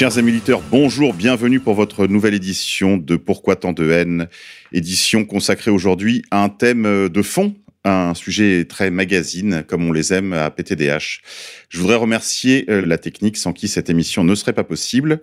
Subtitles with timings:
[0.00, 4.28] Chers amis militaires, bonjour, bienvenue pour votre nouvelle édition de Pourquoi tant de haine,
[4.72, 7.54] édition consacrée aujourd'hui à un thème de fond,
[7.84, 11.20] un sujet très magazine, comme on les aime à PTDH.
[11.68, 15.20] Je voudrais remercier euh, la technique sans qui cette émission ne serait pas possible.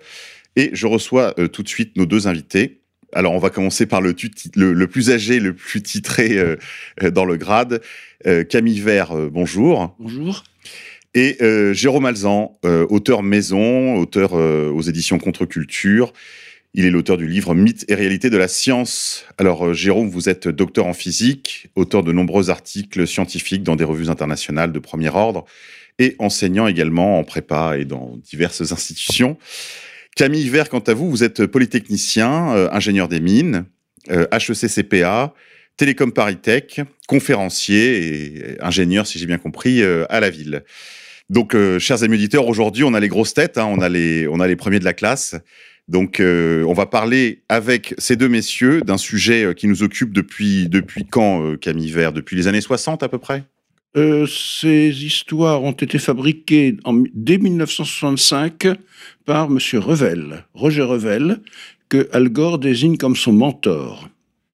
[0.56, 2.82] Et je reçois euh, tout de suite nos deux invités.
[3.14, 6.58] Alors, on va commencer par le, plus âgé, le plus titré euh,
[7.02, 7.82] euh, dans le grade.
[8.26, 9.96] Euh, Camille Vert, euh, bonjour.
[10.00, 10.44] Bonjour.
[11.18, 16.14] Et euh, Jérôme Alzan, euh, auteur maison, auteur euh, aux éditions Contre-Culture.
[16.76, 19.26] Il est l'auteur du livre Mythes et réalité de la science.
[19.40, 24.12] Alors, Jérôme, vous êtes docteur en physique, auteur de nombreux articles scientifiques dans des revues
[24.12, 25.46] internationales de premier ordre
[25.98, 29.40] et enseignant également en prépa et dans diverses institutions.
[30.16, 33.66] Camille Vert, quant à vous, vous êtes polytechnicien, ingénieur des mines,
[34.08, 35.34] HEC-CPA,
[35.78, 40.64] Télécom Paris-Tech, conférencier et ingénieur, si j'ai bien compris, à la ville.
[41.30, 44.28] Donc, euh, chers amis auditeurs, aujourd'hui, on a les grosses têtes, hein, on, a les,
[44.28, 45.36] on a les premiers de la classe.
[45.88, 50.12] Donc, euh, on va parler avec ces deux messieurs d'un sujet euh, qui nous occupe
[50.14, 52.14] depuis, depuis quand, Camille Vert?
[52.14, 53.44] Depuis les années 60 à peu près?
[53.96, 58.68] Euh, ces histoires ont été fabriquées en, dès 1965
[59.26, 59.58] par M.
[59.80, 61.40] Revel, Roger Revel,
[61.90, 64.10] que Al Gore désigne comme son mentor.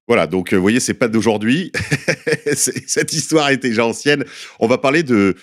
[0.06, 1.72] Voilà, donc vous voyez, c'est pas d'aujourd'hui.
[2.54, 4.24] Cette histoire est déjà ancienne.
[4.60, 5.34] On va parler de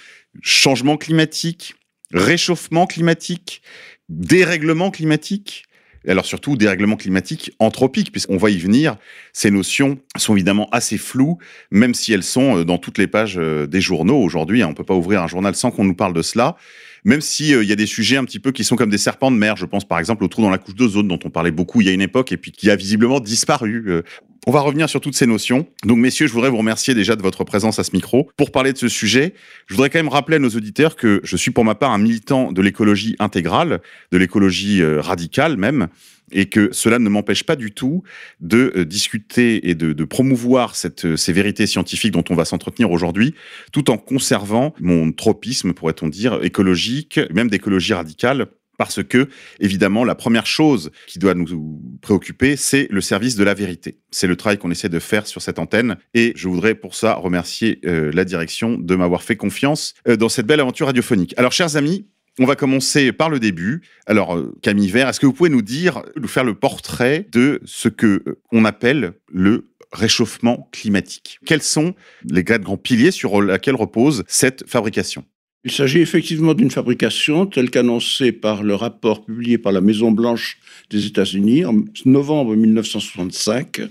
[0.42, 1.76] changement climatique,
[2.14, 3.62] réchauffement climatique,
[4.10, 5.66] dérèglement climatique.
[6.08, 8.98] Alors surtout dérèglement climatique anthropique, puisqu'on va y venir.
[9.34, 11.38] Ces notions sont évidemment assez floues,
[11.70, 14.64] même si elles sont euh, dans toutes les pages euh, des journaux aujourd'hui.
[14.64, 14.68] hein.
[14.70, 16.58] On peut pas ouvrir un journal sans qu'on nous parle de cela.
[17.06, 19.30] Même si euh, y a des sujets un petit peu qui sont comme des serpents
[19.30, 19.58] de mer.
[19.58, 21.88] Je pense par exemple au trou dans la couche d'ozone dont on parlait beaucoup il
[21.88, 24.02] y a une époque et puis qui a visiblement disparu.
[24.48, 25.68] On va revenir sur toutes ces notions.
[25.86, 28.30] Donc, messieurs, je voudrais vous remercier déjà de votre présence à ce micro.
[28.38, 29.36] Pour parler de ce sujet,
[29.68, 32.00] je voudrais quand même rappeler à nos auditeurs que je suis pour ma part un
[32.00, 33.82] militant de l'écologie intégrale,
[34.12, 35.90] de l'écologie euh, radicale même,
[36.32, 38.04] et que cela ne m'empêche pas du tout
[38.40, 42.90] de euh, discuter et de, promouvoir cette, euh, ces vérités scientifiques dont on va s'entretenir
[42.90, 43.36] aujourd'hui,
[43.72, 48.48] tout en conservant mon tropisme, pourrait-on dire, écologique, même d'écologie radicale,
[48.82, 49.28] parce que,
[49.60, 54.00] évidemment, la première chose qui doit nous préoccuper, c'est le service de la vérité.
[54.10, 55.98] C'est le travail qu'on essaie de faire sur cette antenne.
[56.16, 60.30] Et je voudrais pour ça remercier euh, la direction de m'avoir fait confiance euh, dans
[60.30, 61.36] cette belle aventure radiophonique.
[61.38, 62.08] Alors, chers amis,
[62.40, 63.84] on va commencer par le début.
[64.08, 67.62] Alors, euh, Camille Vert, est-ce que vous pouvez nous dire, nous faire le portrait de
[67.66, 71.38] ce que on appelle le réchauffement climatique?
[71.46, 71.94] Quels sont
[72.24, 75.24] les quatre grands piliers sur lesquels repose cette fabrication?
[75.64, 80.58] Il s'agit effectivement d'une fabrication telle qu'annoncée par le rapport publié par la Maison Blanche
[80.90, 83.82] des États-Unis en novembre 1965,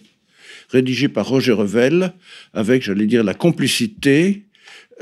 [0.71, 2.13] rédigé par Roger Revel,
[2.55, 4.43] avec, j'allais dire, la complicité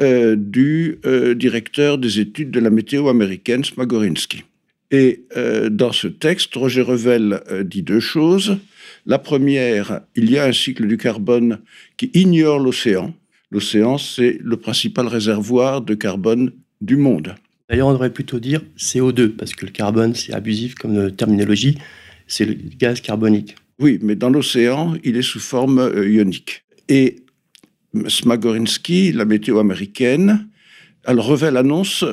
[0.02, 4.44] euh, du euh, directeur des études de la météo américaine, Smagorinsky.
[4.90, 8.58] Et euh, dans ce texte, Roger Revel dit deux choses.
[9.06, 11.60] La première, il y a un cycle du carbone
[11.96, 13.14] qui ignore l'océan.
[13.50, 17.34] L'océan, c'est le principal réservoir de carbone du monde.
[17.68, 21.78] D'ailleurs, on devrait plutôt dire CO2, parce que le carbone, c'est abusif comme terminologie,
[22.26, 23.56] c'est le gaz carbonique.
[23.78, 26.64] Oui, mais dans l'océan, il est sous forme euh, ionique.
[26.88, 27.16] Et
[28.06, 30.48] Smagorinsky, la météo américaine,
[31.04, 32.04] elle Revel annonce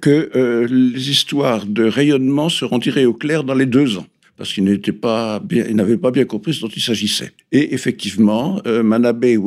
[0.00, 4.52] que euh, les histoires de rayonnement seront tirées au clair dans les deux ans parce
[4.52, 5.64] qu'il n'était pas bien,
[5.96, 7.32] pas bien compris ce dont il s'agissait.
[7.52, 9.38] Et effectivement, euh, Manabe et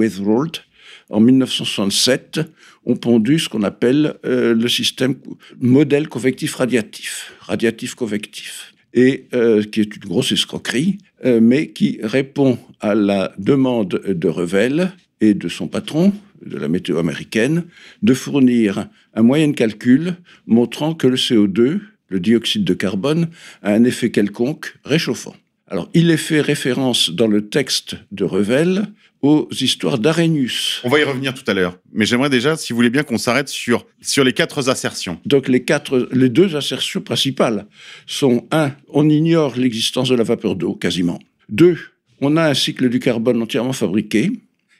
[1.09, 2.41] en 1967,
[2.85, 5.15] ont pondu ce qu'on appelle euh, le système
[5.59, 11.99] modèle convectif radiatif, radiatif convectif, et euh, qui est une grosse escroquerie, euh, mais qui
[12.01, 14.91] répond à la demande de Revel
[15.21, 16.13] et de son patron,
[16.45, 17.65] de la météo américaine,
[18.01, 20.15] de fournir un moyen de calcul
[20.47, 23.29] montrant que le CO2, le dioxyde de carbone,
[23.61, 25.35] a un effet quelconque réchauffant.
[25.67, 28.87] Alors, il est fait référence dans le texte de Revel
[29.21, 30.81] aux histoires d'Arrhenius.
[30.83, 31.77] On va y revenir tout à l'heure.
[31.91, 35.19] Mais j'aimerais déjà, si vous voulez bien, qu'on s'arrête sur, sur les quatre assertions.
[35.25, 37.65] Donc, les, quatre, les deux assertions principales
[38.05, 41.19] sont un, on ignore l'existence de la vapeur d'eau, quasiment.
[41.49, 41.77] Deux,
[42.21, 44.31] on a un cycle du carbone entièrement fabriqué,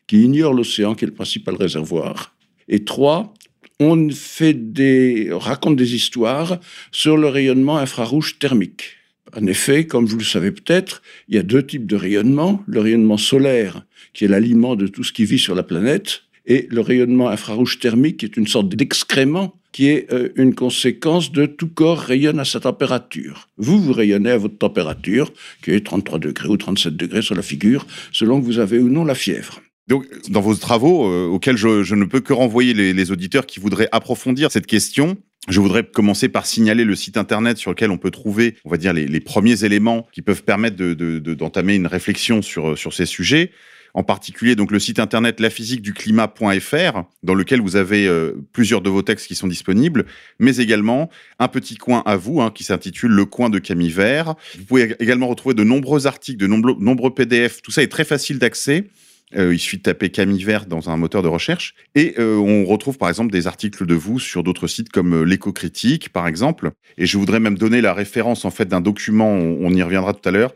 [0.07, 2.36] qui ignore l'océan, qui est le principal réservoir.
[2.68, 3.33] Et trois,
[3.80, 6.59] on fait des, raconte des histoires
[6.91, 8.99] sur le rayonnement infrarouge thermique.
[9.35, 12.63] En effet, comme vous le savez peut-être, il y a deux types de rayonnement.
[12.67, 16.67] Le rayonnement solaire, qui est l'aliment de tout ce qui vit sur la planète, et
[16.71, 21.45] le rayonnement infrarouge thermique, qui est une sorte d'excrément, qui est euh, une conséquence de
[21.45, 23.47] tout corps rayonne à sa température.
[23.57, 25.31] Vous, vous rayonnez à votre température,
[25.61, 28.89] qui est 33 degrés ou 37 degrés sur la figure, selon que vous avez ou
[28.89, 29.61] non la fièvre.
[29.89, 33.89] Donc, dans vos travaux, euh, auxquels je, ne peux que renvoyer les, auditeurs qui voudraient
[33.91, 35.18] approfondir cette question,
[35.50, 38.77] je voudrais commencer par signaler le site internet sur lequel on peut trouver, on va
[38.77, 43.51] dire, les, premiers éléments qui peuvent permettre d'entamer une réflexion sur, sur ces sujets.
[43.95, 49.01] En particulier, donc, le site internet laphysiqueduclimat.fr, dans lequel vous avez euh, plusieurs de vos
[49.01, 50.06] textes qui sont disponibles,
[50.38, 51.09] mais également
[51.39, 54.36] un petit coin à vous, hein, qui s'intitule Le coin de Camille Vert.
[54.56, 57.63] Vous pouvez également retrouver de nombreux articles, de nombreux PDF.
[57.63, 58.86] Tout ça est très facile d'accès.
[59.35, 61.75] Euh, il suffit de taper Camille Vert dans un moteur de recherche.
[61.95, 65.23] Et euh, on retrouve par exemple des articles de vous sur d'autres sites comme euh,
[65.23, 66.71] l'éco-critique, par exemple.
[66.97, 70.27] Et je voudrais même donner la référence en fait d'un document, on, y reviendra tout
[70.27, 70.53] à l'heure,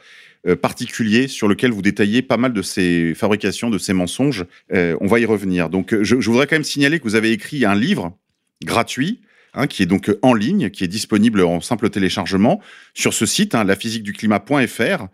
[0.62, 4.46] particulier sur lequel vous détaillez pas mal de ces fabrications, de ces mensonges.
[4.72, 5.70] on va y revenir.
[5.70, 8.18] Donc je, voudrais quand même signaler que vous avez écrit un livre
[8.64, 9.22] gratuit
[9.56, 12.60] Hein, qui est donc en ligne, qui est disponible en simple téléchargement
[12.96, 15.06] sur ce site, hein, laphysiqueduclimat.fr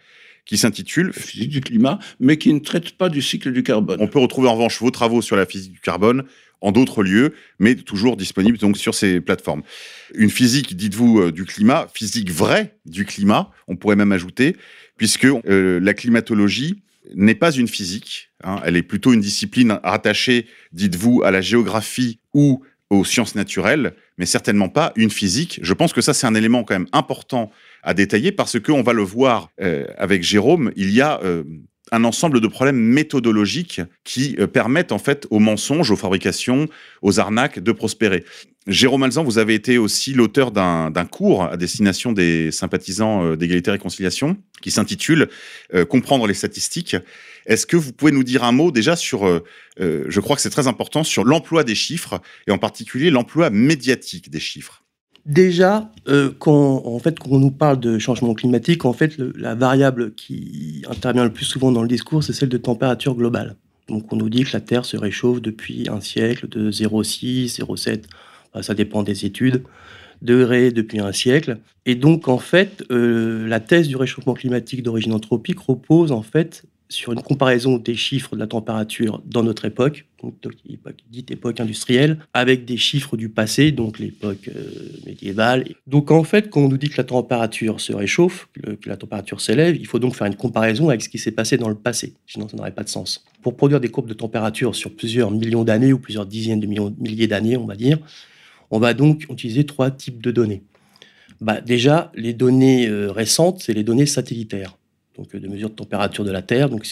[0.50, 4.00] qui s'intitule Physique du climat, mais qui ne traite pas du cycle du carbone.
[4.01, 6.24] On peut retrouver en revanche vos travaux sur la physique du carbone
[6.60, 9.62] en d'autres lieux, mais toujours disponibles donc sur ces plateformes.
[10.16, 14.56] Une physique, dites-vous, euh, du climat, physique vraie du climat, on pourrait même ajouter,
[14.98, 16.81] puisque euh, la climatologie
[17.13, 22.22] n'est pas une physique, hein, elle est plutôt une discipline rattachée, dites-vous, à la géographie
[22.34, 25.60] ou aux sciences naturelles, mais certainement pas une physique.
[25.62, 27.52] Je pense que ça, c'est un élément quand même important
[27.84, 31.44] à détailler parce qu'on va le voir euh, avec Jérôme, il y a euh,
[31.92, 36.68] un ensemble de problèmes méthodologiques qui euh, permettent en fait aux mensonges, aux fabrications,
[37.02, 38.24] aux arnaques de prospérer.
[38.68, 43.72] Jérôme Alzan, vous avez été aussi l'auteur d'un cours à destination des sympathisants d'égalité et
[43.72, 45.30] réconciliation qui s'intitule
[45.88, 46.96] Comprendre les statistiques.
[47.48, 49.42] Est-ce que vous pouvez nous dire un mot déjà sur,
[49.80, 54.30] je crois que c'est très important, sur l'emploi des chiffres et en particulier l'emploi médiatique
[54.30, 54.84] des chiffres?
[55.30, 61.24] Déjà, euh, quand, on nous parle de changement climatique, en fait, la variable qui intervient
[61.24, 63.56] le plus souvent dans le discours, c'est celle de température globale.
[63.90, 68.06] Donc, on nous dit que la Terre se réchauffe depuis un siècle de 0,6, 0,7,
[68.64, 69.62] ça dépend des études,
[70.24, 71.60] degrés depuis un siècle.
[71.86, 76.64] Et donc, en fait, euh, la thèse du réchauffement climatique d'origine anthropique repose en fait
[76.89, 80.07] sur une comparaison des chiffres de la température dans notre époque,
[81.12, 84.71] dite époque industrielle, avec des chiffres du passé, donc l'époque euh,
[85.06, 85.65] médiévale.
[85.86, 89.39] Donc en fait, quand on nous dit que la température se réchauffe, que, la température
[89.39, 92.15] s'élève, il faut donc faire une comparaison avec ce qui s'est passé dans le passé,
[92.25, 93.24] sinon ça n'aurait pas de sens.
[93.44, 96.94] Pour produire des courbes de température sur plusieurs millions d'années ou plusieurs dizaines de millions,
[97.00, 98.00] milliers d'années, on va dire,
[98.71, 100.63] on va donc utiliser trois types de données.
[101.39, 104.79] Bah, déjà, les données euh, récentes, c'est les données satellitaires
[105.19, 106.88] donc de mesure de température de la Terre, donc,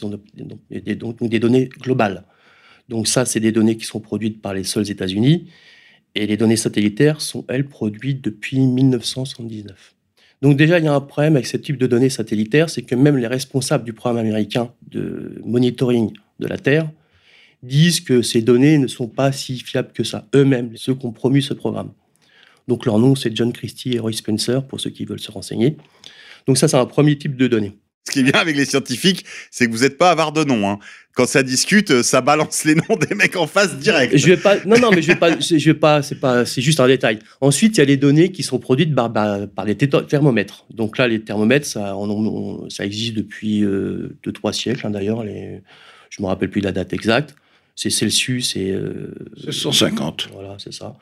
[0.69, 2.25] des, donc des données globales.
[2.89, 5.47] Donc ça, c'est des données qui sont produites par les seuls États-Unis,
[6.13, 9.95] et les données satellitaires sont, elles, produites depuis 1979.
[10.41, 12.95] Donc déjà, il y a un problème avec ce type de données satellitaires, c'est que
[12.95, 16.89] même les responsables du programme américain de monitoring de la Terre
[17.63, 21.11] disent que ces données ne sont pas si fiables que ça, eux-mêmes, ceux qui ont
[21.13, 21.91] promu ce programme.
[22.67, 25.77] Donc leur nom, c'est John Christie et Roy Spencer, pour ceux qui veulent se renseigner.
[26.45, 27.73] Donc ça, c'est un premier type de données.
[28.07, 30.69] Ce qui est bien avec les scientifiques, c'est que vous n'êtes pas avare de noms.
[30.69, 30.79] Hein.
[31.13, 34.15] Quand ça discute, ça balance les noms des mecs en face direct.
[34.15, 34.55] Je vais pas.
[34.65, 35.37] Non, non, mais je vais pas.
[35.37, 36.01] Je vais pas.
[36.01, 36.45] C'est pas.
[36.45, 37.19] C'est juste un détail.
[37.41, 40.65] Ensuite, il y a les données qui sont produites par, par, les thermomètres.
[40.73, 41.93] Donc là, les thermomètres, ça,
[42.69, 44.87] ça existe depuis euh, deux, trois siècles.
[44.87, 45.61] Hein, D'ailleurs, les...
[46.09, 47.35] je me rappelle plus la date exacte.
[47.75, 48.71] C'est Celsius et.
[48.71, 50.29] Euh, c'est 150.
[50.31, 50.95] Voilà, c'est ça.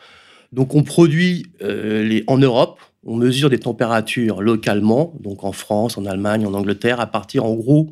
[0.52, 5.98] Donc on produit euh, les, en Europe on mesure des températures localement, donc en France,
[5.98, 7.92] en Allemagne, en Angleterre, à partir en gros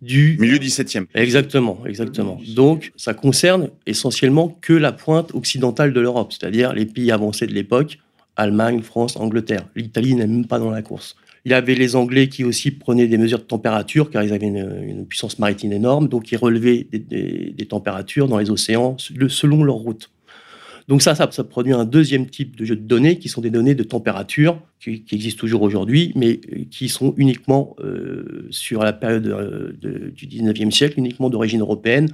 [0.00, 0.36] du...
[0.40, 1.06] Milieu 17e.
[1.14, 2.40] Exactement, exactement.
[2.54, 7.52] Donc ça concerne essentiellement que la pointe occidentale de l'Europe, c'est-à-dire les pays avancés de
[7.52, 7.98] l'époque,
[8.36, 9.66] Allemagne, France, Angleterre.
[9.74, 11.16] L'Italie n'est même pas dans la course.
[11.44, 14.46] Il y avait les Anglais qui aussi prenaient des mesures de température, car ils avaient
[14.46, 20.10] une, puissance maritime énorme, donc ils relevaient des températures dans les océans selon leur route.
[20.88, 23.74] Donc ça, ça, produit un deuxième type de jeu de données qui sont des données
[23.74, 29.26] de température qui, existent toujours aujourd'hui, mais euh, qui sont uniquement euh, sur la période
[29.26, 32.08] euh, du 19e siècle, uniquement d'origine européenne,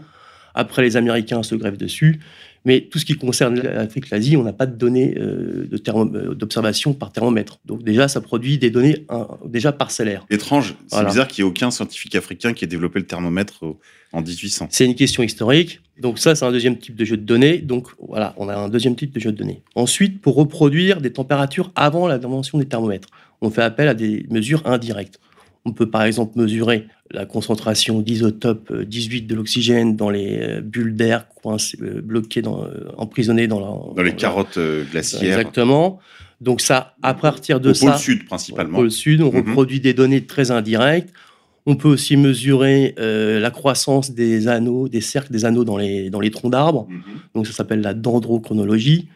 [0.55, 2.21] Après, les Américains se grèvent dessus.
[2.65, 6.95] Mais tout ce qui concerne l'Afrique, l'Asie, on n'a pas de données euh, euh, d'observation
[6.95, 7.59] par thermomètre.
[7.67, 9.05] Donc déjà, ça produit des données
[9.47, 10.25] déjà parcellaires.
[10.31, 11.09] Étrange, c'est Voilà.
[11.11, 13.79] bizarre qu'il n'y ait aucun scientifique africain qui ait développé le thermomètre au-
[14.13, 14.69] en 1800.
[14.71, 15.81] C'est une question historique.
[16.01, 17.59] Donc ça, c'est un deuxième type de jeu de données.
[17.59, 19.63] Donc voilà, on a un deuxième type de jeu de données.
[19.75, 23.09] Ensuite, pour reproduire des températures avant l'invention des thermomètres,
[23.41, 25.21] on fait appel à des mesures indirectes.
[25.65, 30.61] On peut par exemple mesurer la concentration d'isotope euh, 18 de l'oxygène dans les euh,
[30.61, 34.85] bulles d'air coincées, euh, bloquées, dans, euh, emprisonnées dans, la, Dans les la- carottes euh,
[34.91, 36.01] glaciaires, Exactement.
[36.41, 38.77] Donc ça, à partir de au ça, pôle sud au principalement.
[38.79, 39.37] pôle sud, on Mhm.
[39.49, 41.13] reproduit des données très indirectes.
[41.67, 46.11] On peut aussi mesurer euh, la croissance des anneaux, des cercles des anneaux dans les,
[46.11, 46.87] dans les troncs d'arbres.
[46.91, 47.03] Mhm.
[47.35, 49.09] Donc ça s'appelle la dendrochronologie.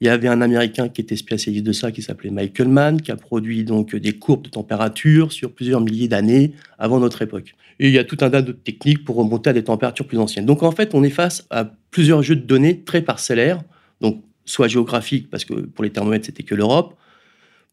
[0.00, 3.12] Il y avait un Américain qui était spécialiste de ça, qui s'appelait Michael Mann, qui
[3.12, 7.54] a produit donc des courbes de température sur plusieurs milliers d'années avant notre époque.
[7.80, 10.18] Et il y a tout un tas d'autres techniques pour remonter à des températures plus
[10.18, 10.46] anciennes.
[10.46, 13.62] Donc en fait, on est face à plusieurs jeux de données très parcellaires,
[14.00, 16.94] donc soit géographiques, parce que pour les thermomètres, c'était que l'Europe.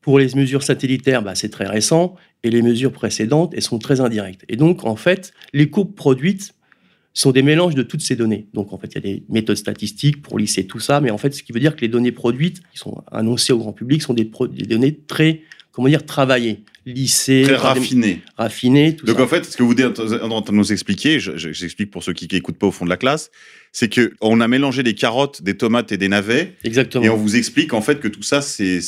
[0.01, 2.16] Pour les mesures satellitaires, bah, c'est très récent.
[2.44, 4.44] Et les mesures précédentes, elles sont très indirectes.
[4.50, 6.56] Et donc, en fait, les courbes produites
[7.13, 8.48] sont des mélanges de toutes ces données.
[8.53, 11.01] Donc, en fait, il y a des méthodes statistiques pour lisser tout ça.
[11.01, 13.58] Mais en fait, ce qui veut dire que les données produites, qui sont annoncées au
[13.58, 14.30] grand public, sont des,
[14.65, 15.41] données très,
[15.72, 18.96] comment dire, travaillées, lissées, Très des- raffinées.
[18.96, 19.24] Tout Donc ça.
[19.24, 22.03] en fait, ce que vous êtes en train de nous expliquer, je- je- j'explique pour
[22.03, 23.30] ceux qui n'écoutent pas au fond de la classe,
[23.74, 27.06] c'est que on a mélangé des carottes, des tomates et des navets, Exactement.
[27.06, 28.82] et on vous explique en fait que tout ça c'est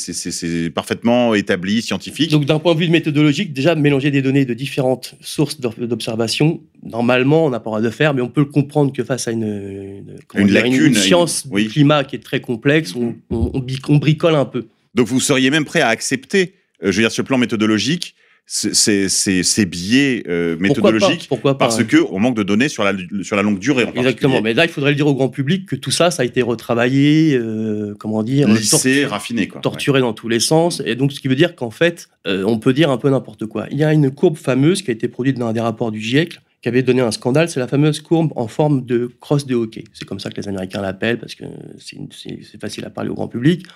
[0.74, 2.30] parfaitement établi, scientifique.
[2.30, 7.46] Donc, d'un point de vue méthodologique, déjà, mélanger des données de différentes sources d'observation, normalement,
[7.46, 9.32] on n'a pas le droit de faire, mais on peut le comprendre que face à
[9.32, 11.64] une, une, comment Une dire, lacune, science oui.
[11.64, 14.66] du climat qui est très complexe, on, on- on bic- on bricole un peu.
[14.94, 18.14] Donc vous seriez même prêt à accepter, euh, je veux dire, ce plan méthodologique,
[18.46, 21.84] ces ces- ces biais euh, Pourquoi méthodologiques, pas, Pourquoi pas parce hein.
[21.84, 23.84] que on manque de données sur la sur la longue durée.
[23.84, 24.42] En Exactement.
[24.42, 26.42] Mais là, il faudrait le dire au grand public que tout ça, ça a été
[26.42, 29.60] retravaillé, euh, comment dire, Lissé, raffiné quoi.
[29.62, 30.82] torturé dans tous les sens.
[30.84, 33.46] Et donc, ce qui veut dire qu'en fait, euh, on peut dire un peu n'importe
[33.46, 33.66] quoi.
[33.70, 36.00] Il y a une courbe fameuse qui a été produite dans un des rapports du
[36.00, 39.54] GIEC, qui avait donné un scandale, c'est la fameuse courbe en forme de crosse de
[39.54, 39.84] hockey.
[39.92, 41.44] C'est comme ça que les Américains l'appellent, parce que
[41.78, 43.66] c'est facile à parler au grand public.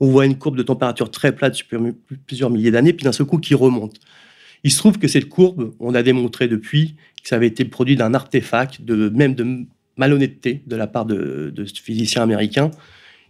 [0.00, 1.94] On voit une courbe de température très plate sur plus-
[2.26, 3.96] plusieurs milliers d'années, puis d'un seul coup qui remonte.
[4.64, 7.96] Il se trouve que cette courbe, on a démontré depuis que ça avait été produit
[7.96, 12.70] d'un artefact, même de malhonnêteté de la part de, ce physicien américain,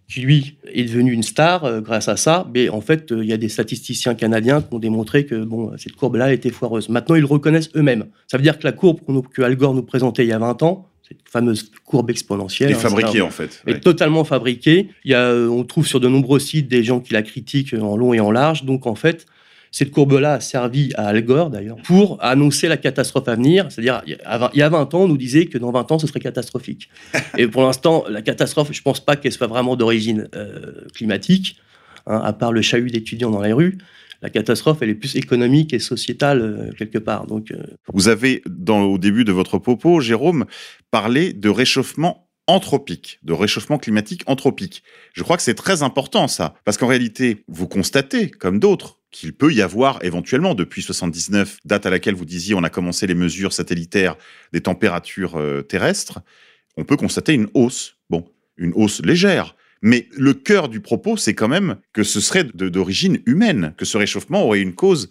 [0.09, 2.47] qui lui est devenu une star euh, grâce à ça.
[2.55, 5.73] Mais en fait, euh, il y a des statisticiens canadiens qui ont démontré que bon,
[5.79, 6.91] cette courbe-là était foireuse.
[6.91, 8.07] Maintenant, ils le reconnaissent eux-mêmes.
[8.27, 10.39] Ça veut dire que la courbe qu'on- que Al Gore nous présentait il y a
[10.39, 13.63] 20 ans, cette fameuse courbe exponentielle, hein, fabriqué c'est un- en fait.
[13.67, 13.81] est ouais.
[13.81, 14.89] totalement fabriquée.
[15.05, 17.75] Il y a, euh, on trouve sur de nombreux sites des gens qui la critiquent
[17.75, 18.65] en long et en large.
[18.65, 19.27] Donc en fait,
[19.71, 23.67] cette courbe-là a servi à Al Gore d'ailleurs pour annoncer la catastrophe à venir.
[23.71, 25.73] C'est-à-dire, il y a vingt- il y a 20 ans, on nous disait que dans
[25.73, 26.89] 20 ans, ce serait catastrophique.
[27.39, 31.57] et pour l'instant, la catastrophe, je pense pas qu'elle soit vraiment d'origine euh, climatique,
[32.07, 33.79] hein, à part le chahut d'étudiants dans les rues.
[34.25, 37.27] La catastrophe, elle est plus économique et sociétale euh, quelque part.
[37.27, 37.63] Donc, euh,
[37.93, 40.47] Vous avez, au début de votre propos, Jérôme,
[40.91, 44.83] parlé de réchauffement anthropique, de réchauffement climatique anthropique.
[45.13, 49.35] Je crois que c'est très important ça, parce qu'en réalité, vous constatez, comme d'autres, qu'il
[49.35, 53.15] peut y avoir éventuellement, depuis 79, date à laquelle vous disiez on a commencé les
[53.15, 54.17] mesures satellitaires
[54.55, 56.21] des températures euh, terrestres,
[56.79, 57.99] on peut constater une hausse.
[58.09, 58.25] Bon,
[58.57, 59.55] une hausse légère.
[59.87, 63.99] Mais le cœur du propos, c'est quand même que ce serait d'origine humaine, que ce
[63.99, 65.11] réchauffement aurait une cause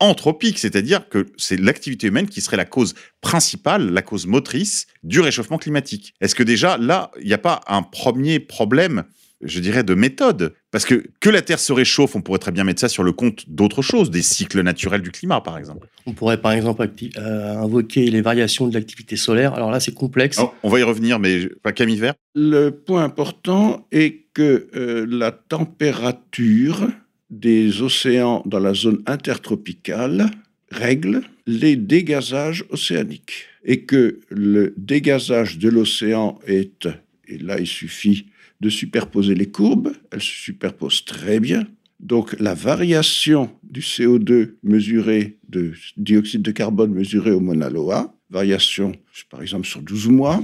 [0.00, 5.20] anthropique, c'est-à-dire que c'est l'activité humaine qui serait la cause principale, la cause motrice du
[5.20, 6.14] réchauffement climatique.
[6.22, 9.04] Est-ce que déjà là, il n'y a pas un premier problème,
[9.42, 12.64] je dirais, de méthode Parce que que la Terre se réchauffe, on pourrait très bien
[12.64, 15.88] mettre ça sur le compte d'autres choses, des cycles naturels du climat, par exemple.
[16.06, 19.54] on pourrait par exemple euh, invoquer les variations de l'activité solaire.
[19.54, 20.38] Alors là, c'est complexe.
[20.38, 22.14] Alors, on va y revenir, mais pas Camille Vert.
[22.34, 26.88] Le point important est que euh, la température
[27.30, 30.30] des océans dans la zone intertropicale
[30.70, 36.88] règle les dégazages océaniques et que le dégazage de l'océan est,
[37.26, 38.26] et là il suffit
[38.64, 41.66] de superposer les courbes, elles se superposent très bien.
[42.00, 48.92] Donc la variation du CO2 mesuré, de dioxyde de carbone mesuré au Mauna Loa, variation
[49.30, 50.42] par exemple sur 12 mois,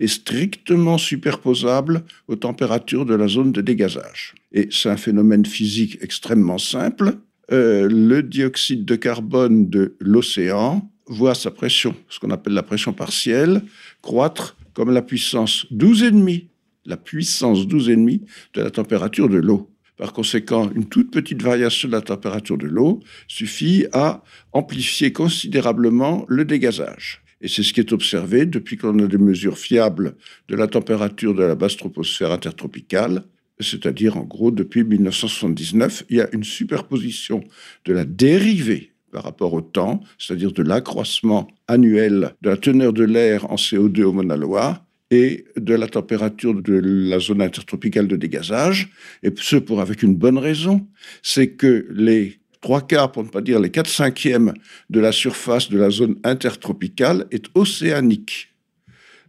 [0.00, 4.34] est strictement superposable aux températures de la zone de dégazage.
[4.50, 7.16] Et c'est un phénomène physique extrêmement simple.
[7.52, 12.94] Euh, le dioxyde de carbone de l'océan voit sa pression, ce qu'on appelle la pression
[12.94, 13.60] partielle,
[14.00, 16.46] croître comme la puissance 12,5,
[16.88, 18.20] la puissance 12,5
[18.54, 19.70] de la température de l'eau.
[19.96, 26.24] Par conséquent, une toute petite variation de la température de l'eau suffit à amplifier considérablement
[26.28, 27.22] le dégazage.
[27.40, 30.16] Et c'est ce qui est observé depuis qu'on a des mesures fiables
[30.48, 33.24] de la température de la basse troposphère intertropicale,
[33.60, 37.42] c'est-à-dire en gros depuis 1979, il y a une superposition
[37.84, 43.04] de la dérivée par rapport au temps, c'est-à-dire de l'accroissement annuel de la teneur de
[43.04, 48.16] l'air en CO2 au Mauna Loa et de la température de la zone intertropicale de
[48.16, 48.90] dégazage,
[49.22, 50.86] et ce pour avec une bonne raison,
[51.22, 54.52] c'est que les trois quarts, pour ne pas dire les quatre cinquièmes
[54.90, 58.48] de la surface de la zone intertropicale est océanique.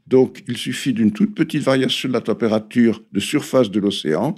[0.07, 4.33] Donc, il suffit d'une toute petite variation de la température de surface de l'océan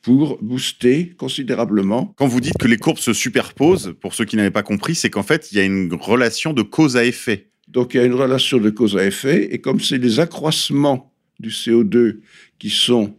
[0.00, 2.14] pour booster considérablement.
[2.16, 5.10] Quand vous dites que les courbes se superposent, pour ceux qui n'avaient pas compris, c'est
[5.10, 7.50] qu'en fait, il y a une relation de cause à effet.
[7.76, 11.12] Donc, il y a une relation de cause à effet, et comme c'est les accroissements
[11.38, 12.20] du CO2
[12.58, 13.14] qui sont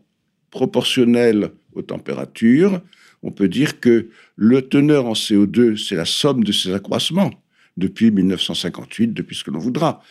[0.50, 2.82] proportionnels aux températures,
[3.22, 7.30] on peut dire que le teneur en CO2, c'est la somme de ces accroissements
[7.78, 10.02] depuis 1958, depuis ce que l'on voudra.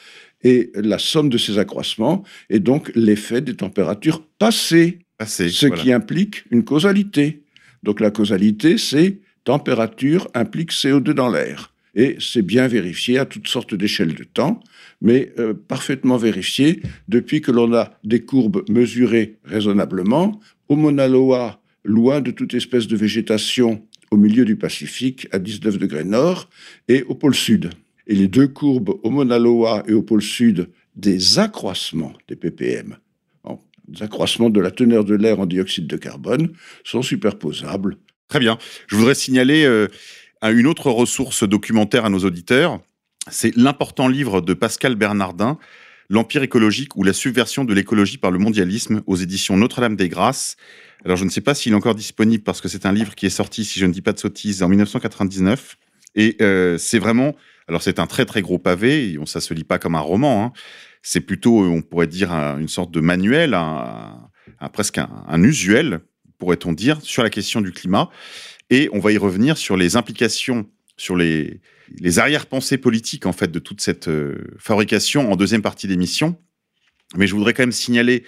[0.44, 5.82] Et la somme de ces accroissements est donc l'effet des températures passées, Passé, ce voilà.
[5.82, 7.42] qui implique une causalité.
[7.82, 11.72] Donc la causalité, c'est température implique CO2 dans l'air.
[11.96, 14.60] Et c'est bien vérifié à toutes sortes d'échelles de temps,
[15.00, 20.38] mais euh, parfaitement vérifié depuis que l'on a des courbes mesurées raisonnablement.
[20.68, 25.78] Au Mauna Loa, loin de toute espèce de végétation au milieu du Pacifique, à 19
[25.78, 26.50] degrés nord,
[26.86, 27.70] et au pôle sud.
[28.06, 32.96] Et les deux courbes au Mauna Loa et au pôle sud des accroissements des ppm,
[33.88, 36.50] des accroissements de la teneur de l'air en dioxyde de carbone,
[36.84, 37.96] sont superposables.
[38.28, 38.58] Très bien.
[38.88, 39.88] Je voudrais signaler euh,
[40.52, 42.80] une autre ressource documentaire à nos auditeurs.
[43.30, 45.58] C'est l'important livre de Pascal Bernardin,
[46.08, 50.56] L'Empire écologique ou la subversion de l'écologie par le mondialisme aux éditions Notre-Dame des Grâces.
[51.04, 53.26] Alors je ne sais pas s'il est encore disponible parce que c'est un livre qui
[53.26, 55.76] est sorti, si je ne dis pas de sottises, en 1999.
[56.14, 57.34] Et euh, c'est vraiment,
[57.66, 60.52] alors c'est un très très gros pavé, ça se lit pas comme un roman, hein.
[61.02, 63.58] c'est plutôt, on pourrait dire, un- une sorte de manuel,
[64.72, 66.00] presque un usuel,
[66.38, 68.10] pourrait-on dire, sur la question du climat.
[68.70, 71.60] Et on va y revenir sur les implications, sur les,
[71.98, 76.36] les arrière-pensées politiques en fait de toute cette euh, fabrication en deuxième partie d'émission.
[77.16, 78.24] Mais je voudrais quand même signaler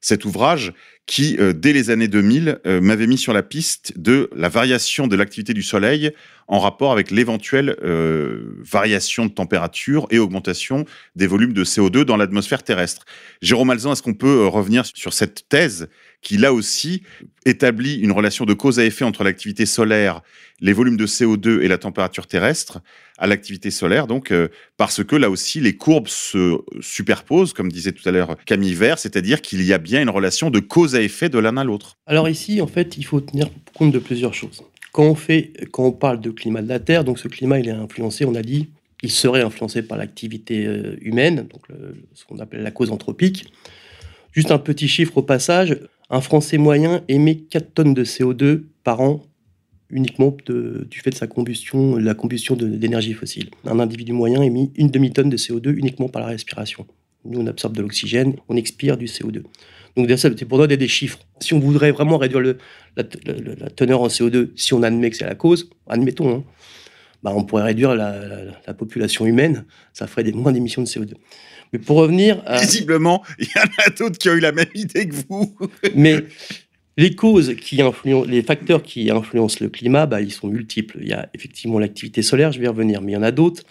[0.00, 0.72] cet ouvrage
[1.06, 5.06] qui, euh, dès les années 2000, euh, m'avait mis sur la piste de la variation
[5.06, 6.12] de l'activité du Soleil
[6.48, 10.84] en rapport avec l'éventuelle euh, variation de température et augmentation
[11.16, 13.04] des volumes de CO2 dans l'atmosphère terrestre.
[13.40, 15.88] Jérôme Alzan, est-ce qu'on peut revenir sur cette thèse
[16.20, 17.02] qui, là aussi,
[17.46, 20.20] établit une relation de cause à effet entre l'activité solaire,
[20.60, 22.80] les volumes de CO2 et la température terrestre
[23.18, 24.32] à l'activité solaire, donc
[24.76, 28.98] parce que là aussi les courbes se superposent, comme disait tout à l'heure Camille Vert,
[28.98, 31.96] c'est-à-dire qu'il y a bien une relation de cause à effet de l'un à l'autre.
[32.06, 34.62] Alors ici, en fait, il faut tenir compte de plusieurs choses.
[34.92, 37.68] Quand on, fait, quand on parle de climat de la Terre, donc ce climat, il
[37.68, 38.68] est influencé, on a dit,
[39.02, 41.62] il serait influencé par l'activité euh, humaine, donc
[42.14, 43.46] ce qu'on appelle la cause anthropique.
[44.32, 45.78] Juste un petit chiffre au passage,
[46.10, 49.22] un Français moyen émet 4 tonnes de CO2 par an
[49.92, 53.50] uniquement du fait de sa combustion, la combustion d'énergie fossile.
[53.66, 56.86] Un individu moyen émet une demi-tonne de CO2 uniquement par la respiration.
[57.24, 59.42] Nous, on absorbe de l'oxygène, on expire du CO2.
[59.96, 61.18] Donc, déjà, c'est pour donner des chiffres.
[61.40, 62.58] Si on voudrait vraiment réduire le,
[62.96, 66.44] la, la- la teneur en CO2, si on admet que c'est la cause, admettons, hein,
[67.22, 70.86] bah, on pourrait réduire la, la- la population humaine, ça ferait des, moins d'émissions de
[70.88, 71.12] CO2.
[71.72, 72.60] Mais pour revenir à...
[72.60, 75.56] Visiblement, il y en a d'autres qui ont eu la même idée que vous.
[75.94, 76.24] Mais
[76.98, 80.98] les causes qui influencent, les facteurs qui influencent le climat, bah, ils sont multiples.
[81.00, 83.30] Il y a effectivement l'activité solaire, je vais y revenir, mais il y en a
[83.30, 83.62] d'autres.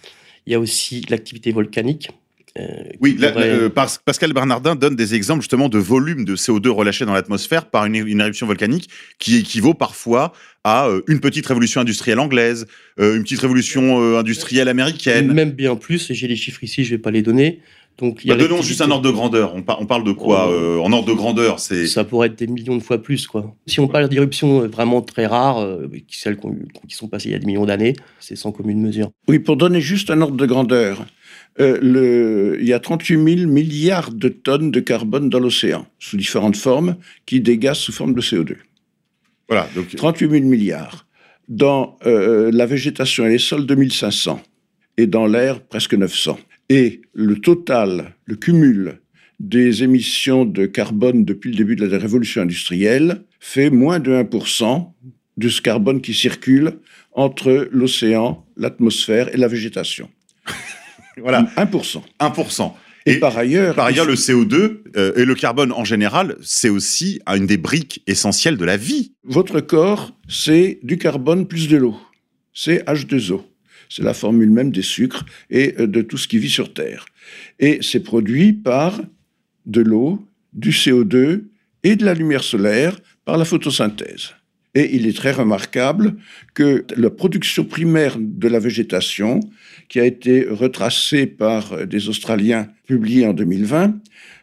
[0.47, 2.09] Il y a aussi l'activité volcanique.
[2.59, 2.65] Euh,
[2.99, 6.35] Oui, qui là, pourrait- euh, Pas- Pascal Bernardin donne des exemples justement de volume de
[6.35, 10.33] CO2 relâché dans l'atmosphère par une, une éruption volcanique qui équivaut parfois
[10.63, 12.67] à euh, une petite révolution industrielle anglaise,
[12.99, 15.31] euh, une petite révolution euh, industrielle américaine.
[15.33, 17.59] Même bien plus, et j'ai les chiffres ici, je ne vais pas les donner.
[17.97, 19.53] Donc, il y Bah, a donnons juste un ordre de grandeur.
[19.53, 20.53] On, par- on parle de quoi Oh.
[20.53, 23.27] euh, en ordre de grandeur C'est Ça pourrait être des millions de fois plus.
[23.27, 23.53] Quoi.
[23.67, 26.37] Si on parle d'éruptions vraiment très rares, euh, celles
[26.87, 29.11] qui sont passées il y a des millions d'années, c'est sans commune mesure.
[29.27, 31.05] Oui, pour donner juste un ordre de grandeur,
[31.59, 36.17] euh, le- il y a 38 000 milliards de tonnes de carbone dans l'océan, sous
[36.17, 38.55] différentes formes, qui dégagent sous forme de CO2.
[39.49, 39.67] voilà.
[39.75, 41.07] Donc 38 000 milliards.
[41.49, 44.41] Dans euh, la végétation et les sols, 2500.
[44.97, 46.39] Et dans l'air, presque 900.
[46.69, 48.99] Et le total, le cumul
[49.39, 54.93] des émissions de carbone depuis le début de la révolution industrielle fait moins de 1%
[55.37, 56.73] de ce carbone qui circule
[57.13, 60.09] entre l'océan, l'atmosphère et la végétation.
[61.21, 62.01] voilà, 1%.
[62.19, 62.73] 1%.
[63.05, 66.69] Et, Et par ailleurs, Par ailleurs, le CO2 euh, et le carbone en général, c'est
[66.69, 69.13] aussi une des briques essentielles de la vie.
[69.23, 71.97] votre corps, c'est du carbone plus de l'eau.
[72.53, 73.41] C'est H2O.
[73.89, 77.05] c'est la formule même des sucres et euh, de tout ce qui vit sur Terre.
[77.59, 79.01] Et c'est produit par
[79.65, 81.43] de l'eau, du CO2
[81.83, 84.31] et de la lumière solaire par la photosynthèse.
[84.73, 86.15] Et il est très remarquable
[86.53, 89.41] que la production primaire de la végétation,
[89.91, 93.99] qui a été retracée par euh, des Australiens publiée en 2020,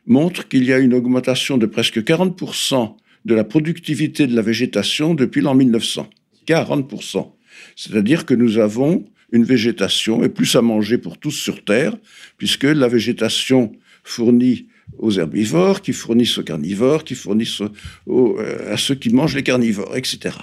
[0.06, 5.14] montre qu'il y a une augmentation de presque 40% de la productivité de la végétation
[5.14, 6.10] depuis l'an 1900.
[6.46, 7.32] 40%.
[7.76, 11.96] C'est-à-dire que nous avons une végétation et plus à manger pour tous sur Terre,
[12.36, 13.72] puisque la végétation
[14.04, 14.66] fournit
[14.98, 17.62] aux herbivores, qui fournissent aux carnivores, qui fournissent
[18.06, 20.36] euh, à ceux qui mangent les carnivores, etc.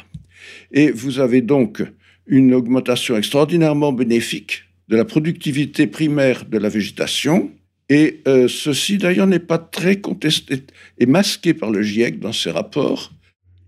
[0.71, 1.83] Et vous avez donc
[2.25, 7.51] une augmentation extraordinairement bénéfique de la productivité primaire de la végétation,
[7.89, 10.63] et euh, ceci, d'ailleurs, n'est pas très contesté
[10.97, 13.11] et masqué par le GIEC dans ses rapports.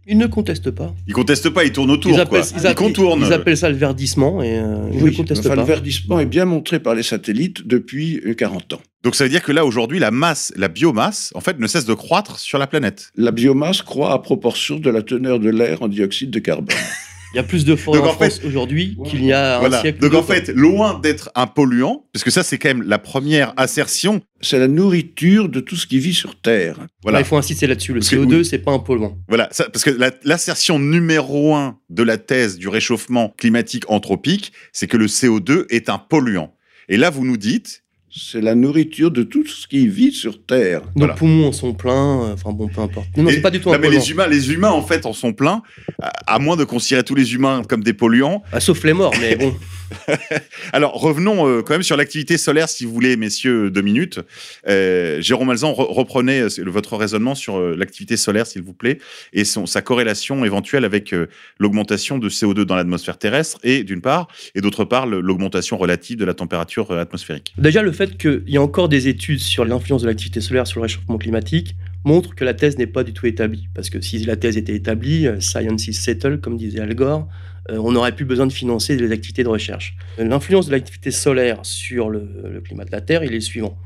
[0.09, 0.95] Ils ne contestent pas.
[1.05, 2.11] Ils contestent pas, ils tournent autour.
[2.11, 2.69] Ils, appellent, quoi.
[2.69, 3.23] Ils, contournent.
[3.27, 5.61] Ils appellent ça le verdissement et euh, ils oui, ne contestent enfin, pas.
[5.61, 8.81] Le verdissement est bien montré par les satellites depuis 40 ans.
[9.03, 11.85] Donc ça veut dire que là, aujourd'hui, la masse, la biomasse, en fait, ne cesse
[11.85, 13.11] de croître sur la planète.
[13.17, 16.75] La biomasse croît à proportion de la teneur de l'air en dioxyde de carbone.
[17.33, 19.79] Il y a plus de forêts en, en France aujourd'hui qu'il y a voilà.
[19.79, 19.99] un siècle.
[19.99, 23.53] Donc en fait, loin d'être un polluant, parce que ça c'est quand même la première
[23.57, 24.21] assertion.
[24.39, 26.77] C'est la nourriture de tout ce qui vit sur Terre.
[27.03, 27.19] Voilà.
[27.19, 27.93] il faut insister là-dessus.
[27.93, 29.17] Le parce CO2, c'est pas un polluant.
[29.27, 29.89] Voilà, ça, parce que
[30.23, 35.89] l'assertion numéro un de la thèse du réchauffement climatique anthropique, c'est que le CO2 est
[35.89, 36.53] un polluant.
[36.89, 37.83] Et là, vous nous dites,
[38.17, 40.81] c'est la nourriture de tout ce qui vit sur Terre.
[40.95, 41.13] Nos voilà.
[41.13, 43.07] poumons en sont pleins, enfin bon, peu importe.
[43.15, 45.05] Non, non c'est pas du tout un non, mais les humains, les humains, en fait,
[45.05, 45.61] en sont pleins,
[46.01, 48.43] à, à, moins de considérer tous les humains comme des polluants.
[48.51, 49.55] Ah, sauf les morts, mais bon.
[50.73, 54.19] Alors, revenons euh, quand même sur l'activité solaire, si vous voulez, messieurs, deux minutes.
[54.67, 58.99] Euh, Jérôme Alzan, re reprenez euh, votre raisonnement sur l'activité solaire, s'il vous plaît,
[59.33, 61.13] et son, sa corrélation éventuelle avec
[61.59, 66.25] l'augmentation de CO2 dans l'atmosphère terrestre, et d'une part, et d'autre part, l'augmentation relative de
[66.25, 67.53] la température atmosphérique.
[67.57, 70.79] Déjà, le fait qu'il y a encore des études sur l'influence de l'activité solaire sur
[70.79, 73.67] le réchauffement climatique montre que la thèse n'est pas du tout établie.
[73.73, 77.27] Parce que si la thèse était établie, science is settled, comme disait Al Gore,
[77.69, 79.95] on n'aurait plus besoin de financer les activités de recherche.
[80.17, 83.77] L'influence de l'activité solaire sur le, le, climat de la Terre, il est suivant.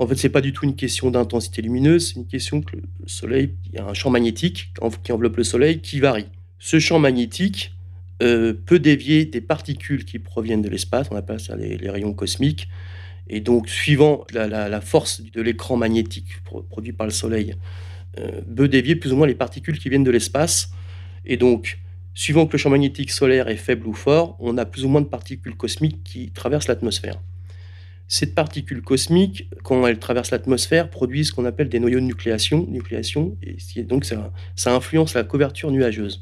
[0.00, 2.76] En fait, ce n'est pas du tout une question d'intensité lumineuse, c'est une question que
[2.76, 4.72] le Soleil, il y a un champ magnétique
[5.04, 6.24] qui enveloppe le Soleil qui varie.
[6.58, 7.74] Ce champ magnétique
[8.22, 12.68] euh, peut dévier des particules qui proviennent de l'espace, on appelle ça les, rayons cosmiques,
[13.28, 16.28] et donc suivant la force de l'écran magnétique
[16.70, 17.56] produit par le Soleil,
[18.18, 20.70] euh, peut dévier plus ou moins les particules qui viennent de l'espace,
[21.26, 21.78] et donc
[22.14, 25.00] suivant que le champ magnétique solaire est faible ou fort, on a plus ou moins
[25.00, 27.20] de particules cosmiques qui traversent l'atmosphère.
[28.08, 32.66] Ces particules cosmiques, quand elles traversent l'atmosphère, produisent ce qu'on appelle des noyaux de nucléation,
[32.68, 34.32] nucléation et donc ça,
[34.66, 36.20] influence la couverture nuageuse.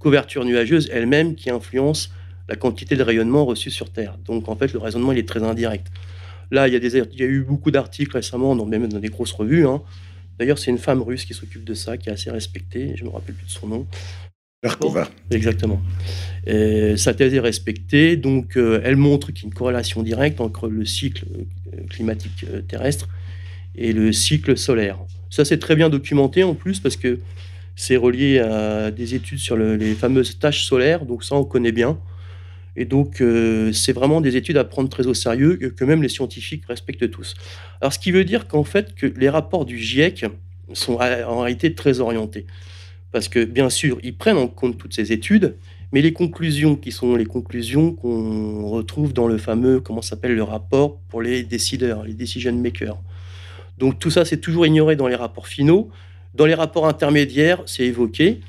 [0.00, 2.12] Couverture nuageuse elle-même qui influence
[2.48, 4.18] la quantité de rayonnement reçu sur Terre.
[4.24, 5.86] Donc en fait, le raisonnement est très indirect.
[6.50, 8.98] Là, il y a, des, il y a eu beaucoup d'articles récemment, dans, même dans
[8.98, 9.68] des grosses revues.
[9.68, 9.82] Hein.
[10.40, 13.08] D'ailleurs, c'est une femme russe qui s'occupe de ça, qui est assez respectée, je ne
[13.08, 13.86] me rappelle plus de son nom,
[14.62, 15.08] Verkova.
[15.30, 15.80] Exactement.
[16.46, 20.38] Et sa thèse est respectée, donc euh, elle montre qu'il y a une corrélation directe
[20.40, 23.08] entre le cycle euh, climatique euh, terrestre
[23.74, 24.98] et le cycle solaire.
[25.30, 27.20] Ça, c'est très bien documenté en plus parce que
[27.74, 31.72] c'est relié à des études sur le, les fameuses taches solaires, donc ça, on connaît
[31.72, 31.98] bien.
[32.76, 33.22] Et donc,
[33.72, 37.34] c'est vraiment des études à prendre très au sérieux que même les scientifiques respectent tous.
[37.80, 40.26] Alors, ce qui veut dire qu'en fait, que les rapports du GIEC
[40.72, 42.46] sont en réalité très orientés
[43.12, 45.56] parce que bien sûr, ils prennent en compte toutes ces études,
[45.92, 50.42] mais les conclusions qui sont les conclusions qu'on retrouve dans le fameux, comment s'appelle le
[50.42, 52.98] rapport pour les décideurs, les decision makers.
[53.78, 55.90] Donc tout ça, c'est toujours ignoré dans les rapports finaux.
[56.34, 58.40] Dans les rapports intermédiaires, c'est évoqué.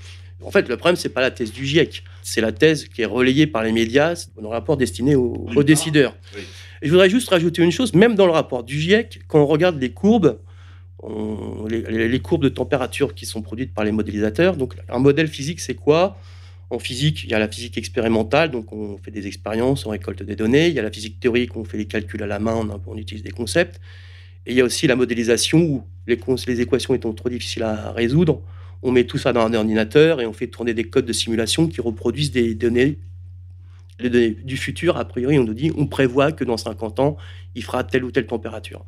[0.43, 3.06] En fait, le problème, c'est pas la thèse du GIEC, c'est la thèse qui est
[3.06, 6.15] relayée par les médias dans le rapport destiné aux, aux décideurs.
[6.36, 6.41] Oui.
[6.82, 9.45] Et je voudrais juste rajouter une chose, même dans le rapport du GIEC, quand on
[9.45, 10.39] regarde les courbes,
[11.03, 14.55] on, les, courbes de température qui sont produites par les modélisateurs.
[14.55, 16.17] Donc, un modèle physique, c'est quoi?
[16.69, 20.23] En physique, il y a la physique expérimentale, donc on fait des expériences, on récolte
[20.23, 20.69] des données.
[20.69, 23.23] Il y a la physique théorique, on fait les calculs à la main, on, utilise
[23.23, 23.81] des concepts.
[24.45, 27.91] Et il y a aussi la modélisation où les, les, équations étant trop difficiles à
[27.91, 28.41] résoudre,
[28.83, 31.67] on met tout ça dans un ordinateur et on fait tourner des codes de simulation
[31.67, 32.97] qui reproduisent des données,
[33.99, 34.97] les données du futur.
[34.97, 37.17] A priori, on nous dit, on prévoit que dans 50 ans,
[37.53, 38.85] il fera telle ou telle température.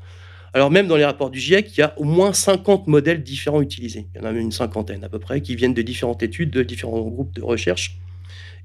[0.54, 3.62] Alors même dans les rapports du GIEC, il y a au moins 50 modèles différents
[3.62, 4.08] utilisés.
[4.14, 6.52] Il y en a même une cinquantaine à peu près, qui viennent de différentes études,
[6.52, 7.98] de différents groupes de recherche.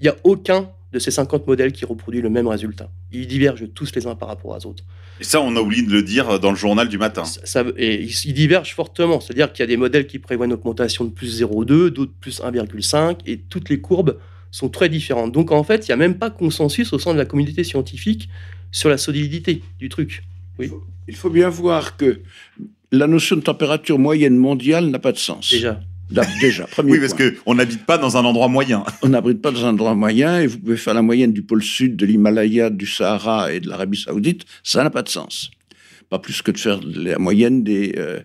[0.01, 2.91] Il n'y a aucun de ces 50 modèles qui reproduit le même résultat.
[3.13, 4.85] Ils divergent tous les uns par rapport aux autres.
[5.21, 7.25] Et ça, on a oublié de le dire dans le journal du matin.
[7.25, 9.21] Ça, ça, et ils divergent fortement.
[9.21, 12.41] C'est-à-dire qu'il y a des modèles qui prévoient une augmentation de plus 0,2, d'autres plus
[12.41, 14.19] 1,5, et toutes les courbes
[14.51, 15.33] sont très différentes.
[15.33, 18.29] Donc en fait, il n'y a même pas consensus au sein de la communauté scientifique
[18.71, 20.23] sur la solidité du truc.
[20.59, 20.71] Oui.
[21.07, 22.21] Il faut bien voir que
[22.93, 25.51] la notion de température moyenne mondiale n'a pas de sens.
[25.51, 25.81] Déjà.
[26.41, 28.83] Déjà, premier Oui, parce qu'on n'habite pas dans un endroit moyen.
[29.03, 31.63] On n'abrite pas dans un endroit moyen et vous pouvez faire la moyenne du pôle
[31.63, 34.45] sud, de l'Himalaya, du Sahara et de l'Arabie Saoudite.
[34.63, 35.51] Ça n'a pas de sens.
[36.09, 38.21] Pas plus que de faire la moyenne des euh,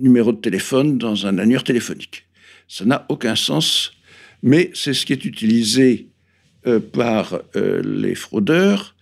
[0.00, 2.26] numéros de téléphone dans un annuaire téléphonique.
[2.68, 3.92] Ça n'a aucun sens,
[4.42, 6.08] mais c'est ce qui est utilisé
[6.66, 8.95] euh, par euh, les fraudeurs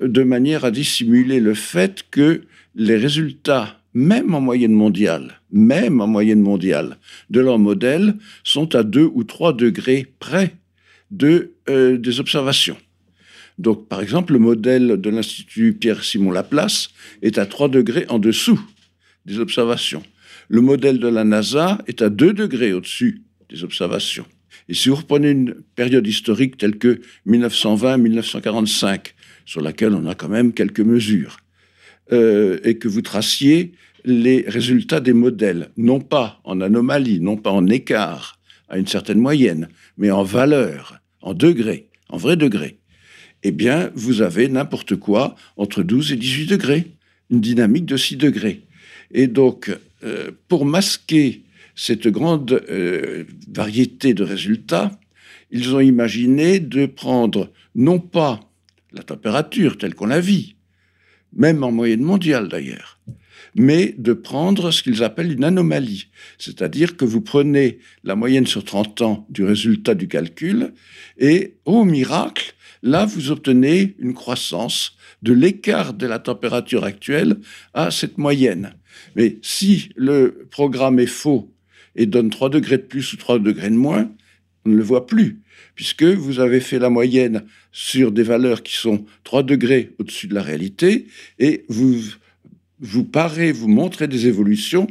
[0.00, 2.42] de manière à dissimuler le fait que
[2.74, 6.96] les résultats, même en moyenne mondiale, même en moyenne mondiale,
[7.28, 10.54] de leur modèle sont à 2 ou 3 degrés près
[11.10, 12.76] de, euh, des observations.
[13.58, 18.60] Donc, par exemple, le modèle de l'Institut Pierre-Simon Laplace est à 3 degrés en dessous
[19.26, 20.02] des observations.
[20.48, 24.24] Le modèle de la NASA est à 2 degrés au-dessus des observations.
[24.68, 29.12] Et si vous reprenez une période historique telle que 1920-1945,
[29.50, 31.38] sur laquelle on a quand même quelques mesures,
[32.12, 33.72] euh, et que vous traciez
[34.04, 39.18] les résultats des modèles, non pas en anomalie, non pas en écart à une certaine
[39.18, 42.78] moyenne, mais en valeur, en degrés, en vrai degré,
[43.42, 46.92] eh bien, vous avez n'importe quoi entre 12 et 18 degrés,
[47.30, 48.62] une dynamique de 6 degrés.
[49.10, 51.42] Et donc, euh, pour masquer
[51.74, 54.92] cette grande euh, variété de résultats,
[55.50, 58.49] ils ont imaginé de prendre non pas
[58.92, 60.56] la température telle qu'on la vit,
[61.32, 62.98] même en moyenne mondiale d'ailleurs,
[63.54, 66.08] mais de prendre ce qu'ils appellent une anomalie.
[66.38, 70.72] C'est-à-dire que vous prenez la moyenne sur 30 ans du résultat du calcul
[71.18, 77.36] et, au miracle, là, vous obtenez une croissance de l'écart de la température actuelle
[77.74, 78.74] à cette moyenne.
[79.16, 81.52] Mais si le programme est faux
[81.96, 84.10] et donne 3 degrés de plus ou 3 degrés de moins,
[84.64, 85.40] on ne le voit plus,
[85.80, 90.34] puisque vous avez fait la moyenne sur des valeurs qui sont 3 degrés au-dessus de
[90.34, 91.06] la réalité,
[91.38, 91.96] et vous,
[92.80, 94.88] vous parez, vous montrez des évolutions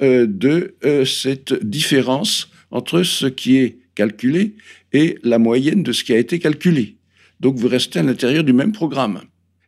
[0.00, 4.54] euh, de euh, cette différence entre ce qui est calculé
[4.94, 6.96] et la moyenne de ce qui a été calculé.
[7.40, 9.20] Donc vous restez à l'intérieur du même programme.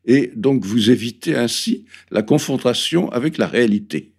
[0.06, 4.12] Et donc vous évitez ainsi la confrontation avec la réalité.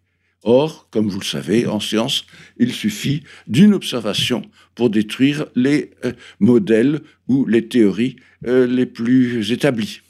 [0.43, 2.25] Or, comme vous le savez, en science,
[2.57, 4.43] il suffit d'une observation
[4.75, 8.15] pour détruire les euh, modèles ou les théories
[8.47, 10.01] euh, les plus établies.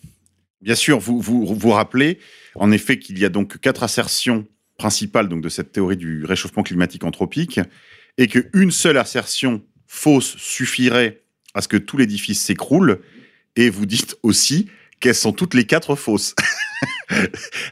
[0.62, 2.20] Bien sûr, vous vous, vous rappelez
[2.56, 4.48] en effet qu'il y a donc quatre assertions
[4.78, 7.60] principales donc, de cette théorie du réchauffement climatique anthropique
[8.18, 11.22] et qu'une seule assertion fausse suffirait
[11.54, 13.00] à ce que tout l'édifice s'écroule.
[13.56, 14.68] Et vous dites aussi
[15.00, 16.36] qu'elles sont toutes les quatre fausses.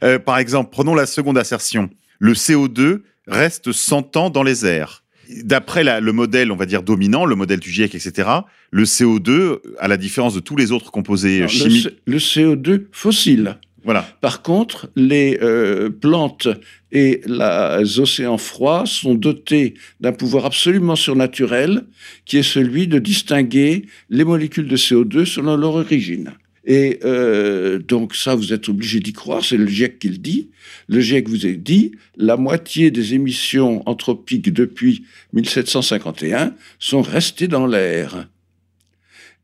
[0.04, 1.90] Euh, par exemple, prenons la seconde assertion.
[2.20, 5.04] Le CO2 reste 100 ans dans les airs.
[5.44, 8.30] D'après le modèle, on va dire dominant, le modèle du GIEC, etc.,
[8.72, 13.58] le CO2, à la différence de tous les autres composés chimiques, le CO2 fossile.
[13.84, 16.48] voilà, Par contre, les euh, plantes
[16.92, 21.86] et la- les océans froids sont dotés d'un pouvoir absolument surnaturel
[22.26, 26.32] qui est celui de distinguer les molécules de CO2 selon leur origine.
[26.66, 30.52] Et euh, donc ça, vous êtes obligé d'y croire, c'est le GIEC qui le dit.
[30.88, 37.66] Le GIEC vous a dit, la moitié des émissions anthropiques depuis 1751 sont restées dans
[37.66, 38.28] l'air.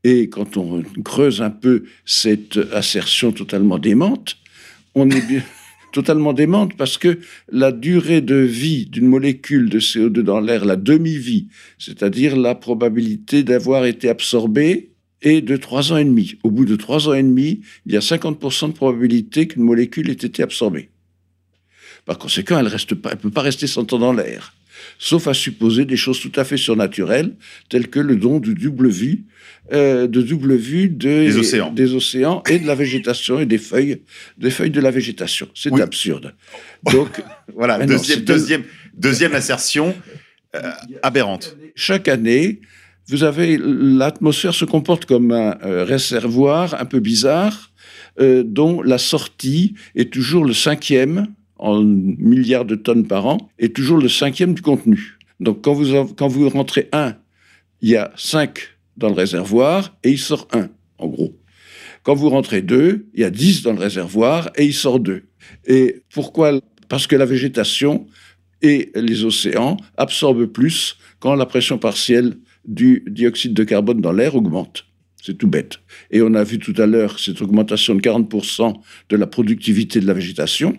[0.03, 4.37] Et quand on creuse un peu cette assertion totalement démente,
[4.93, 5.23] on est
[5.91, 7.19] totalement démente parce que
[7.51, 11.47] la durée de vie d'une molécule de CO2 dans l'air, la demi-vie,
[11.79, 16.37] c'est-à-dire la probabilité d'avoir été absorbée, est de trois ans et demi.
[16.43, 20.09] Au bout de trois ans et demi, il y a 50% de probabilité qu'une molécule
[20.09, 20.89] ait été absorbée.
[22.05, 24.53] Par conséquent, elle ne peut pas rester 100 ans dans l'air,
[24.97, 27.35] sauf à supposer des choses tout à fait surnaturelles,
[27.69, 29.25] telles que le don de double vue,
[29.73, 31.71] euh, de double vue de- Des océans.
[31.71, 34.01] des océans et de la végétation et des feuilles,
[34.37, 35.49] des feuilles de la végétation.
[35.53, 35.81] C'est Oui.
[35.81, 36.33] absurde.
[36.93, 37.21] Donc,
[37.55, 37.97] voilà, non,
[38.95, 39.93] deuxième assertion
[40.55, 40.71] euh,
[41.03, 41.57] aberrante.
[41.75, 42.61] chaque année,
[43.09, 47.71] vous avez l'atmosphère se comporte comme un euh, réservoir un peu bizarre,
[48.19, 53.75] euh, dont la sortie est toujours le cinquième en milliards de tonnes par an, est
[53.75, 55.17] toujours le cinquième du contenu.
[55.39, 57.15] Donc quand vous, quand vous rentrez un,
[57.81, 61.39] il y a cinq dans le réservoir et il sort un, en gros.
[62.03, 65.23] Quand vous rentrez deux, il y a dix dans le réservoir et il sort deux.
[65.65, 66.59] Et pourquoi?
[66.89, 68.07] Parce que la végétation
[68.61, 72.37] et les océans absorbent plus quand la pression partielle
[72.67, 74.85] du dioxyde de carbone dans l'air augmente.
[75.21, 75.79] C'est tout bête.
[76.11, 78.75] Et on a vu tout à l'heure cette augmentation de 40%
[79.09, 80.77] de la productivité de la végétation,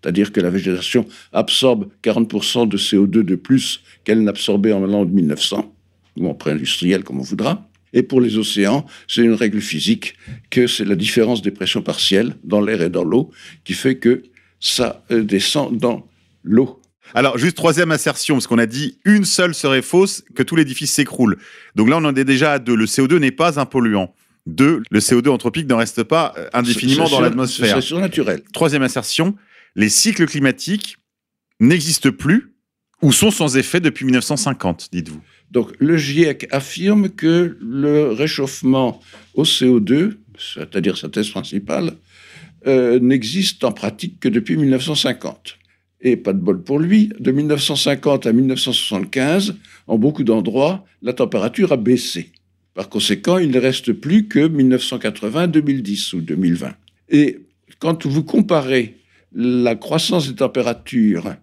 [0.00, 5.74] c'est-à-dire que la végétation absorbe 40% de CO2 de plus qu'elle n'absorbait en l'an 1900,
[6.18, 7.68] ou en pré-industriel comme on voudra.
[7.92, 10.14] Et pour les océans, c'est une règle physique
[10.50, 13.30] que c'est la différence des pressions partielles dans l'air et dans l'eau
[13.64, 14.22] qui fait que
[14.60, 16.06] ça euh, descend dans
[16.42, 16.80] l'eau.
[17.14, 20.92] Alors, juste troisième assertion, parce qu'on a dit une seule serait fausse, que tout l'édifice
[20.92, 21.38] s'écroule.
[21.74, 22.74] Donc là, on en est déjà à deux.
[22.74, 24.14] Le CO2 n'est pas un polluant.
[24.46, 27.76] Deux, le CO2 anthropique n'en reste pas euh, indéfiniment dans l'atmosphère.
[27.76, 28.42] C'est surnaturel.
[28.52, 29.36] Troisième assertion,
[29.76, 30.96] les cycles climatiques
[31.60, 32.54] n'existent plus
[33.02, 35.20] ou sont sans effet depuis 1950, dites-vous.
[35.50, 39.00] Donc le GIEC affirme que le réchauffement
[39.34, 41.92] au CO2, c'est-à-dire sa thèse principale,
[42.66, 45.58] euh, n'existe en pratique que depuis 1950.
[46.00, 49.56] Et pas de bol pour lui, de 1950 à 1975,
[49.86, 52.30] en beaucoup d'endroits, la température a baissé.
[52.74, 56.72] Par conséquent, il ne reste plus que 1980, 2010 ou 2020.
[57.08, 57.40] Et
[57.80, 58.98] quand vous comparez
[59.32, 61.34] la croissance des températures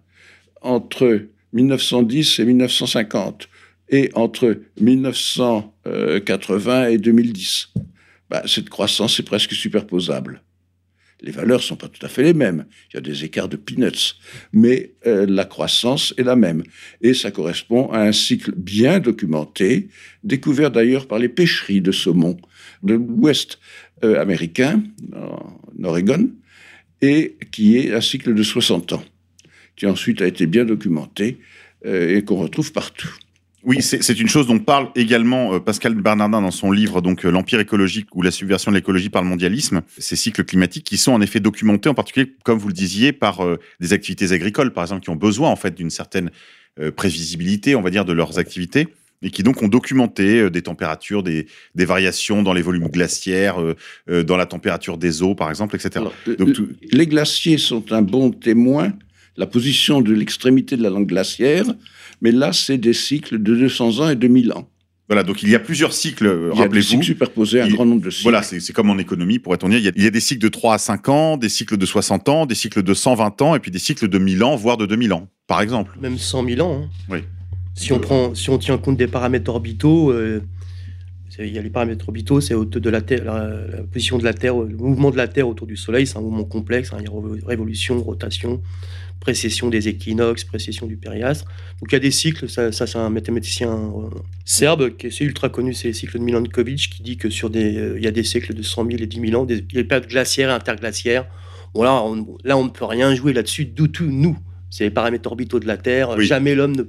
[0.62, 3.50] entre 1910 et 1950
[3.90, 7.74] et entre 1980 et 2010,
[8.30, 10.40] bah, cette croissance est presque superposable.
[11.22, 12.66] Les valeurs sont pas tout à fait les mêmes.
[12.90, 14.16] Il y a des écarts de peanuts,
[14.52, 16.62] mais euh, la croissance est la même.
[17.00, 19.88] Et ça correspond à un cycle bien documenté,
[20.24, 22.36] découvert d'ailleurs par les pêcheries de saumon
[22.82, 23.58] de l'Ouest
[24.04, 24.82] euh, américain,
[25.14, 26.30] en Oregon,
[27.00, 29.04] et qui est un cycle de 60 ans,
[29.74, 31.38] qui ensuite a été bien documenté
[31.86, 33.14] euh, et qu'on retrouve partout.
[33.68, 37.30] Oui, c'est une chose dont parle également euh, Pascal Bernardin dans son livre donc euh,
[37.32, 39.82] L'Empire écologique ou la subversion de l'écologie par le mondialisme.
[39.98, 43.44] Ces cycles climatiques qui sont en effet documentés, en particulier, comme vous le disiez, par
[43.44, 46.30] euh, des activités agricoles, par exemple, qui ont besoin en fait d'une certaine
[46.94, 48.88] prévisibilité, on va dire, de leurs activités
[49.22, 53.56] et qui donc ont documenté des températures, des, des variations dans les volumes glaciaires,
[54.06, 55.90] dans la température des eaux, par exemple, etc.
[55.96, 58.92] Alors, Donc, l- tout- Les glaciers sont un bon témoin,
[59.38, 61.64] la position de l'extrémité de la langue glaciaire,
[62.26, 64.68] mais là, c'est des cycles de 200 ans et de 1000 ans.
[65.08, 66.86] Voilà, donc il y a plusieurs cycles, Il y a des rappelez-vous.
[66.88, 68.24] cycles superposés, un Il- grand nombre de cycles.
[68.24, 69.78] Voilà, c'est comme en économie, pourrait-on dire.
[69.78, 71.76] Il y, a, il y a des cycles de 3 à 5 ans, des cycles
[71.76, 74.56] de 60 ans, des cycles de 120 ans, et puis des cycles de 1000 ans,
[74.56, 75.96] voire de 2000 ans, par exemple.
[76.00, 76.82] Même 100 000 ans.
[76.82, 76.88] hein.
[77.08, 77.18] Oui.
[77.74, 80.40] Si on, prend, si on tient compte des paramètres orbitaux, euh,
[81.38, 84.24] il y a les paramètres orbitaux, c'est autour de la Terre, la, la position de
[84.24, 86.92] la Terre, le mouvement de la Terre autour du Soleil, c'est un mouvement complexe.
[86.92, 88.60] hein, il y a révolution, rotation,
[89.26, 91.46] précession des équinoxes, précession du périastre.
[91.80, 94.08] Donc il y a des cycles, ça, ça, c'est un mathématicien euh,
[94.44, 97.76] serbe qui est ultra connu, c'est les cycles de Milankovitch, qui dit que sur des,
[97.76, 99.82] euh, il y a des cycles de 100 000 et 10 000 ans, des, des
[99.82, 101.26] périodes glaciaires et interglaciaires.
[101.74, 104.38] Bon, là, on, là, on ne peut rien jouer là-dessus du tout, nous.
[104.70, 106.10] C'est les paramètres orbitaux de la Terre.
[106.16, 106.24] Oui.
[106.24, 106.84] Jamais l'homme ne.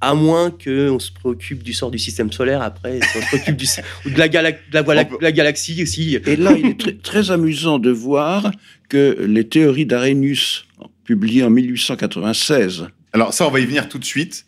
[0.00, 3.66] À moins qu'on se préoccupe du sort du système solaire, après, on se préoccupe du,
[4.06, 6.16] ou de, la gala- de la, voie- On peut- de la galaxie aussi.
[6.26, 8.50] Et là, il est très, très amusant de voir
[8.88, 10.66] que les théories d'Arrhenius,
[11.06, 14.44] publiées en 1896, Alors ça, on va y venir tout de suite.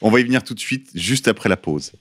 [0.00, 1.92] On va y venir tout de suite, juste après la pause.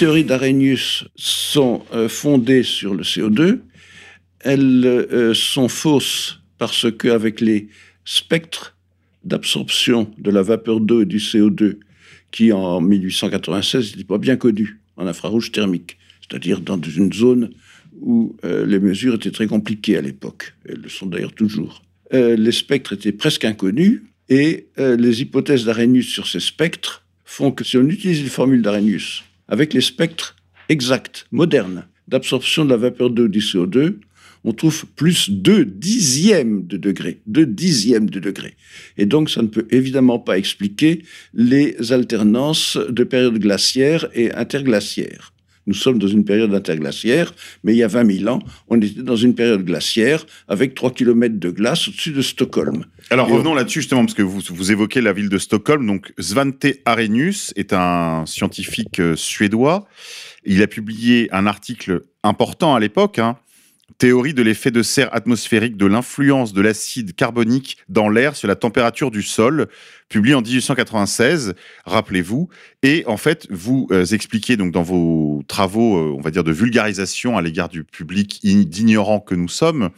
[0.00, 3.58] Théories d'Arrhenius sont euh, fondées sur le CO2.
[4.38, 7.68] Elles euh, sont fausses parce qu'avec les
[8.06, 8.78] spectres
[9.24, 11.80] d'absorption de la vapeur d'eau et du CO2,
[12.30, 17.50] qui en 1896 n'étaient pas bien connus en infrarouge thermique, c'est-à-dire dans une zone
[18.00, 20.54] où euh, les mesures étaient très compliquées à l'époque.
[20.66, 21.82] Elles le sont d'ailleurs toujours.
[22.10, 27.76] Les spectres étaient presque inconnus et les hypothèses d'Arrhenius sur ces spectres font que si
[27.76, 30.36] on utilise les formules d'Arrhenius avec les spectres
[30.68, 33.96] exacts, modernes, d'absorption de la vapeur d'eau du CO2,
[34.44, 37.20] on trouve plus 2 dixièmes de degré.
[37.26, 38.54] 2 dixièmes de degré.
[38.96, 41.02] Et donc, ça ne peut évidemment pas expliquer
[41.34, 45.34] les alternances de périodes glaciaires et interglaciaires.
[45.66, 47.34] Nous sommes dans une période interglaciaire,
[47.64, 50.92] mais il y a 20 000 ans, on était dans une période glaciaire avec 3
[50.92, 52.84] km de glace au-dessus de Stockholm.
[53.10, 55.86] Alors Et revenons là-dessus justement, parce que vous, vous évoquez la ville de Stockholm.
[55.86, 59.86] Donc Svante Arrhenius est un scientifique euh, suédois.
[60.44, 63.36] Il a publié un article important à l'époque, hein,
[63.98, 68.56] Théorie de l'effet de serre atmosphérique de l'influence de l'acide carbonique dans l'air sur la
[68.56, 69.68] température du sol,
[70.08, 72.48] publié en 1896, rappelez-vous.
[72.82, 76.52] Et en fait, vous euh, expliquez donc dans vos travaux, euh, on va dire, de
[76.52, 79.90] vulgarisation à l'égard du public d'ignorants que nous sommes,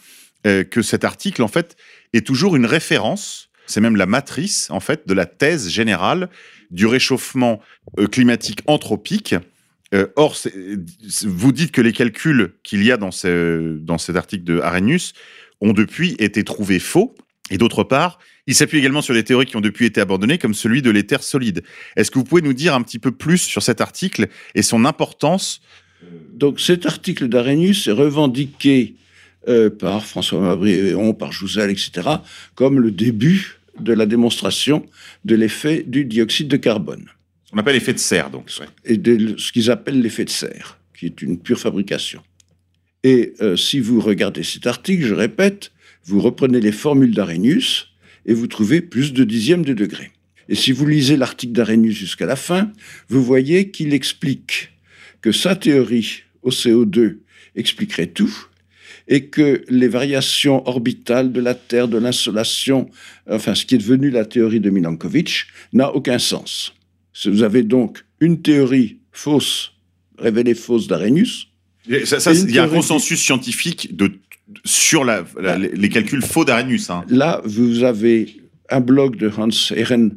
[0.47, 1.77] euh, que cet article, en fait,
[2.13, 6.29] est toujours une référence, c'est même la matrice, en fait, de la thèse générale
[6.71, 7.61] du réchauffement
[8.11, 9.35] climatique anthropique.
[9.95, 10.37] Euh, or,
[11.25, 15.13] vous dites que les calculs qu'il y a dans, ce- dans cet article de Arrhenius
[15.61, 17.15] ont depuis été trouvés faux.
[17.51, 20.55] Et d'autre part, il s'appuie également sur des théories qui ont depuis été abandonnées, comme
[20.55, 21.63] celui de l'éther solide.
[21.97, 24.85] Est-ce que vous pouvez nous dire un petit peu plus sur cet article et son
[24.85, 25.61] importance
[26.33, 28.95] Donc cet article d'Arrhenius est revendiqué
[29.49, 32.09] euh, par François Mabréon, par Jouzel, etc.,
[32.55, 34.87] comme le début de la démonstration
[35.25, 37.07] de l'effet du dioxyde de carbone
[37.53, 38.51] On appelle effet de serre, donc.
[38.85, 42.23] et de ce qu'ils appellent l'effet de serre, qui est une pure fabrication.
[43.05, 45.73] Et euh, si vous regardez cet article, je répète,
[46.05, 47.89] vous reprenez les formules d'Arrhenius
[48.27, 50.13] et vous trouvez plus de dixièmes de degré.
[50.49, 52.73] Et si vous lisez l'article d'Arrhenius jusqu'à la fin,
[53.09, 54.71] vous voyez qu'il explique
[55.21, 57.19] que sa théorie au CO2
[57.55, 58.47] expliquerait tout
[59.09, 62.89] et que les variations orbitales de la Terre, de l'insolation,
[63.29, 66.75] enfin ce qui est devenu la théorie de Milankovitch, n'a aucun sens.
[67.27, 69.73] Vous avez donc une théorie fausse,
[70.19, 71.49] révélée fausse d'Arrhenius,
[72.49, 74.13] il y a un consensus scientifique de,
[74.65, 76.91] sur la, la- les les calculs faux d'Arrhenius.
[76.91, 77.05] hein.
[77.09, 78.37] Là, vous avez
[78.71, 80.17] un blog de Hans Ehren,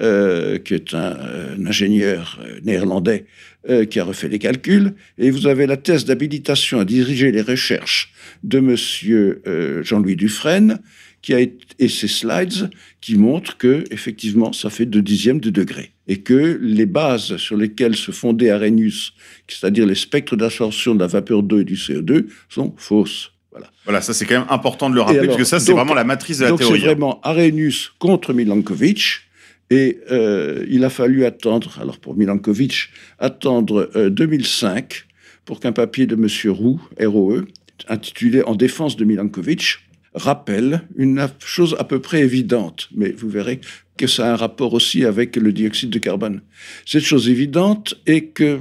[0.00, 3.24] euh, qui est un, euh, un ingénieur euh, néerlandais
[3.70, 7.40] euh, qui a refait les calculs, et vous avez la thèse d'habilitation à diriger les
[7.42, 8.12] recherches
[8.44, 10.80] de Monsieur euh, Jean-Louis Dufresne,
[11.26, 12.70] qui a été, et ses slides
[13.00, 17.56] qui montrent que effectivement ça fait deux dixièmes de degré et que les bases sur
[17.56, 19.12] lesquelles se fondait Arrhenius,
[19.48, 23.32] c'est-à-dire les spectres d'absorption de la vapeur d'eau et du CO2, sont fausses.
[23.50, 23.72] Voilà.
[23.84, 25.94] Voilà, ça c'est quand même important de le rappeler, alors, parce que ça c'est vraiment
[25.94, 26.82] la matrice de la Donc c'est théorie.
[26.82, 26.84] hein.
[26.84, 29.24] vraiment Arrhenius contre Milankovitch.
[29.68, 35.06] Et euh, il a fallu attendre, alors pour Milankovitch, attendre euh, 2005
[35.44, 36.28] pour qu'un papier de M.
[36.52, 37.46] Roux, ROE,
[37.88, 43.60] intitulé En défense de Milankovitch, rappelle une chose à peu près évidente, mais vous verrez
[43.96, 46.42] que ça a un rapport aussi avec le dioxyde de carbone.
[46.84, 48.60] Cette chose évidente est que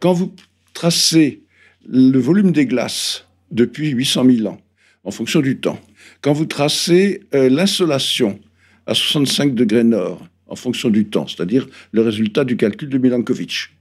[0.00, 0.34] quand vous
[0.74, 1.42] tracez
[1.88, 4.60] le volume des glaces depuis 800 000 ans,
[5.04, 5.80] en fonction du temps,
[6.20, 8.38] quand vous tracez euh, l'insolation
[8.86, 13.74] à 65 degrés nord, en fonction du temps, c'est-à-dire le résultat du calcul de Milankovitch,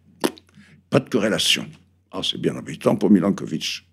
[0.89, 1.67] pas de corrélation.
[2.11, 3.85] Ah, c'est bien embêtant pour Milankovitch.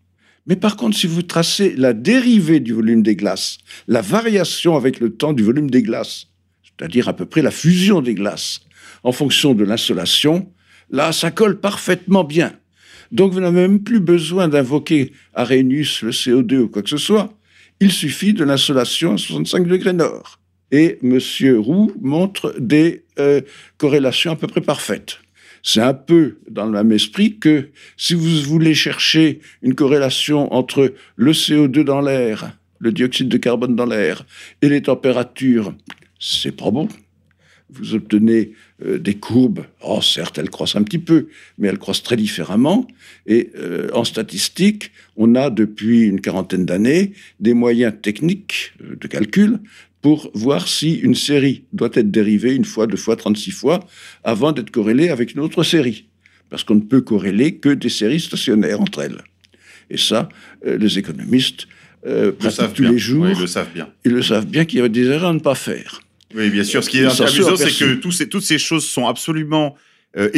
[0.48, 4.98] Mais par contre, si vous tracez la dérivée du volume des glaces, la variation avec
[4.98, 6.28] le temps du volume des glaces,
[6.62, 8.60] c'est-à-dire à peu près la fusion des glaces,
[9.02, 10.50] en fonction de l'insolation,
[10.90, 12.54] là, ça colle parfaitement bien.
[13.12, 17.32] Donc, vous n'avez même plus besoin d'invoquer Arrhenius, le CO2 ou quoi que ce soit.
[17.80, 20.40] Il suffit de l'insolation à 65 degrés nord.
[20.70, 21.18] Et M.
[21.58, 23.40] Roux montre des euh,
[23.76, 25.18] corrélations à peu près parfaites.
[25.70, 30.94] C'est un peu dans le même esprit que si vous voulez chercher une corrélation entre
[31.16, 34.24] le CO2 dans l'air, le dioxyde de carbone dans l'air
[34.62, 35.74] et les températures,
[36.18, 36.88] c'est pas bon.
[37.68, 38.52] Vous obtenez
[38.82, 39.66] euh, des courbes.
[39.82, 42.88] Oh, certes, elles croissent un petit peu, mais elles croissent très différemment.
[43.26, 49.06] Et euh, en statistique, on a depuis une quarantaine d'années des moyens techniques euh, de
[49.06, 49.58] calcul
[50.00, 53.80] pour voir si une série doit être dérivée une fois, deux fois, 36 fois,
[54.24, 56.06] avant d'être corrélée avec une autre série.
[56.50, 59.22] Parce qu'on ne peut corréler que des séries stationnaires entre elles.
[59.90, 60.28] Et ça,
[60.66, 61.66] euh, les économistes
[62.06, 62.92] euh, le savent tous bien.
[62.92, 63.28] les jours.
[63.28, 63.88] Ils le savent bien.
[64.04, 66.00] Ils le savent bien qu'il y a des erreurs à ne pas faire.
[66.34, 66.84] Oui, bien sûr.
[66.84, 68.00] Ce qui est amusant, c'est que aperçus.
[68.00, 69.76] tous ces, toutes ces choses sont absolument
[70.16, 70.30] euh,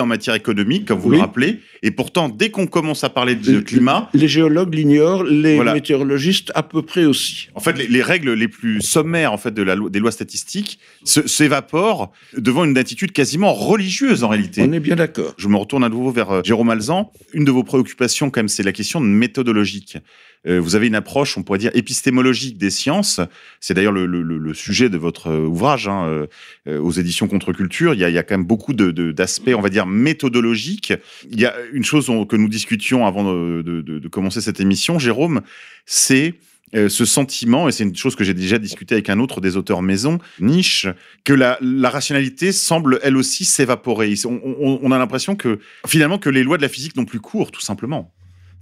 [0.00, 1.16] en matière économique, comme vous Oui.
[1.16, 1.60] le rappelez.
[1.82, 5.74] Et pourtant, dès qu'on commence à parler de climat, Les géologues l'ignorent, les Voilà.
[5.74, 7.48] météorologistes à peu près aussi.
[7.54, 10.10] en fait, les, les règles les plus sommaires en fait de la loi- des lois
[10.12, 10.78] statistiques
[11.26, 14.62] s'évaporent devant une attitude quasiment religieuse en réalité.
[14.62, 15.34] On est bien d'accord.
[15.38, 17.10] Je me retourne à nouveau vers euh, Jérôme Alzan.
[17.32, 19.98] Une de vos préoccupations, quand même, c'est la question méthodologique.
[20.46, 23.20] Euh, vous avez une approche, on pourrait dire, épistémologique des sciences.
[23.60, 26.26] C'est d'ailleurs le, le- le- sujet de votre euh, ouvrage hein,
[26.66, 27.94] euh, aux éditions Contre-Culture.
[27.94, 30.92] Il il y a quand même beaucoup de- de- d'aspects, on va dire, méthodologiques.
[31.30, 35.40] Il y a une chose que nous discutions avant de, de- commencer cette émission, Jérôme,
[35.86, 36.34] c'est
[36.74, 39.82] ce sentiment, et c'est une chose que j'ai déjà discuté avec un autre des auteurs
[39.82, 40.86] maison, Niche,
[41.22, 44.14] que la, la rationalité semble elle aussi s'évaporer.
[44.24, 47.20] On, on- on a l'impression que finalement que les lois de la physique n'ont plus
[47.20, 48.10] cours, tout simplement.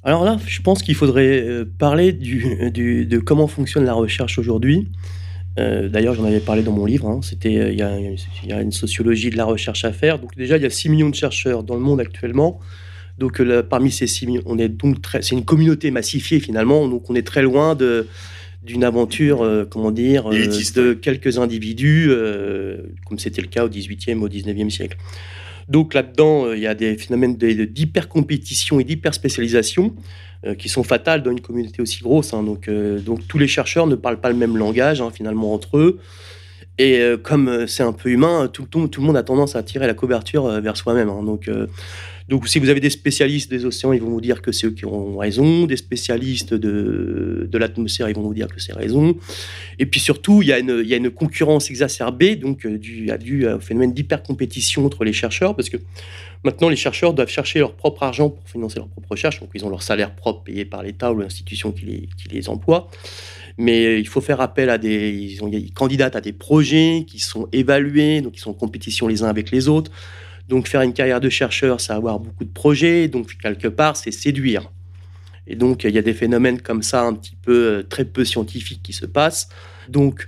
[0.05, 4.39] Alors là, je pense qu'il faudrait euh, parler du, du- de comment fonctionne la recherche
[4.39, 4.89] aujourd'hui.
[5.59, 7.09] Euh, D'ailleurs, j'en avais parlé dans mon livre.
[7.09, 7.21] hein.
[7.23, 10.19] C'était, euh, il y, a- il y a une sociologie de la recherche à faire.
[10.19, 12.61] Donc déjà, il y a 6 millions de chercheurs dans le monde actuellement.
[13.19, 16.89] Donc là, parmi ces 6 millions, on est donc très, c'est une communauté massifiée finalement.
[16.89, 18.07] Donc on est très loin de
[18.63, 20.29] d'une aventure, euh, comment dire,
[20.75, 22.11] de quelques individus,
[23.07, 24.99] comme c'était le cas au 18e, au 19e siècle.
[25.71, 29.95] Donc là-dedans, euh, il y a des phénomènes d'hyper-compétition et d'hyper-spécialisation
[30.45, 32.35] euh, qui sont fatales dans une communauté aussi grosse.
[32.35, 32.43] hein.
[32.43, 35.79] Donc, euh, donc tous les chercheurs ne parlent pas le même langage hein, finalement entre
[35.79, 36.01] eux.
[36.79, 40.49] Et comme c'est un peu humain, tout, le monde a tendance à tirer la couverture
[40.63, 41.11] vers soi-même.
[41.11, 41.23] hein.
[41.23, 41.51] Donc,
[42.31, 44.71] donc si vous avez des spécialistes des océans, ils vont vous dire que c'est eux
[44.71, 45.67] qui ont raison.
[45.67, 49.17] Des spécialistes de, de l'atmosphère, ils vont vous dire que c'est raison.
[49.81, 52.79] Et puis surtout, il y a une, il y a une concurrence exacerbée, donc euh,
[53.11, 55.77] à- dû au phénomène d'hyper-compétition entre les chercheurs, parce que
[56.45, 59.65] maintenant les chercheurs doivent chercher leur propre argent pour financer leur propre recherche, donc ils
[59.65, 62.89] ont leur salaire propre payé par l'État ou l'institution qui les, qui les emploie.
[63.59, 65.11] Mais euh, il faut faire appel à des.
[65.11, 69.09] Ils, ont, ils candidatent à des projets qui sont évalués, donc ils sont en compétition
[69.09, 69.91] les uns avec les autres.
[70.51, 74.11] Donc faire une carrière de chercheur, c'est avoir beaucoup de projets, donc quelque part, c'est
[74.11, 74.69] séduire.
[75.47, 78.25] Et donc il y a des phénomènes comme ça, un petit peu euh, très peu
[78.25, 79.49] scientifiques qui se passent.
[79.89, 80.27] Donc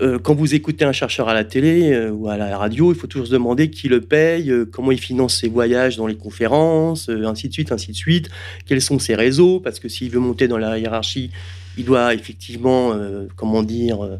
[0.00, 2.98] euh, quand vous écoutez un chercheur à la télé euh, ou à la radio, il
[2.98, 7.10] faut toujours se demander qui le paye, comment il finance ses voyages dans les conférences,
[7.10, 8.30] ainsi de suite, ainsi de suite.
[8.64, 9.60] Quels sont ses réseaux?
[9.60, 11.30] Parce que s'il veut monter dans la hiérarchie,
[11.76, 12.98] il doit effectivement,
[13.36, 14.18] comment dire,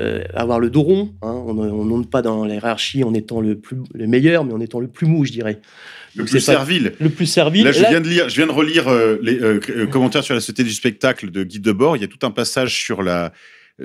[0.00, 1.14] euh, avoir le dos rond.
[1.22, 1.42] hein.
[1.46, 4.44] On ne on ne monte pas dans la hiérarchie en étant le, plus, le meilleur,
[4.44, 5.60] mais en étant le plus mou, je dirais.
[6.16, 6.92] Le Donc, plus servile.
[7.00, 7.64] Le plus servile.
[7.64, 10.34] Là, je Là- viens de lire, je viens de relire euh, les euh, commentaires sur
[10.34, 11.96] la société du spectacle de Guy Debord.
[11.96, 13.32] Il y a tout un passage sur la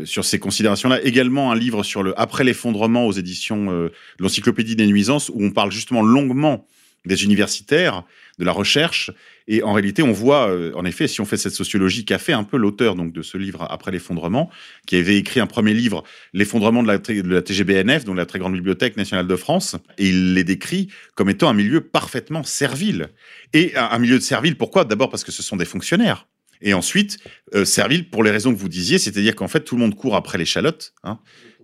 [0.03, 0.99] sur ces considérations-là.
[1.05, 3.87] Également un livre sur le après l'effondrement aux éditions euh,
[4.19, 6.67] de l'Encyclopédie des nuisances où on parle justement longuement
[7.05, 8.03] des universitaires,
[8.39, 9.11] de la recherche.
[9.47, 12.33] Et en réalité, on voit, euh, en effet, si on fait cette sociologie qu'a fait
[12.33, 14.49] un peu l'auteur donc de ce livre après l'effondrement,
[14.87, 16.03] qui avait écrit un premier livre,
[16.33, 20.43] l'effondrement de la, TGBNF, donc la très grande bibliothèque nationale de France, et il les
[20.43, 23.09] décrit comme étant un milieu parfaitement servile.
[23.53, 24.85] Et un, un milieu de servile, pourquoi?
[24.85, 26.27] D'abord parce que ce sont des fonctionnaires.
[26.61, 27.17] Et ensuite,
[27.53, 30.15] euh, servile pour les raisons que vous disiez, c'est-à-dire qu'en fait, tout le monde court
[30.15, 31.19] après l'échalote, hein.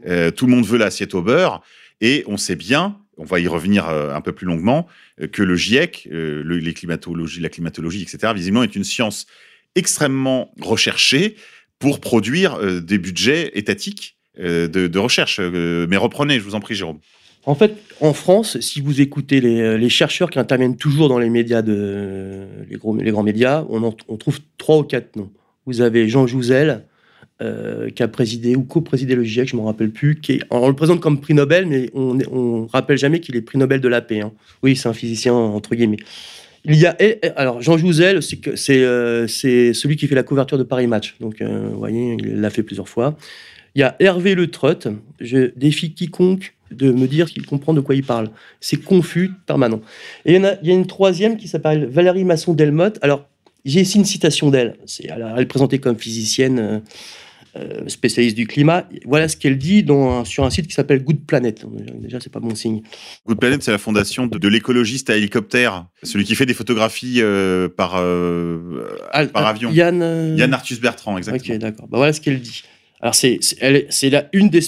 [0.07, 1.61] Euh, tout le monde veut l'assiette au beurre,
[2.01, 4.87] et on sait bien, on va y revenir euh, un peu plus longuement,
[5.21, 9.27] euh, que le GIEC, euh, le- les climatologies, la climatologie, etc., visiblement est une science
[9.75, 11.35] extrêmement recherchée
[11.79, 15.39] pour produire des budgets étatiques de, recherche.
[15.39, 16.99] Mais reprenez, je vous en prie, Jérôme.
[17.45, 21.61] En fait, en France, si vous écoutez les, chercheurs qui interviennent toujours dans les médias,
[21.63, 25.31] les grands médias, on, en- on trouve trois ou quatre noms.
[25.65, 26.85] Vous avez Jean Jouzel,
[27.41, 30.21] euh, qui a présidé ou co-présidé le GIEC, je ne me rappelle plus.
[30.51, 33.81] On le présente comme prix Nobel, mais on ne rappelle jamais qu'il est prix Nobel
[33.81, 34.21] de la paix.
[34.21, 34.31] hein.
[34.61, 35.97] Oui, c'est un physicien, entre guillemets.
[36.65, 36.95] Il y a,
[37.35, 38.19] alors Jean Jouzel,
[38.69, 41.15] euh, c'est celui qui fait la couverture de Paris Match.
[41.19, 43.17] Donc, euh, vous voyez, il l'a fait plusieurs fois.
[43.73, 44.87] Il y a Hervé Le Trott.
[45.19, 48.29] Je défie quiconque de me dire qu'il comprend de quoi il parle.
[48.59, 49.81] C'est confus, permanent.
[50.25, 52.99] Et il y, a, une troisième qui s'appelle Valérie Masson-Delmotte.
[53.01, 53.27] Alors,
[53.65, 54.75] j'ai ici une citation d'elle.
[55.03, 56.81] Elle, est présentée comme physicienne
[57.55, 58.87] euh, spécialiste du climat.
[59.05, 61.65] Voilà ce qu'elle dit dans sur un site qui s'appelle Good Planet.
[61.99, 62.81] Déjà, c'est pas bon signe.
[63.27, 67.17] Good Planet, c'est la fondation de, de l'écologiste à hélicoptère, celui qui fait des photographies
[67.21, 69.71] euh, par, euh, Ah, par avion.
[69.71, 70.35] Yann.
[70.37, 71.55] Yann Arthus Bertrand, exactement.
[71.55, 71.87] Ok, d'accord.
[71.87, 72.63] Bah, voilà ce qu'elle dit.
[73.03, 74.61] Alors, c'est c'est- une des,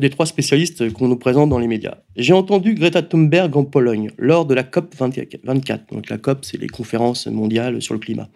[0.00, 1.98] des trois spécialistes qu'on nous présente dans les médias.
[2.16, 5.92] J'ai entendu Greta Thunberg en Pologne lors de la COP 24.
[5.92, 8.28] Donc, la COP, c'est les conférences mondiales sur le climat.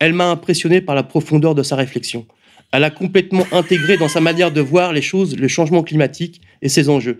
[0.00, 2.26] Elle m'a impressionné par la profondeur de sa réflexion.
[2.72, 6.68] Elle a complètement intégré dans sa manière de voir les choses le changement climatique et
[6.68, 7.18] ses enjeux.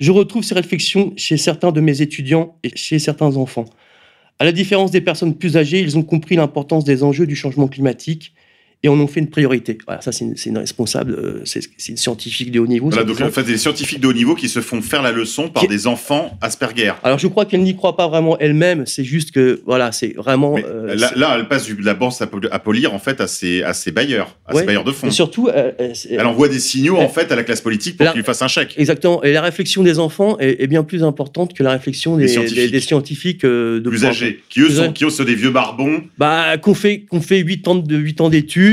[0.00, 3.66] Je retrouve ces réflexions chez certains de mes étudiants et chez certains enfants.
[4.38, 7.68] À la différence des personnes plus âgées, ils ont compris l'importance des enjeux du changement
[7.68, 8.34] climatique
[8.84, 9.78] et en ont fait une priorité.
[9.86, 12.88] Voilà, ça, c'est une, responsable, euh, c'est une scientifique de haut niveau.
[12.90, 15.48] Voilà, donc en fait, des scientifiques de haut niveau qui se font faire la leçon
[15.48, 16.92] par Qui- des enfants Asperger.
[17.04, 20.56] Alors, je crois qu'elle n'y croit pas vraiment elle-même, c'est juste que, voilà, c'est vraiment.
[20.58, 23.62] Euh, là, elle passe de la banque à, pol- à polir en fait à ses,
[23.62, 24.60] à ses bailleurs, à Ouais.
[24.60, 25.06] ses bailleurs de fonds.
[25.06, 25.70] et surtout, euh,
[26.10, 28.42] Elle envoie des signaux en fait à la classe politique pour Là- qu'il lui fasse
[28.42, 28.74] un chèque.
[28.76, 29.22] Exactement.
[29.22, 32.28] Et la réflexion des enfants est, est bien plus importante que la réflexion des, Des
[32.28, 32.56] scientifiques.
[32.56, 34.92] des- des scientifiques de Plus âgés, qui eux Plus sont, âgés.
[34.92, 36.02] qui eux sont des vieux barbons.
[36.18, 37.96] Bah, qu'on fait, qu'on fait 8 ans de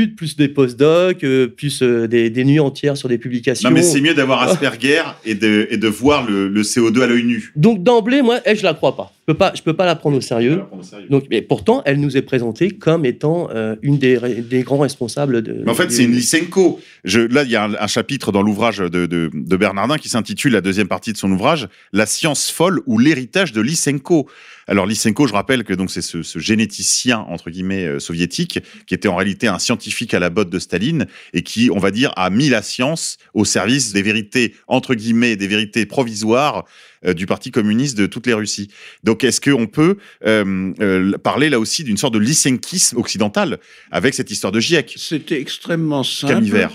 [0.00, 3.18] 8 ans d'études, plus des postdocs, euh, plus euh, des, des nuits entières sur des
[3.18, 3.68] publications.
[3.68, 7.06] Non mais c'est mieux d'avoir Asperger et de, et de voir le, le CO2 à
[7.06, 7.52] l'œil nu.
[7.56, 9.12] Donc d'emblée, moi, elle, je la crois pas.
[9.26, 10.62] peux pas, je peux pas la prendre au sérieux.
[11.08, 15.62] Donc, mais pourtant, elle nous est présentée comme étant euh, une des, grands responsables de.
[15.64, 16.80] Mais en fait, c'est une Lysenko.
[17.04, 20.08] Je, là, il y a un, un chapitre dans l'ouvrage de, de, de Bernardin qui
[20.08, 24.28] s'intitule, la deuxième partie de son ouvrage, La science folle ou l'héritage de Lysenko.
[24.70, 28.94] Alors, Lysenko, je rappelle que donc c'est ce, ce généticien, entre guillemets, euh, soviétique, qui
[28.94, 32.12] était en réalité un scientifique à la botte de Staline et qui, on va dire,
[32.14, 36.66] a mis la science au service des vérités, entre guillemets, des vérités provisoires
[37.04, 38.68] euh, du Parti communiste de toutes les Russies.
[39.02, 43.58] Donc, est-ce qu'on peut euh, parler là aussi d'une sorte de lysenkisme occidental
[43.90, 46.68] avec cette histoire de GIEC C'était extrêmement simple.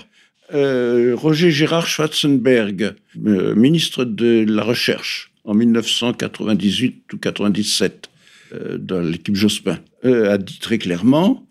[0.52, 8.10] Roger Gérard Schwarzenberg, ministre de la Recherche en 1998 ou 97
[8.52, 11.46] euh, dans l'équipe Jospin, euh, a dit très clairement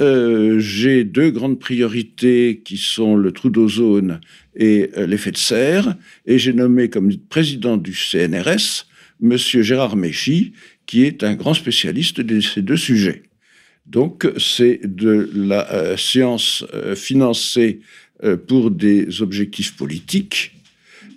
[0.00, 4.20] euh, j'ai deux grandes priorités qui sont le trou d'ozone
[4.54, 5.96] et l'effet de serre,
[6.26, 8.86] et j'ai nommé comme président du CNRS
[9.20, 10.52] Monsieur Gérard Méchy,
[10.86, 13.24] qui est un grand spécialiste de ces deux sujets.
[13.86, 17.80] Donc, c'est de la science financée
[18.46, 20.52] pour des objectifs politiques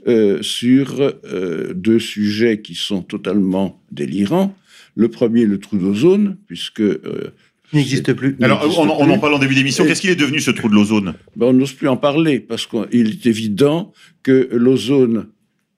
[0.07, 4.55] euh, sur euh, deux sujets qui sont totalement délirants.
[4.95, 7.31] Le premier, le trou d'ozone, puisque euh,
[7.73, 8.37] n'existe plus.
[8.41, 9.19] Alors, on, en- on en plus.
[9.21, 9.85] parle en début d'émission.
[9.85, 11.15] Qu'est-ce qu'il est devenu ce trou de l'ozone?
[11.35, 13.91] Ben, on n'ose plus en parler parce qu'il est évident
[14.21, 15.27] que l'ozone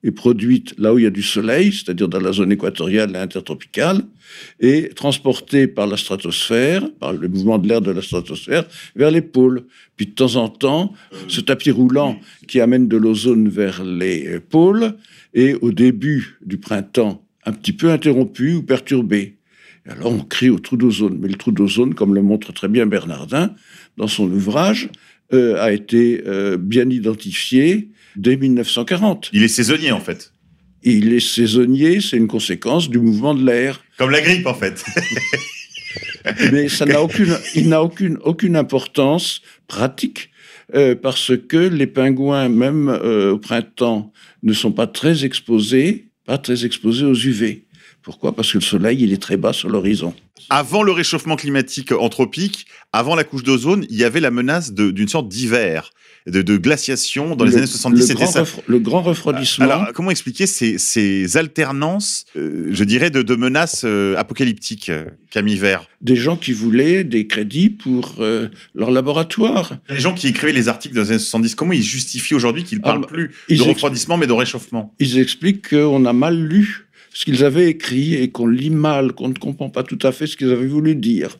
[0.06, 3.18] est produite là où il y a du soleil, c'est-à-dire dans la zone équatoriale et
[3.18, 4.02] intertropicale,
[4.60, 9.22] et transportée par la stratosphère, par le mouvement de l'air de la stratosphère, vers les
[9.22, 9.64] pôles.
[9.96, 10.92] Puis de temps en temps,
[11.28, 14.94] ce tapis roulant qui amène de l'ozone vers les euh, pôles
[15.34, 19.36] est au début du printemps un petit peu interrompu ou perturbé.
[19.86, 21.18] Et alors on crie au trou d'ozone.
[21.20, 23.54] Mais le trou d'ozone, comme le montre très bien Bernardin
[23.96, 24.90] dans son ouvrage,
[25.32, 29.30] euh, a été euh, bien identifié dès 1940.
[29.32, 30.32] Il est saisonnier, en fait.
[30.82, 33.82] Il est saisonnier, c'est une conséquence du mouvement de l'air.
[33.98, 34.84] Comme la grippe, en fait.
[36.52, 40.30] Mais ça n'a aucune, il n'a aucune, aucune importance pratique
[40.74, 44.12] euh, parce que les pingouins, même euh, au printemps,
[44.42, 47.65] ne sont pas très exposés, pas très exposés aux UV.
[48.06, 48.34] Pourquoi?
[48.34, 50.14] Parce que le soleil, il est très bas sur l'horizon.
[50.48, 55.08] Avant le réchauffement climatique anthropique, avant la couche d'ozone, il y avait la menace d'une
[55.08, 55.90] sorte d'hiver,
[56.28, 58.00] de, de glaciation dans les Le- années 70.
[58.00, 58.44] le C'était grand, ça.
[58.68, 59.64] le grand refroidissement.
[59.64, 65.06] Alors, comment expliquer ces, ces alternances, euh, je dirais, de, de menaces euh, apocalyptiques, euh,
[65.30, 65.88] Camille Vert?
[66.00, 69.72] Des gens qui voulaient des crédits pour euh, leur laboratoire.
[69.88, 72.78] Les gens qui écrivaient les articles dans les années 70, comment ils justifient aujourd'hui qu'ils
[72.78, 74.94] ne parlent plus de refroidissement, mais de réchauffement?
[75.00, 76.85] Ils expliquent qu'on a mal lu
[77.16, 80.26] ce qu'ils avaient écrit et qu'on lit mal, qu'on ne comprend pas tout à fait
[80.26, 81.38] ce qu'ils avaient voulu dire.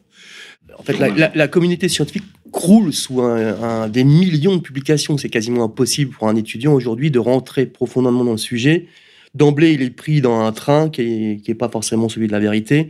[0.79, 5.18] En fait, la, communauté scientifique croule sous un, des millions de publications.
[5.18, 8.87] C'est quasiment impossible pour un étudiant aujourd'hui de rentrer profondément dans le sujet.
[9.35, 12.89] D'emblée, il est pris dans un train qui n'est pas forcément celui de la vérité.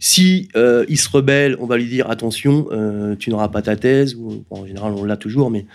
[0.00, 3.76] Si euh, il se rebelle, on va lui dire attention, euh, tu n'auras pas ta
[3.76, 5.66] thèse, ou en général on l'a toujours, mais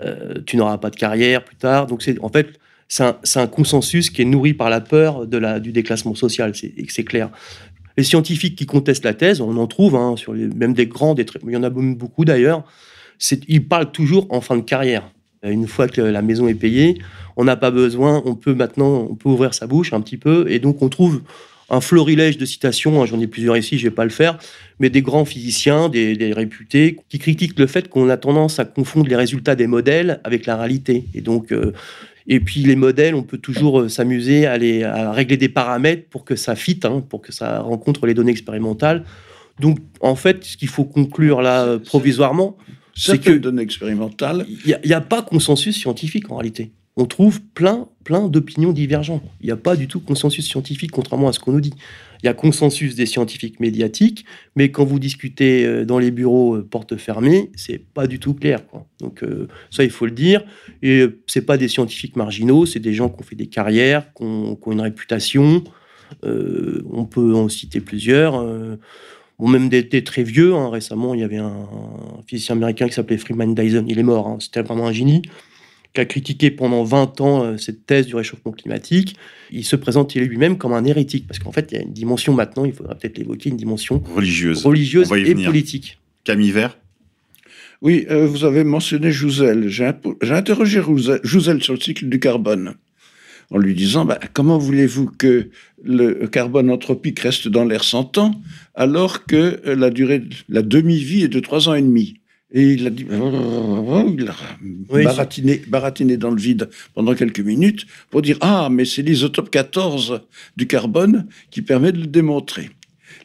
[0.00, 1.88] euh, tu n'auras pas de carrière plus tard.
[1.88, 5.60] Donc c'est en fait c'est un, consensus qui est nourri par la peur de la,
[5.60, 7.30] du déclassement social, c'est clair.
[7.96, 11.52] Les scientifiques qui contestent la thèse, on en trouve, hein, sur même des grands, il
[11.52, 12.64] y en a beaucoup d'ailleurs,
[13.48, 15.10] ils parlent toujours en fin de carrière.
[15.44, 16.98] Euh, Une fois que la maison est payée,
[17.36, 20.46] on n'a pas besoin, on peut maintenant, on peut ouvrir sa bouche un petit peu,
[20.48, 21.22] et donc on trouve
[21.70, 24.38] un florilège de citations, hein, j'en ai plusieurs ici, je vais pas le faire,
[24.80, 28.64] mais des grands physiciens, des, des réputés, qui critiquent le fait qu'on a tendance à
[28.64, 31.04] confondre les résultats des modèles avec la réalité.
[31.14, 31.72] Et donc, euh,
[32.26, 36.08] et puis les modèles, on peut toujours euh, s'amuser à, les- à régler des paramètres
[36.08, 39.04] pour que ça fitte, hein, pour que ça rencontre les données expérimentales.
[39.60, 42.56] Donc, en fait, ce qu'il faut conclure là euh, provisoirement,
[42.94, 46.72] c'est que données expérimentales, il n'y a, pas consensus scientifique en réalité.
[46.96, 49.22] On trouve plein, plein d'opinions divergentes.
[49.40, 51.74] Il n'y a pas du tout consensus scientifique, contrairement à ce qu'on nous dit.
[52.24, 54.24] Il y a consensus des scientifiques médiatiques,
[54.56, 58.32] mais quand vous discutez euh, dans les bureaux euh, porte fermée, c'est pas du tout
[58.32, 58.60] clair.
[58.98, 60.42] Donc euh, ça, il faut le dire.
[60.82, 64.22] Et c'est pas des scientifiques marginaux, c'est des gens qui ont fait des carrières, qui
[64.22, 65.62] ont, une réputation.
[66.22, 68.40] On peut en citer plusieurs.
[68.40, 68.76] euh,
[69.38, 70.54] ou même des, très vieux.
[70.54, 70.70] hein.
[70.70, 73.84] Récemment, il y avait un, un physicien américain qui s'appelait Freeman Dyson.
[73.86, 74.28] Il est mort.
[74.28, 74.36] hein.
[74.40, 75.22] C'était vraiment un génie
[75.94, 79.16] qui a critiqué pendant 20 ans euh, cette thèse du réchauffement climatique.
[79.52, 81.82] Il se présente il est lui-même comme un hérétique, parce qu'en fait, il y a
[81.82, 84.64] une dimension maintenant, il faudra peut-être l'évoquer, une dimension Religieuse.
[84.66, 85.46] religieuse et venir.
[85.46, 85.98] politique.
[86.24, 86.76] Camille Vert
[87.80, 89.68] Oui, euh, vous avez mentionné Jouzel.
[89.68, 89.84] J'ai
[90.34, 90.80] interrogé
[91.22, 92.74] Jouzel, sur le cycle du carbone
[93.50, 95.50] en lui disant bah, comment voulez-vous que
[95.84, 98.40] le carbone anthropique reste dans l'air 100 ans
[98.74, 102.14] alors que euh, la durée, de- la demi-vie est de 3 ans et demi?
[102.56, 104.34] Et il a dit, il a
[104.88, 109.50] Oui, baratiné, baratiné dans le vide pendant quelques minutes pour dire ah mais c'est l'isotope
[109.50, 110.20] 14
[110.56, 112.70] du carbone qui permet de le démontrer.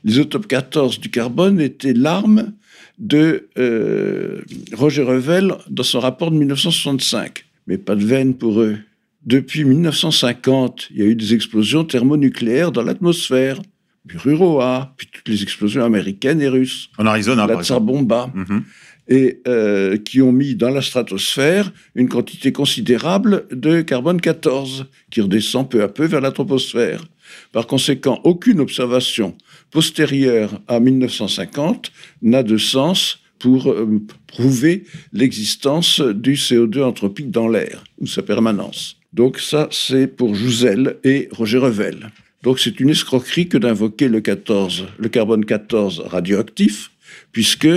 [0.03, 2.53] L'isotope 14 du carbone était l'arme
[2.97, 4.41] de euh,
[4.73, 8.77] Roger Revel dans son rapport de 1965, mais pas de veine pour eux.
[9.25, 13.61] Depuis 1950, il y a eu des explosions thermonucléaires dans l'atmosphère,
[14.07, 17.65] puis Ruroa, puis toutes les explosions américaines et russes En Arizona, par la exemple.
[17.67, 18.63] Tsar Bomba, Mhm.
[19.09, 25.21] Et euh, qui ont mis dans la stratosphère une quantité considérable de carbone 14, qui
[25.21, 27.03] redescend peu à peu vers la troposphère.
[27.51, 29.35] Par conséquent, aucune observation
[29.71, 31.91] postérieure à 1950
[32.21, 38.97] n'a de sens pour euh, prouver l'existence du CO2 anthropique dans l'air, ou sa permanence.
[39.13, 42.11] Donc ça, c'est pour Jouzel et Roger Revel.
[42.43, 46.91] Donc c'est une escroquerie que d'invoquer le 14, le carbone 14 radioactif,
[47.31, 47.67] puisque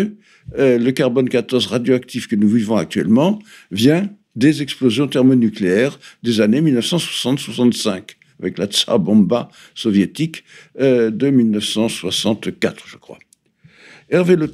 [0.58, 3.38] euh, le carbone 14 radioactif que nous vivons actuellement
[3.70, 10.44] vient des explosions thermonucléaires des années 1960-65, avec la Tsar Bomba soviétique
[10.80, 13.18] euh, de 1964, je crois.
[14.10, 14.52] Hervé Le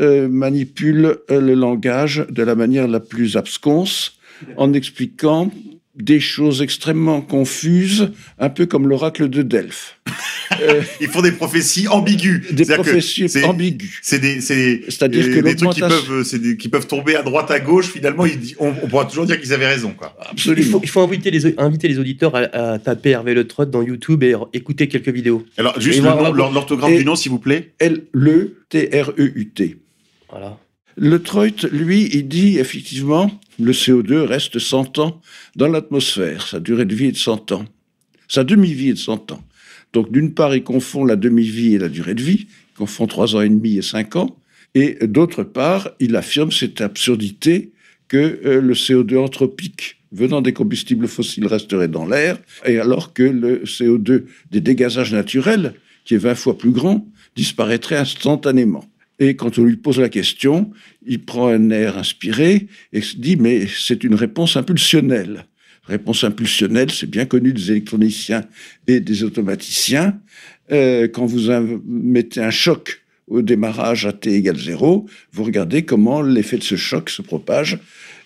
[0.00, 4.18] euh, manipule le langage de la manière la plus absconce
[4.56, 5.50] en expliquant
[5.98, 9.98] des choses extrêmement confuses, un peu comme l'oracle de Delphes.
[10.62, 12.52] Euh, Ils font des prophéties ambiguës.
[12.52, 13.90] des prophéties c'est- ambiguës.
[14.02, 16.86] C'est des, c'est C'est-à-dire euh, que des trucs qui peuvent, euh, c'est des- qui peuvent
[16.86, 17.88] tomber à droite, à gauche.
[17.88, 20.16] Finalement, ils on, on pourra toujours dire qu'ils avaient raison, quoi.
[20.18, 20.80] Il faut, Absolument.
[20.82, 22.40] il faut inviter, les, inviter les auditeurs à,
[22.74, 25.44] à taper Hervé Le Trot dans YouTube et écouter quelques vidéos.
[25.56, 26.04] Alors, juste le
[26.36, 27.72] l'orthographe du nom, s'il vous plaît.
[27.80, 29.76] L-E-T-R-E-U-T.
[30.30, 30.58] Voilà.
[31.00, 33.30] Le Treut, lui, il dit effectivement,
[33.60, 35.20] le CO2 reste 100 ans
[35.54, 36.44] dans l'atmosphère.
[36.44, 37.64] Sa durée de vie est de 100 ans.
[38.26, 39.44] Sa demi-vie est de 100 ans.
[39.92, 42.48] Donc, d'une part, il confond la demi-vie et la durée de vie.
[42.72, 44.36] Il confond 3 ans et demi et 5 ans.
[44.74, 47.70] Et d'autre part, il affirme cette absurdité
[48.08, 53.22] que euh, le CO2 anthropique venant des combustibles fossiles resterait dans l'air, et alors que
[53.22, 55.74] le CO2 des dégazages naturels,
[56.04, 58.87] qui est 20 fois plus grand, disparaîtrait instantanément.
[59.18, 60.70] Et quand on lui pose la question,
[61.06, 65.46] il prend un air inspiré et se dit mais c'est une réponse impulsionnelle.
[65.84, 68.44] Réponse impulsionnelle, c'est bien connu des électroniciens
[68.86, 70.20] et des automaticiens.
[70.70, 71.50] Euh, quand vous
[71.86, 76.76] mettez un choc au démarrage à t égale 0, vous regardez comment l'effet de ce
[76.76, 77.78] choc se propage.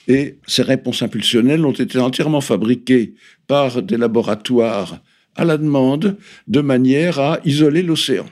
[0.09, 3.15] Et ces réponses impulsionnelles ont été entièrement fabriquées
[3.47, 5.01] par des laboratoires
[5.37, 6.19] à la demande
[6.49, 8.27] de manière à isoler l'océan.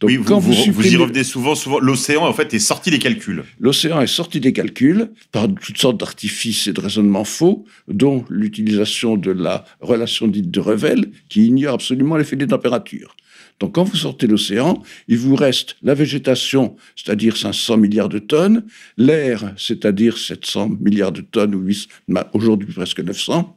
[0.00, 1.54] Donc, oui, vous, quand vous, vous, vous y revenez souvent.
[1.54, 1.80] souvent.
[1.80, 3.42] L'océan, en fait, est sorti des calculs.
[3.58, 9.16] L'océan est sorti des calculs par toutes sortes d'artifices et de raisonnements faux, dont l'utilisation
[9.16, 13.16] de la relation dite de Revel, qui ignore absolument l'effet des températures.
[13.60, 18.64] Donc quand vous sortez l'océan, il vous reste la végétation, c'est-à-dire 500 milliards de tonnes,
[18.96, 21.88] l'air, c'est-à-dire 700 milliards de tonnes, ou 800,
[22.34, 23.54] aujourd'hui presque 900,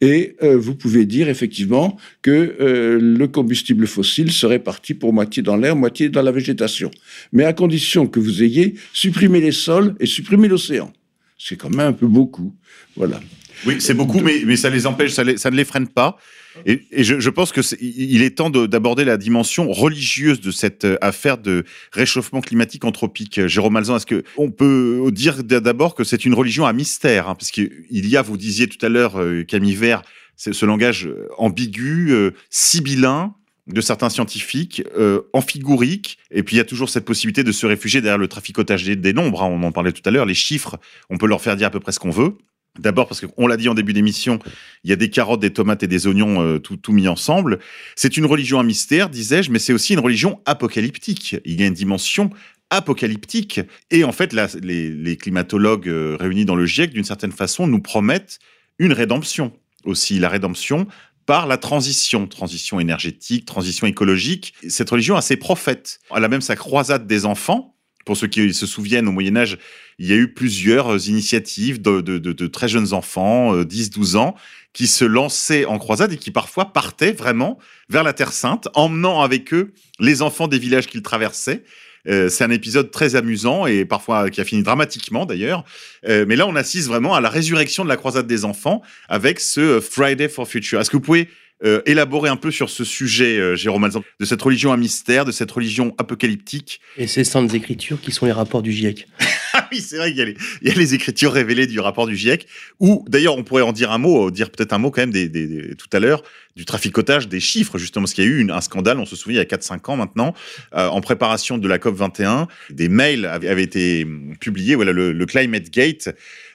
[0.00, 5.42] et euh, vous pouvez dire effectivement que euh, le combustible fossile serait parti pour moitié
[5.42, 6.90] dans l'air, moitié dans la végétation.
[7.32, 10.92] Mais à condition que vous ayez supprimé les sols et supprimé l'océan.
[11.38, 12.54] C'est quand même un peu beaucoup.
[12.96, 13.20] Voilà.
[13.66, 16.16] Oui, c'est beaucoup, mais, mais ça les empêche, ça, les- ça ne les freine pas.
[16.66, 20.96] Et, je, pense que il est temps de- d'aborder la dimension religieuse de cette euh,
[21.00, 23.46] affaire de réchauffement climatique anthropique.
[23.46, 27.34] Jérôme Alzan, est-ce que on peut dire d'abord que c'est une religion à mystère, hein,
[27.34, 30.02] parce qu'il y a, vous disiez tout à l'heure, euh, Camille Vert,
[30.36, 32.12] ce langage euh, ambigu,
[32.50, 33.34] sibyllin
[33.68, 37.66] de certains scientifiques, euh, amphigorique, et puis il y a toujours cette possibilité de se
[37.66, 39.42] réfugier derrière le traficotage des, des nombres.
[39.42, 40.78] hein, on en parlait tout à l'heure, les chiffres,
[41.10, 42.34] on peut leur faire dire à peu près ce qu'on veut.
[42.78, 44.38] D'abord parce qu'on l'a dit en début d'émission,
[44.82, 47.58] il y a des carottes, des tomates et des oignons euh, tout, tout mis ensemble.
[47.96, 51.36] C'est une religion à mystère, disais-je, mais c'est aussi une religion apocalyptique.
[51.44, 52.30] Il y a une dimension
[52.70, 53.60] apocalyptique.
[53.90, 57.80] Et en fait, les, les climatologues euh, réunis dans le GIEC, d'une certaine façon, nous
[57.80, 58.38] promettent
[58.78, 59.52] une rédemption
[59.84, 60.18] aussi.
[60.18, 60.86] La rédemption
[61.26, 64.54] par la transition, transition énergétique, transition écologique.
[64.68, 66.00] Cette religion a ses prophètes.
[66.14, 67.71] Elle a même sa croisade des enfants.
[68.04, 69.58] Pour ceux qui se souviennent, au Moyen Âge,
[69.98, 74.34] il y a eu plusieurs euh, initiatives de, très jeunes enfants, euh, 10-12 ans,
[74.72, 79.20] qui se lançaient en croisade et qui parfois partaient vraiment vers la Terre Sainte, emmenant
[79.22, 81.62] avec eux les enfants des villages qu'ils traversaient.
[82.08, 85.64] Euh, c'est un épisode très amusant et parfois qui a fini dramatiquement d'ailleurs.
[86.08, 89.38] Euh, mais là, on assiste vraiment à la résurrection de la croisade des enfants avec
[89.38, 90.80] ce euh, Friday for Future.
[90.80, 91.28] Est-ce que vous pouvez
[91.64, 95.24] euh, élaborer un peu sur ce sujet, euh, Jérôme Alzan, de cette religion à mystère,
[95.24, 96.80] de cette religion apocalyptique.
[96.96, 99.06] Et ces saintes écritures qui sont les rapports du GIEC.
[99.54, 101.78] Ah oui, c'est vrai qu'il y, a les- il y a les écritures révélées du
[101.78, 102.46] rapport du GIEC,
[102.80, 105.10] ou d'ailleurs on pourrait en dire un mot, euh, dire peut-être un mot quand même
[105.10, 106.22] des, des- des- tout à l'heure
[106.56, 109.14] du traficotage des chiffres, justement, parce qu'il y a eu une- un scandale, on se
[109.14, 110.32] souvient, il y a 4-5 ans maintenant,
[110.74, 114.92] euh, en préparation de la COP 21, des mails avaient, avaient été hum, publiés, voilà,
[114.92, 116.08] le, le Climate Gate,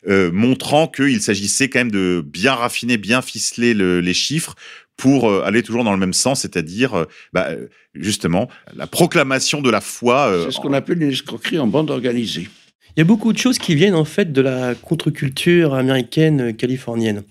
[0.08, 4.56] euh, montrant qu'il s'agissait quand même de bien raffiner, bien ficeler le- les chiffres
[4.98, 9.62] pour euh, aller toujours dans le même sens, c'est-à-dire euh, bah, euh, justement la proclamation
[9.62, 10.34] de la foi.
[10.46, 12.50] C'est ce qu'on appelle une escroquerie en bande organisée.
[12.96, 17.24] Il y a beaucoup de choses qui viennent en fait de la contre-culture américaine californienne.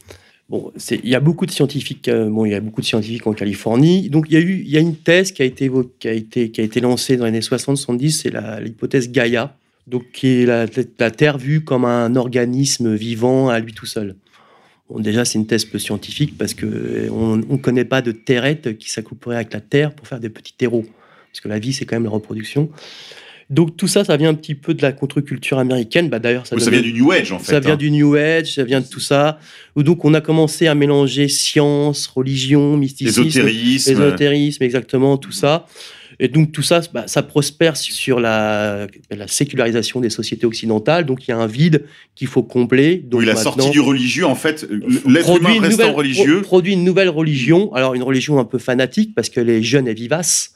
[0.48, 2.06] Bon, il y a beaucoup de scientifiques.
[2.06, 4.08] euh, bon, il y a beaucoup de scientifiques en Californie.
[4.10, 6.12] Donc, il y a eu, il y a une thèse qui a été qui a
[6.12, 8.10] été qui a été lancée dans les années 60-70.
[8.10, 9.56] C'est l'hypothèse Gaia,
[9.88, 10.66] donc qui est la,
[11.00, 14.14] la Terre vue comme un organisme vivant à lui tout seul.
[14.88, 18.12] Bon, déjà, c'est une thèse peu scientifique parce que euh, on ne connaît pas de
[18.12, 20.84] terrettes qui s'accoupleraient avec la Terre pour faire des petits terreaux.
[21.32, 22.70] Parce que la vie, c'est quand même la reproduction.
[23.48, 26.08] Donc tout ça, ça vient un petit peu de la contre-culture américaine.
[26.08, 27.52] Bah, D'ailleurs, ça, oui, ça donne- vient du New Age en fait.
[27.52, 27.76] ça vient hein.
[27.76, 29.38] du New Age, ça vient de tout ça.
[29.76, 33.90] Donc on a commencé à mélanger science, religion, mysticisme, Ésotérisme.
[33.92, 35.66] ésotérisme, exactement, tout ça.
[36.18, 41.04] Et donc tout ça, bah, ça prospère sur la, la sécularisation des sociétés occidentales.
[41.06, 42.96] Donc il y a un vide qu'il faut combler.
[42.96, 44.66] Donc oui, la sortie du religieux, en fait,
[45.06, 46.36] l'être humain restant nouvelle- religieux.
[46.40, 47.72] pro- produit une nouvelle religion.
[47.74, 50.52] Alors une religion un peu fanatique parce qu'elle est jeune et vivace.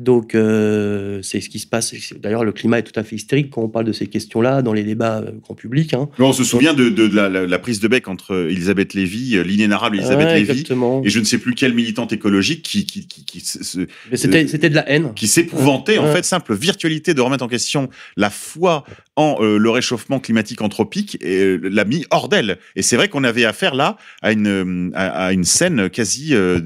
[0.00, 1.94] Donc euh, c'est ce qui se passe.
[2.20, 4.72] D'ailleurs, le climat est tout à fait hystérique quand on parle de ces questions-là dans
[4.72, 5.92] les débats euh, grand public.
[5.94, 6.08] hein.
[6.18, 9.96] On se souvient de, de- de la, prise de bec entre Elisabeth Lévy, euh, l'inénarrable
[9.98, 11.02] Elisabeth Ouais, Lévy, exactement.
[11.04, 14.74] et je ne sais plus quelle militante écologique qui, qui, qui, qui, c'était c'était de
[14.74, 15.12] la haine.
[15.14, 18.84] qui s'épouvantait, en fait, simple virtualité de remettre en question la foi
[19.16, 22.56] en le réchauffement climatique anthropique et l'a mis hors d'elle.
[22.74, 26.58] Et c'est vrai qu'on avait affaire là à une, à, à une scène quasi euh,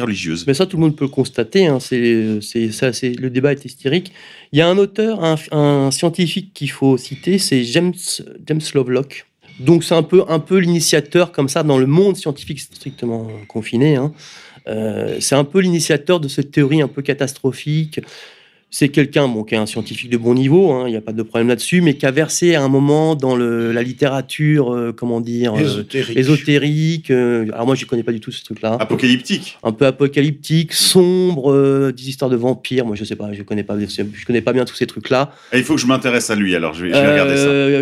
[0.00, 0.44] religieuse.
[0.46, 1.66] Mais ça, tout le monde peut constater.
[1.66, 2.38] hein, c'est,
[2.72, 4.12] ça, c'est, le débat est hystérique.
[4.52, 7.94] Il y a un auteur, un, un scientifique qu'il faut citer, c'est James,
[8.46, 9.26] James Lovelock.
[9.60, 13.96] Donc c'est un peu, un peu l'initiateur comme ça dans le monde scientifique strictement confiné.
[13.96, 14.12] hein.
[14.68, 18.00] Euh, c'est un peu l'initiateur de cette théorie un peu catastrophique.
[18.70, 21.14] C'est quelqu'un bon, qui est un scientifique de bon niveau, hein, il n'y a pas
[21.14, 24.92] de problème là-dessus, mais qui a versé à un moment dans le, la littérature, euh,
[24.92, 26.18] comment dire, euh, Ésotérique.
[26.18, 27.10] ésotérique.
[27.10, 29.56] euh, alors moi, je ne connais pas du tout ce truc-là Apocalyptique.
[29.62, 32.84] un peu apocalyptique, sombre, euh, des histoires de vampires.
[32.84, 35.32] Moi, je sais pas, je connais pas, je connais pas bien tous ces trucs-là.
[35.54, 37.36] Et il faut que je m'intéresse à lui, alors je vais, je vais regarder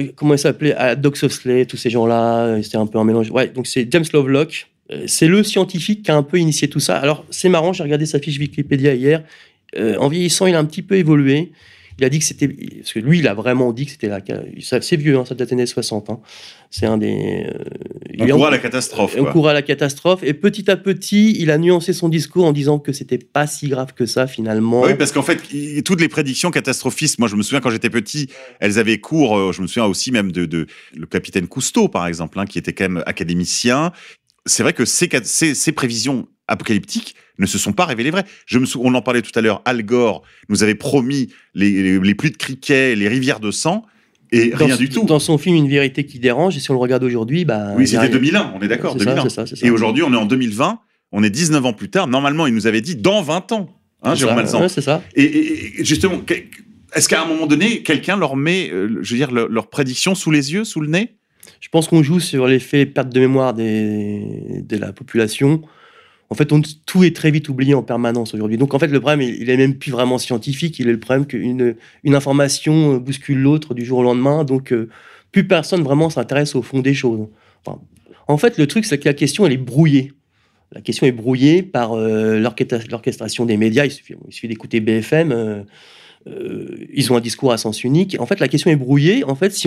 [0.07, 0.13] ça.
[0.15, 0.75] Comment il s'appelait?
[0.79, 2.63] Ah, Doc Huxley, tous ces gens-là.
[2.63, 3.29] C'était un peu un mélange.
[3.33, 4.69] Ouais, donc c'est James Lovelock.
[5.07, 6.97] C'est le scientifique qui a un peu initié tout ça.
[6.97, 9.25] Alors, c'est marrant, j'ai regardé sa fiche Wikipédia hier.
[9.77, 11.53] Euh, en vieillissant, il a un petit peu évolué.
[11.99, 12.47] Il a dit que c'était.
[12.49, 14.21] Parce que lui, il a vraiment dit que c'était la.
[14.61, 16.11] C'est vieux, hein, ça date des années 60.
[16.11, 16.21] hein.
[16.71, 17.47] C'est un des.
[17.49, 17.65] euh,
[18.21, 19.17] On court en- à la catastrophe.
[19.19, 20.21] on court à la catastrophe.
[20.23, 23.69] Et petit à petit, il a nuancé son discours en disant que c'était pas si
[23.69, 24.83] grave que ça, finalement.
[24.83, 25.41] Oui, parce qu'en fait,
[25.85, 28.29] toutes les prédictions catastrophistes, moi je me souviens quand j'étais petit,
[28.61, 32.07] elles avaient cours, euh, je me souviens aussi même de, de le capitaine Cousteau, par
[32.07, 33.93] exemple, hein, qui était quand même académicien.
[34.45, 38.25] C'est vrai que ces, ca- ces, ces prévisions apocalyptiques ne se sont pas révélées vraies.
[38.47, 41.71] Je me sou- on en parlait tout à l'heure, Al Gore nous avait promis les,
[41.83, 43.85] les, les pluies de criquets, les rivières de sang,
[44.33, 45.05] et dans, rien du tout.
[45.05, 47.73] Dans son film Une vérité qui dérange, et si on le regarde aujourd'hui, bah.
[47.77, 48.11] oui, c'était rien.
[48.11, 49.23] 2001, on est d'accord, C'est ça, 2001.
[49.25, 49.67] c'est ça, c'est ça.
[49.67, 50.81] Et aujourd'hui, on est en 2020,
[51.13, 52.07] on est 19 ans plus tard.
[52.09, 53.69] Normalement, il nous avait dit dans 20 ans,
[54.03, 55.03] hein, Jérôme ouais, c'est ça.
[55.15, 56.21] Et, et- et justement,
[56.95, 60.15] est-ce qu'à un moment donné, quelqu'un leur met, euh, je veux dire, leur, leur prédiction
[60.15, 61.17] sous les yeux, sous le nez?
[61.61, 65.63] Je pense qu'on joue sur l'effet perte de mémoire des, de la population.
[66.29, 66.47] En fait,
[66.87, 68.59] tout est très vite oublié en permanence aujourd'hui.
[68.59, 70.79] Donc, en fait, le problème, il il est même plus vraiment scientifique.
[70.81, 74.45] Il est le problème qu'une une information euh, bouscule l'autre du jour au lendemain.
[74.45, 74.89] Donc, euh,
[75.31, 77.29] plus personne vraiment s'intéresse au fond des choses.
[78.29, 80.13] En fait, le truc, c'est que la question, elle est brouillée.
[80.73, 83.85] La question est brouillée par euh, l'orchestra- l'orchestration des médias.
[83.85, 85.65] Il suffit, d'écouter BFM.
[86.27, 88.17] Euh, ils ont un discours à sens unique.
[88.19, 89.25] En fait, la question est brouillée.
[89.25, 89.67] En fait, si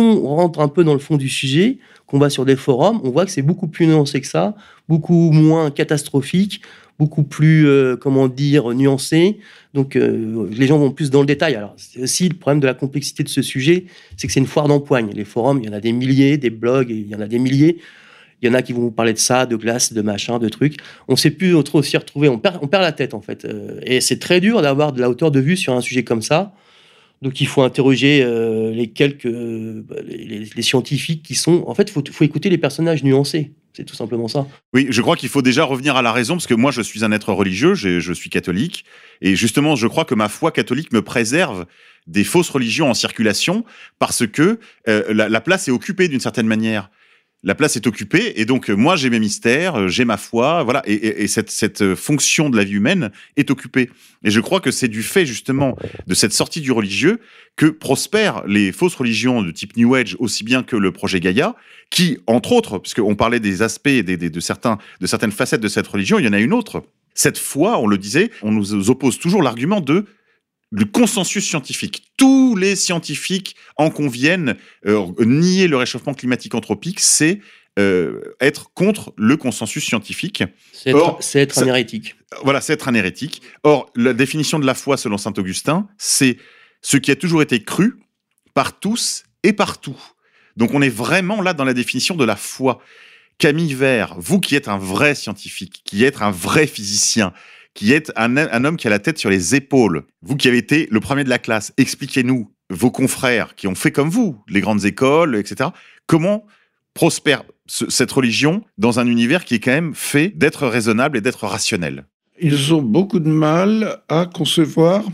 [0.00, 3.10] on, rentre un peu dans le fond du sujet, qu'on va sur des forums, on
[3.10, 4.56] voit que c'est beaucoup plus nuancé que ça,
[4.88, 6.62] beaucoup moins catastrophique,
[6.98, 9.38] beaucoup plus, euh, comment dire, nuancé.
[9.72, 11.54] Donc, euh, les gens vont plus dans le détail.
[11.54, 13.86] Alors, aussi le problème de la complexité de ce sujet,
[14.16, 15.10] c'est que c'est une foire d'empoigne.
[15.14, 17.38] Les forums, il y en a des milliers, des blogs, il y en a des
[17.38, 17.78] milliers.
[18.42, 20.48] Il y en a qui vont vous parler de ça, de glace, de machin, de
[20.48, 20.76] trucs.
[21.08, 22.28] On ne sait plus s'y retrouver.
[22.28, 23.44] On perd, la tête, en fait.
[23.44, 26.22] Euh, et c'est très dur d'avoir de la hauteur de vue sur un sujet comme
[26.22, 26.54] ça.
[27.20, 31.64] Donc, il faut interroger euh, les quelques euh, les, scientifiques qui sont.
[31.66, 33.52] En fait, il faut, écouter les personnages nuancés.
[33.74, 34.46] C'est tout simplement ça.
[34.72, 37.04] Oui, je crois qu'il faut déjà revenir à la raison, parce que moi, je suis
[37.04, 38.84] un être religieux, je suis catholique,
[39.20, 41.66] et justement, je crois que ma foi catholique me préserve
[42.08, 43.64] des fausses religions en circulation,
[44.00, 46.90] parce que la place est occupée d'une certaine manière.
[47.42, 50.62] La place est occupée et donc euh, moi j'ai mes mystères, euh, j'ai ma foi,
[50.62, 53.88] voilà, et, et- et cette, cette euh, fonction de la vie humaine est occupée.
[54.22, 55.74] Et je crois que c'est du fait justement
[56.06, 57.18] de cette sortie du religieux
[57.56, 61.56] que prospèrent les fausses religions de type New Age aussi bien que le projet Gaïa,
[61.88, 65.68] qui entre autres, puisqu'on parlait des aspects, des, des- de certains, de certaines facettes de
[65.68, 66.82] cette religion, il y en a une autre.
[67.14, 70.04] Cette foi, on le disait, on nous oppose toujours l'argument de
[70.70, 72.04] le consensus scientifique.
[72.16, 74.56] Tous les scientifiques en conviennent.
[74.86, 77.40] euh, nier le réchauffement climatique anthropique, c'est
[77.78, 80.42] euh, être contre le consensus scientifique.
[80.72, 82.16] C'est Or, être, c'est être ça- un hérétique.
[82.44, 83.42] Voilà, c'est être un hérétique.
[83.62, 86.36] Or, la définition de la foi selon saint Augustin, c'est
[86.82, 87.94] ce qui a toujours été cru
[88.54, 89.96] par tous et partout.
[90.56, 92.80] Donc, on est vraiment là dans la définition de la foi.
[93.38, 97.32] Camille Vert, vous qui êtes un vrai scientifique, qui êtes un vrai physicien,
[97.74, 100.88] qui êtes un, homme qui a la tête sur les épaules, vous qui avez été
[100.90, 104.84] le premier de la classe, expliquez-nous, vos confrères qui ont fait comme vous, les grandes
[104.84, 105.70] écoles, etc.,
[106.06, 106.46] comment
[106.94, 111.20] prospère ce- cette religion dans un univers qui est quand même fait d'être raisonnable et
[111.20, 112.06] d'être rationnel
[112.40, 115.04] Ils ont beaucoup de mal à concevoir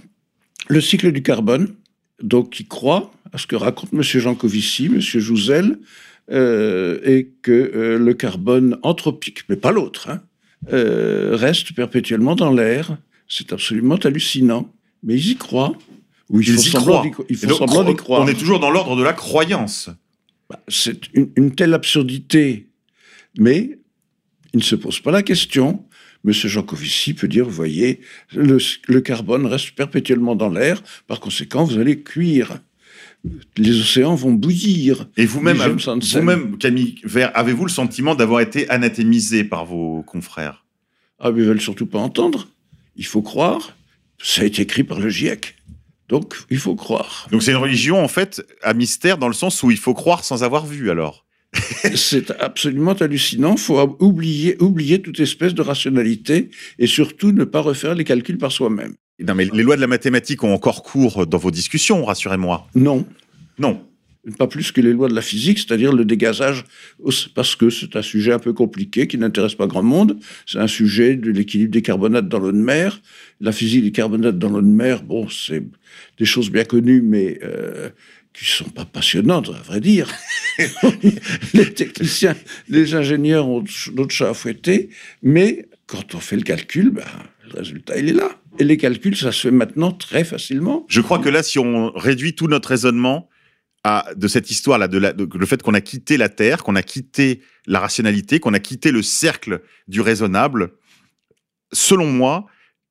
[0.68, 1.74] le cycle du carbone.
[2.22, 4.02] Donc, ils croient à ce que raconte M.
[4.02, 5.00] Jean Covici, M.
[5.00, 5.78] Jouzel,
[6.30, 10.22] euh, et que euh, le carbone anthropique, mais pas l'autre, hein,
[10.72, 12.96] euh, reste perpétuellement dans l'air.
[13.28, 14.72] C'est absolument hallucinant.
[15.02, 15.76] Mais ils y croient.
[16.30, 17.04] Ou ils, y croient.
[17.28, 18.22] ils font donc, semblant d'y croire.
[18.22, 19.90] On est toujours dans l'ordre de la croyance.
[20.50, 22.68] Bah, C'est une, une telle absurdité,
[23.38, 23.78] mais
[24.52, 25.84] il ne se pose pas la question.
[26.24, 28.00] Monsieur Jancovici peut dire, vous voyez,
[28.34, 28.58] le,
[28.88, 32.58] le carbone reste perpétuellement dans l'air, par conséquent, vous allez cuire.
[33.56, 35.08] Les océans vont bouillir.
[35.16, 40.64] Et vous-même, vous-même, Camille Vert, avez-vous le sentiment d'avoir été anathémisé par vos confrères?
[41.18, 42.48] Ah, mais ils veulent surtout pas entendre.
[42.96, 43.76] Il faut croire.
[44.22, 45.56] Ça a été écrit par le GIEC.
[46.08, 47.26] Donc, il faut croire.
[47.32, 50.24] Donc c'est une religion en fait à mystère dans le sens où il faut croire
[50.24, 51.24] sans avoir vu alors.
[51.94, 53.54] C'est absolument hallucinant.
[53.54, 58.38] Il faut oublier, oublier toute espèce de rationalité et surtout ne pas refaire les calculs
[58.38, 58.94] par soi-même.
[59.20, 62.68] Non mais les lois de la mathématique ont encore cours dans vos discussions, rassurez-moi.
[62.74, 63.06] Non,
[63.58, 63.82] Non.
[64.38, 66.64] pas plus que les lois de la physique, c'est-à-dire le dégazage,
[67.34, 70.18] parce que c'est un sujet un peu compliqué qui n'intéresse pas grand monde.
[70.46, 73.00] C'est un sujet de l'équilibre des carbonates dans l'eau de mer.
[73.40, 75.62] La physique des carbonates dans l'eau de mer, bon, c'est
[76.18, 77.88] des choses bien connues, mais euh,
[78.34, 80.12] qui sont pas passionnantes, à vrai dire.
[81.54, 82.34] les techniciens,
[82.68, 83.64] les ingénieurs ont
[83.94, 84.90] d'autres chats à fouetter,
[85.22, 87.04] mais quand on fait le calcul, ben,
[87.52, 88.30] le résultat, il est là.
[88.59, 90.86] Et les calculs, ça se fait maintenant très facilement.
[90.88, 93.28] Je crois que là, si on réduit tout notre raisonnement
[93.84, 97.40] à, de cette histoire-là, de, le fait qu'on a quitté la Terre, qu'on a quitté
[97.66, 100.72] la rationalité, qu'on a quitté le cercle du raisonnable,
[101.72, 102.46] selon moi,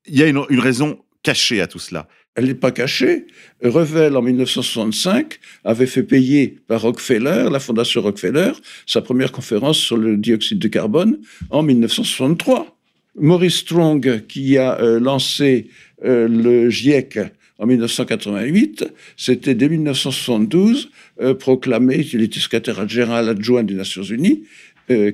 [0.06, 2.08] il y a une, une raison cachée à tout cela.
[2.36, 3.28] Elle n'est pas cachée.
[3.64, 8.52] Revel, en 1965, avait fait payer par Rockefeller, la fondation Rockefeller,
[8.86, 12.75] sa première conférence sur le dioxyde de carbone en 1963.
[13.18, 15.70] Maurice Strong, qui a euh, lancé
[16.04, 17.20] euh, le GIEC
[17.58, 18.86] en 1988,
[19.16, 20.90] c'était dès 1972
[21.22, 24.44] euh, proclamé, il était secrétaire général adjoint des Nations Unies,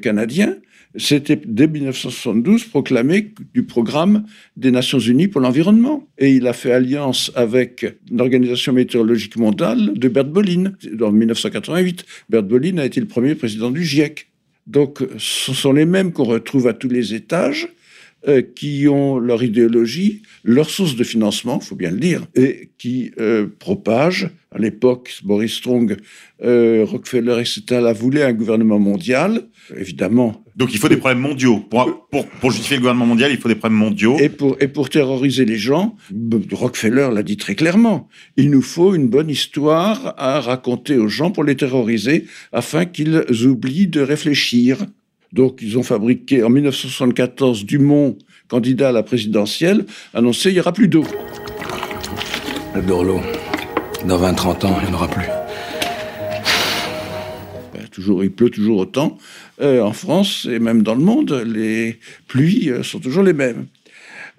[0.02, 0.58] canadien,
[0.98, 4.26] c'était dès 1972 proclamé du programme
[4.58, 6.06] des Nations Unies pour l'environnement.
[6.18, 10.74] Et il a fait alliance avec l'Organisation météorologique mondiale de Bert Bolin.
[11.02, 14.28] En 1988, Bert Bolin a été le premier président du GIEC.
[14.68, 17.70] Donc, ce sont les mêmes qu'on retrouve à tous les étages,
[18.28, 22.70] euh, qui ont leur idéologie, leur source de financement, il faut bien le dire, et
[22.78, 24.30] qui euh, propagent.
[24.54, 25.98] À l'époque, Boris Strong,
[26.44, 29.48] euh, Rockefeller, etc., la voulaient un gouvernement mondial.
[29.76, 31.62] Évidemment, Donc il faut des problèmes mondiaux.
[31.62, 34.18] Pour, pour, pour justifier le gouvernement mondial, il faut des problèmes mondiaux.
[34.20, 35.96] Et pour, et pour terroriser les gens,
[36.52, 38.08] Rockefeller l'a dit très clairement,
[38.38, 43.26] il nous faut une bonne histoire à raconter aux gens pour les terroriser afin qu'ils
[43.48, 44.86] oublient de réfléchir.
[45.34, 48.18] Donc ils ont fabriqué en 1974 Dumont,
[48.48, 51.06] candidat à la présidentielle, annoncé il n'y aura plus d'eau.
[52.76, 53.22] Le Dorlo.
[54.06, 55.28] Dans 20-30 ans, il n'y en aura plus.
[57.74, 59.18] Ben, toujours, il pleut toujours autant.
[59.62, 63.68] Euh, en France et même dans le monde, les pluies euh, sont toujours les mêmes.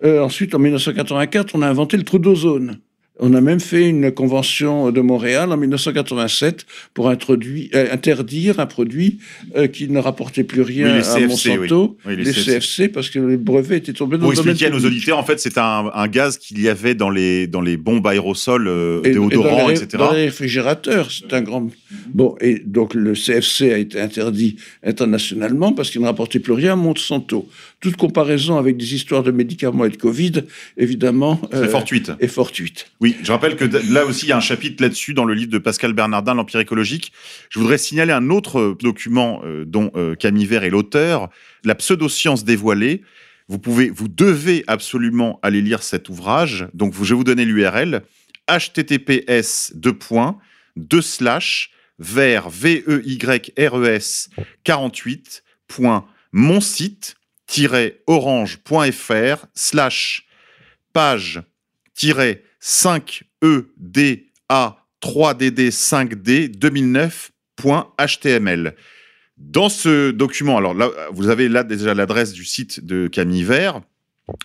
[0.04, 2.78] Euh, ensuite, en 1984, on a inventé le trou d'ozone.
[3.24, 8.66] On a même fait une convention de Montréal en 1987 pour introduire, euh, interdire un
[8.66, 9.18] produit
[9.56, 12.16] euh, qui ne rapportait plus rien Oui, à Monsanto, oui.
[12.16, 12.52] Oui, les les, CFC.
[12.60, 15.22] CFC, parce que les brevets étaient tombés dans le domaine expliquer à nos auditeurs, en
[15.24, 19.00] fait, c'est un, un gaz qu'il y avait dans les, dans les bombes aérosols, euh,
[19.04, 19.88] Et- et déodorants, dans les, etc.
[20.02, 21.70] Dans les réfrigérateurs, c'est un grand
[22.14, 26.74] Bon, et donc le CFC a été interdit internationalement parce qu'il ne rapportait plus rien
[26.74, 27.48] à Monsanto.
[27.80, 30.44] Toute comparaison avec des histoires de médicaments et de Covid,
[30.76, 32.12] évidemment, euh, fortuite.
[32.20, 32.90] est fortuite.
[33.00, 35.50] Oui, je rappelle que là aussi, il y a un chapitre là-dessus dans le livre
[35.50, 37.12] de Pascal Bernardin, L'Empire écologique.
[37.50, 41.28] Je voudrais signaler un autre euh, document euh, dont euh, Camille Vert est l'auteur,
[41.64, 43.02] La pseudoscience dévoilée.
[43.48, 46.66] Vous pouvez, vous devez absolument aller lire cet ouvrage.
[46.74, 48.02] Donc, je vais vous donner l'URL
[48.48, 50.38] https deux points
[50.76, 51.70] deux slash
[52.02, 53.18] vers v e y
[53.56, 54.28] r e s
[54.64, 55.42] 48
[56.32, 57.14] mon site
[58.06, 60.26] orange.fr slash
[60.92, 61.42] page
[61.96, 62.42] 5EDA
[65.02, 68.74] 3DD 5D 2009.html.
[69.36, 73.80] Dans ce document, alors là, vous avez là déjà l'adresse du site de Camille Vert.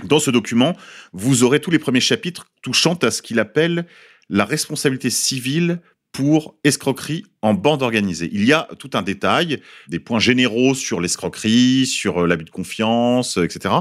[0.06, 0.76] Dans ce document,
[1.14, 3.86] vous aurez tous les premiers chapitres touchant à ce qu'il appelle
[4.30, 5.82] la responsabilité civile
[6.18, 8.28] pour escroquerie en bande organisée.
[8.34, 12.50] Il y a tout un détail, des points généraux sur l'escroquerie, sur euh, l'abus de
[12.50, 13.76] confiance, euh, etc.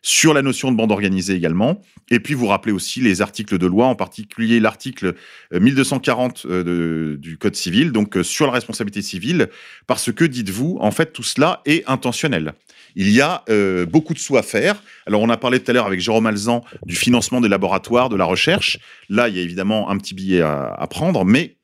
[0.00, 1.80] Sur la notion de bande organisée également.
[2.08, 5.14] Et puis vous rappelez aussi les articles de loi, en particulier l'article
[5.52, 9.48] euh, 1240 euh, du Code civil, donc sur la responsabilité civile,
[9.88, 12.54] parce que, dites-vous, en fait, tout cela est intentionnel.
[12.94, 13.44] Il y a
[13.86, 14.82] beaucoup de sous à faire.
[15.06, 18.16] Alors, on a parlé tout à l'heure avec Jérôme Alzan du financement des laboratoires, de
[18.16, 18.78] la recherche.
[19.08, 21.59] Là, il y a évidemment un petit billet à prendre, mais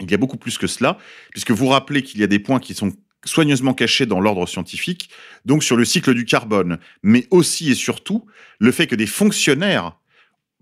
[0.00, 0.98] il y a beaucoup plus que cela,
[1.30, 2.92] puisque vous rappelez qu'il y a des points qui sont
[3.24, 5.10] soigneusement cachés dans l'ordre scientifique,
[5.44, 8.26] donc sur le cycle du carbone, mais aussi et surtout
[8.58, 9.98] le fait que des fonctionnaires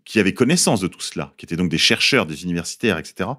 [0.05, 3.31] qui avaient connaissance de tout cela, qui étaient donc des chercheurs, des universitaires, etc.,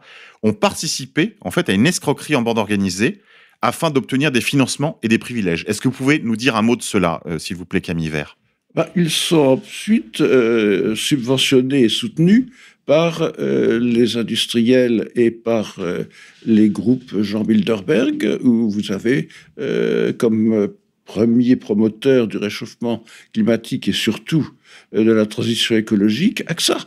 [0.43, 3.21] ont participé en fait à une escroquerie en bande organisée
[3.61, 5.63] afin d'obtenir des financements et des privilèges.
[5.67, 8.09] Est-ce que vous pouvez nous dire un mot de cela, euh, s'il vous plaît, Camille
[8.09, 8.37] Vert?
[8.75, 12.47] Bah, ils sont ensuite euh, subventionnés et soutenus
[12.85, 16.03] par euh, les industriels et par euh,
[16.45, 19.29] les groupes Jean Bilderberg, où vous avez
[19.59, 20.69] euh, comme
[21.05, 23.03] premier promoteur du réchauffement
[23.33, 24.49] climatique et surtout
[24.93, 26.77] de la transition écologique, AXA,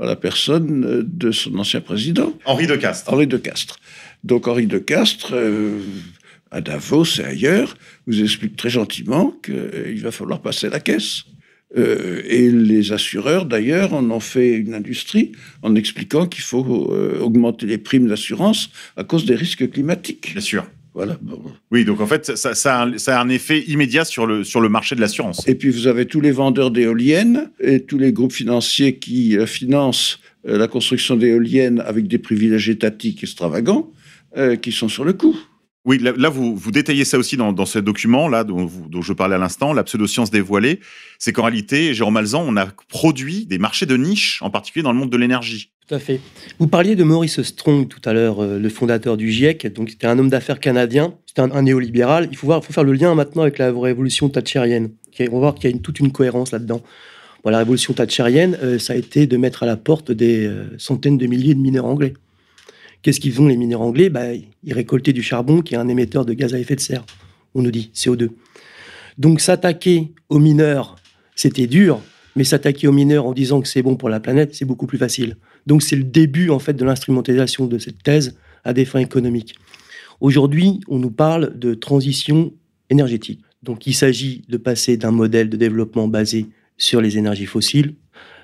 [0.00, 2.36] à la personne de son ancien président.
[2.44, 3.12] Henri de Castres.
[3.12, 3.78] Henri de Castres.
[4.24, 5.80] Donc Henri de Castres, euh,
[6.50, 11.24] à Davos et ailleurs, vous explique très gentiment qu'il va falloir passer la caisse.
[11.76, 17.18] Euh, et les assureurs, d'ailleurs, en ont fait une industrie en expliquant qu'il faut euh,
[17.20, 20.32] augmenter les primes d'assurance à cause des risques climatiques.
[20.32, 20.66] Bien sûr.
[20.94, 21.18] Voilà.
[21.20, 21.42] bon.
[21.70, 24.44] Oui, donc en fait, ça, ça, a, un, ça a un effet immédiat sur le,
[24.44, 25.46] sur le marché de l'assurance.
[25.46, 29.44] Et puis vous avez tous les vendeurs d'éoliennes et tous les groupes financiers qui euh,
[29.44, 33.90] financent la construction d'éoliennes avec des privilèges étatiques extravagants
[34.36, 35.34] euh, qui sont sur le coup.
[35.86, 38.68] Oui, là, vous, vous détaillez ça aussi dans, dans ce document là dont,
[39.00, 40.80] je parlais à l'instant, la pseudoscience dévoilée.
[41.20, 44.92] C'est qu'en réalité, Jérôme Malzan, on a produit des marchés de niche, en particulier dans
[44.92, 45.70] le monde de l'énergie.
[45.88, 46.20] Tout à fait.
[46.58, 49.72] Vous parliez de Maurice Strong tout à l'heure, euh, le fondateur du GIEC.
[49.72, 51.14] Donc, c'était un homme d'affaires canadien.
[51.26, 52.26] C'était un, néolibéral.
[52.32, 54.90] Il faut, voir, faut faire le lien maintenant avec la révolution thatchérienne.
[55.12, 56.82] Qui- On va voir qu'il y a une- toute une cohérence là-dedans.
[57.44, 61.16] La révolution thatchérienne, euh, ça a été de mettre à la porte des euh, centaines
[61.16, 62.14] de milliers de mineurs anglais.
[63.06, 66.24] Qu'est-ce qu'ils font, les mineurs anglais bah, Ils récoltaient du charbon, qui est un émetteur
[66.24, 67.06] de gaz à effet de serre.
[67.54, 68.30] On nous dit CO2.
[69.16, 70.96] Donc, s'attaquer aux mineurs,
[71.36, 72.00] c'était dur.
[72.34, 74.98] Mais s'attaquer aux mineurs en disant que c'est bon pour la planète, c'est beaucoup plus
[74.98, 75.36] facile.
[75.66, 79.54] Donc c'est le début en fait de l'instrumentalisation de cette thèse à des fins économiques.
[80.20, 82.52] Aujourd'hui, on nous parle de transition
[82.90, 83.40] énergétique.
[83.62, 86.46] Donc il s'agit de passer d'un modèle de développement basé
[86.76, 87.94] sur les énergies fossiles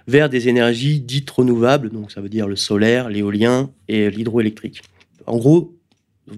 [0.06, 4.82] vers des énergies dites renouvelables, donc ça veut dire le solaire, l'éolien et l'hydroélectrique.
[5.26, 5.76] En gros,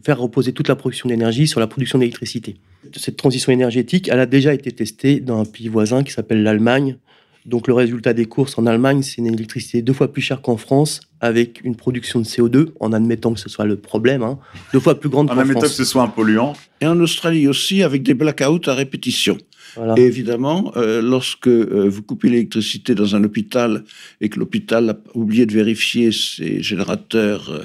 [0.05, 2.57] faire reposer toute la production d'énergie sur la production d'électricité.
[2.97, 6.99] Cette transition énergétique, elle a déjà été testée dans un pays voisin qui s'appelle l'Allemagne,
[7.47, 10.57] donc le résultat des courses en Allemagne, c'est une électricité deux fois plus chère qu'en
[10.57, 14.39] France, avec une production de CO2, en admettant que ce soit le problème, hein,
[14.73, 15.77] deux fois plus grande En qu'en admettant que France.
[15.77, 16.55] ce soit un polluant.
[16.81, 19.37] Et en Australie aussi, avec des blackouts à répétition.
[19.77, 19.95] Voilà.
[19.97, 23.85] Et évidemment, euh, lorsque euh, vous coupez l'électricité dans un hôpital
[24.21, 27.65] et que l'hôpital a oublié de vérifier ses générateurs euh,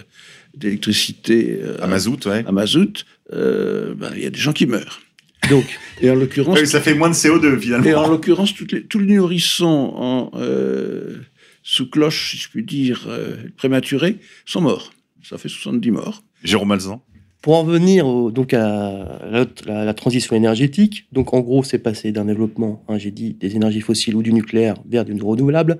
[0.55, 2.43] d'électricité euh, À mazout, ouais.
[2.47, 5.01] à mazout, euh, ben, il y a des gens qui meurent.
[5.49, 5.65] Donc,
[6.01, 7.85] Et en l'occurrence, Oui, ça fait moins de CO2 finalement.
[7.85, 11.17] et en l'occurrence, les- tous les nourrissons en, euh,
[11.63, 14.91] sous cloche, si je puis dire, euh, prématurés, sont morts.
[15.23, 16.23] Ça fait 70 morts.
[16.43, 17.03] Jérôme Malzan.
[17.41, 19.19] Pour en venir donc à
[19.65, 23.81] la, transition énergétique, donc en gros, c'est passer d'un développement, hein, j'ai dit, des énergies
[23.81, 25.79] fossiles ou du nucléaire vers du renouvelable.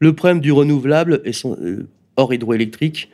[0.00, 3.08] Le problème du renouvelable, euh, hors hydroélectrique,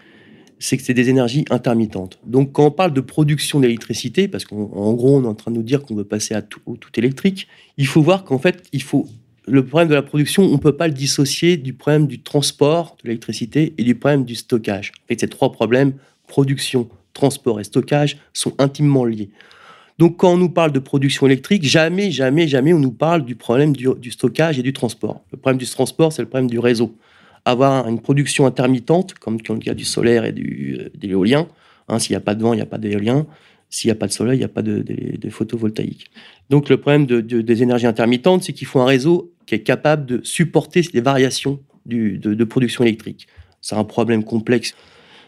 [0.59, 2.19] c'est que c'est des énergies intermittentes.
[2.27, 5.53] Donc, quand on parle de production d'électricité, parce qu'en en gros, on est en train
[5.53, 6.61] de nous dire qu'on veut passer à tout
[6.97, 9.07] électrique, il faut voir qu'en fait, il faut
[9.47, 12.97] le problème de la production, on ne peut pas le dissocier du problème du transport
[13.03, 14.93] de l'électricité et du problème du stockage.
[15.05, 15.95] En fait, c'est trois problèmes
[16.27, 16.89] production,
[17.19, 19.31] transport et stockage sont intimement liés.
[19.99, 23.35] Donc quand on nous parle de production électrique, jamais, jamais, jamais on nous parle du
[23.35, 25.17] problème du, stockage et du transport.
[25.33, 26.95] Le problème du transport, c'est le problème du réseau.
[27.45, 31.49] Avoir une production intermittente, comme il y a du solaire et du, euh, de l'éolien,
[31.89, 33.27] hein, s'il n'y a pas de vent, il n'y a pas d'éolien.
[33.71, 34.83] S'il n'y a pas de soleil, il n'y a pas de,
[35.31, 36.05] photovoltaïque.
[36.49, 39.65] Donc le problème de- de- des énergies intermittentes, c'est qu'il faut un réseau qui est
[39.73, 43.27] capable de supporter les variations de production électrique.
[43.61, 44.75] C'est un problème complexe.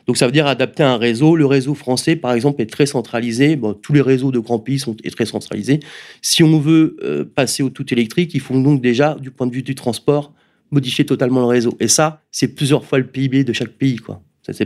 [0.07, 1.37] Donc ça veut dire adapter un réseau.
[1.37, 3.59] Le réseau français, par exemple, est très centralisé.
[3.83, 5.81] Tous les réseaux de grands pays sont très centralisés.
[6.23, 9.53] Si on veut euh, passer au tout électrique, il faut donc déjà, du point de
[9.53, 10.33] vue du transport,
[10.71, 11.77] modifier totalement le réseau.
[11.81, 13.99] Et ça, c'est plusieurs fois le PIB de chaque pays,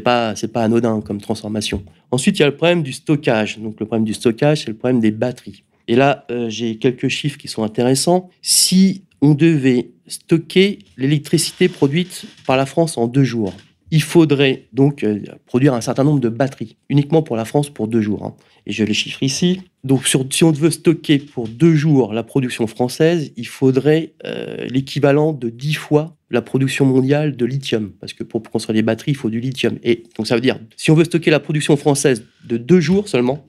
[0.02, 1.84] pas, c'est pas anodin comme transformation.
[2.10, 3.58] Ensuite, il y a le problème du stockage.
[3.58, 5.64] Donc, le problème du stockage, c'est le problème des batteries.
[5.88, 8.30] Et là, euh, j'ai quelques chiffres qui sont intéressants.
[8.40, 13.52] Si on devait stocker l'électricité produite par la France en deux jours,
[13.90, 17.86] il faudrait donc euh, produire un certain nombre de batteries, uniquement pour la France pour
[17.88, 18.24] deux jours.
[18.24, 18.34] hein.
[18.66, 19.60] Et je les chiffre ici.
[19.84, 25.32] Donc, si on veut stocker pour deux jours la production française, il faudrait euh, l'équivalent
[25.34, 27.92] de dix fois la production mondiale de lithium.
[28.00, 29.78] Parce que pour construire des batteries, il faut du lithium.
[29.82, 33.06] Et donc, ça veut dire, si on veut stocker la production française de deux jours
[33.08, 33.46] seulement,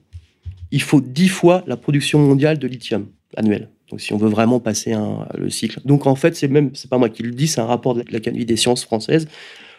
[0.70, 3.06] il faut dix fois la production mondiale de lithium
[3.36, 3.70] annuelle.
[3.90, 5.80] Donc, si on veut vraiment passer un- le cycle.
[5.86, 8.04] Donc, en fait, c'est même, c'est pas moi qui le dis, c'est un rapport de
[8.10, 9.26] l'Académie des sciences françaises.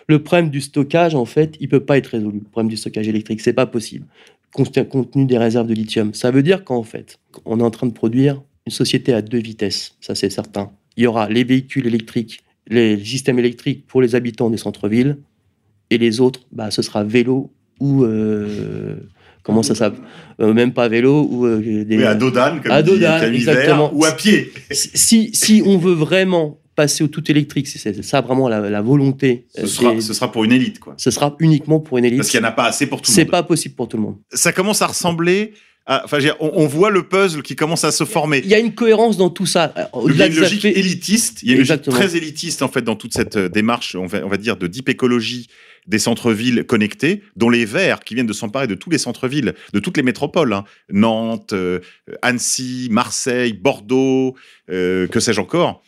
[0.07, 2.39] Le problème du stockage, en fait, il peut pas être résolu.
[2.39, 4.05] Le problème du stockage électrique, c'est pas possible.
[4.51, 6.13] Compte tenu des réserves de lithium.
[6.13, 9.37] Ça veut dire qu'en fait, on est en train de produire une société à deux
[9.39, 9.95] vitesses.
[9.99, 10.71] Ça, c'est certain.
[10.95, 15.17] Il y aura les véhicules électriques, les systèmes électriques pour les habitants des centres-villes,
[15.89, 18.95] et les autres, bah, ce sera vélo ou euh,
[19.43, 20.01] comment ça s'appelle?
[20.41, 23.91] Euh, Même pas vélo ou euh, des, Oui, à Dodane, comme À Dodane, exactement.
[23.93, 24.51] Ou à pied.
[24.71, 29.47] si, si on veut vraiment passer au tout électrique, c'est ça vraiment la, la volonté,
[29.55, 30.93] Ce euh, sera, ce sera pour une élite, quoi.
[30.97, 32.19] ce sera uniquement pour une élite.
[32.19, 33.31] Parce qu'il n'y en a pas assez pour tout le C'est monde.
[33.31, 34.17] pas possible pour tout le monde.
[34.31, 35.53] Ça commence à ressembler
[35.87, 36.03] à.
[36.05, 38.41] Enfin, dire, on, on voit le puzzle qui commence à se former.
[38.43, 39.73] Il y a une cohérence dans tout ça.
[40.07, 42.67] Il y a une logique fait- élitiste, il y a une logique très élitiste en
[42.67, 45.47] fait dans toute cette euh, démarche, on va, on va dire, de deep écologie
[45.87, 49.79] des centres-villes connectés, dont les Verts qui viennent de s'emparer de tous les centres-villes, de
[49.79, 50.65] toutes les métropoles, hein.
[50.91, 51.79] Nantes, euh,
[52.21, 54.35] Annecy, Marseille, Bordeaux,
[54.69, 55.81] euh, que sais-je encore,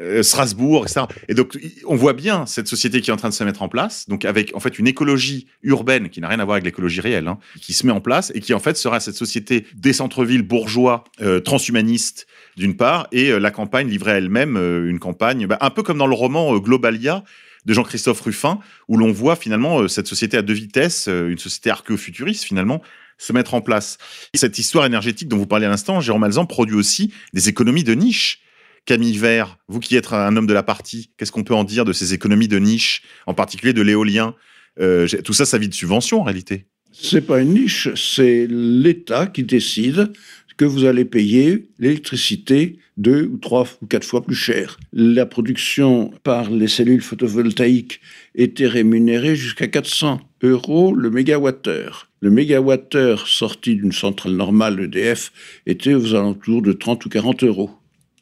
[0.00, 1.06] euh, Strasbourg, etc.
[1.28, 3.68] Et donc on voit bien cette société qui est en train de se mettre en
[3.68, 7.00] place, donc avec en fait une écologie urbaine qui n'a rien à voir avec l'écologie
[7.00, 9.92] réelle, hein, qui se met en place et qui en fait sera cette société des
[9.92, 14.98] centres-villes bourgeois, euh, transhumanistes d'une part, et euh, la campagne livrée à elle-même, euh, une
[14.98, 17.22] campagne, bah, un peu comme dans le roman euh, Globalia
[17.66, 22.44] de Jean-Christophe Ruffin, où l'on voit finalement cette société à deux vitesses, une société archéofuturiste
[22.44, 22.80] finalement,
[23.18, 23.98] se mettre en place.
[24.32, 27.82] Et cette histoire énergétique dont vous parlez à l'instant, Jérôme Alzan produit aussi des économies
[27.82, 28.40] de niche.
[28.86, 31.84] Camille Vert, vous qui êtes un homme de la partie, qu'est-ce qu'on peut en dire
[31.84, 34.34] de ces économies de niche, en particulier de l'éolien
[34.78, 36.66] Euh, Tout ça, ça vit de subventions en réalité.
[36.92, 40.12] C'est pas une niche, c'est l'État qui décide
[40.56, 44.78] que vous allez payer l'électricité deux ou trois ou quatre fois plus cher.
[44.92, 48.00] La production par les cellules photovoltaïques
[48.34, 52.08] était rémunérée jusqu'à 400 euros le mégawattheure.
[52.20, 55.32] Le mégawattheure sorti d'une centrale normale EDF
[55.66, 57.70] était aux alentours de 30 ou 40 euros.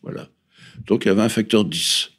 [0.03, 0.28] Voilà.
[0.86, 2.11] Donc il y avait un facteur 10.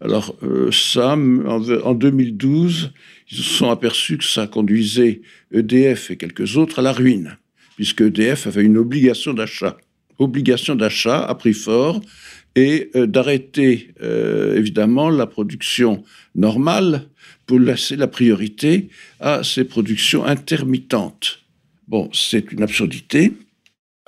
[0.00, 2.92] Alors euh, ça, en, en 2012,
[3.30, 5.22] ils se sont aperçus que ça conduisait
[5.52, 7.38] EDF et quelques autres à la ruine,
[7.76, 9.76] puisque EDF avait une obligation d'achat.
[10.18, 12.00] Obligation d'achat à prix fort
[12.54, 16.02] et euh, d'arrêter euh, évidemment la production
[16.34, 17.08] normale
[17.46, 18.88] pour laisser la priorité
[19.20, 21.40] à ces productions intermittentes.
[21.86, 23.32] Bon, c'est une absurdité.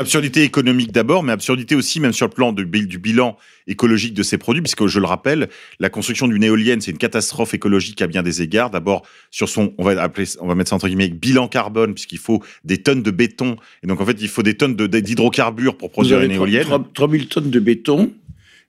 [0.01, 4.23] Absurdité économique d'abord, mais absurdité aussi même sur le plan de- du bilan écologique de
[4.23, 5.49] ces produits, puisque je le rappelle,
[5.81, 8.71] la construction d'une éolienne, c'est une catastrophe écologique à bien des égards.
[8.71, 9.03] D'abord
[9.33, 12.41] sur son, on va appeler, on va mettre ça entre guillemets, bilan carbone, puisqu'il faut
[12.65, 15.91] des tonnes de béton, et donc en fait il faut des tonnes de- d'hydrocarbures pour
[15.91, 16.67] produire une éolienne.
[16.95, 18.13] 3000 tonnes de béton.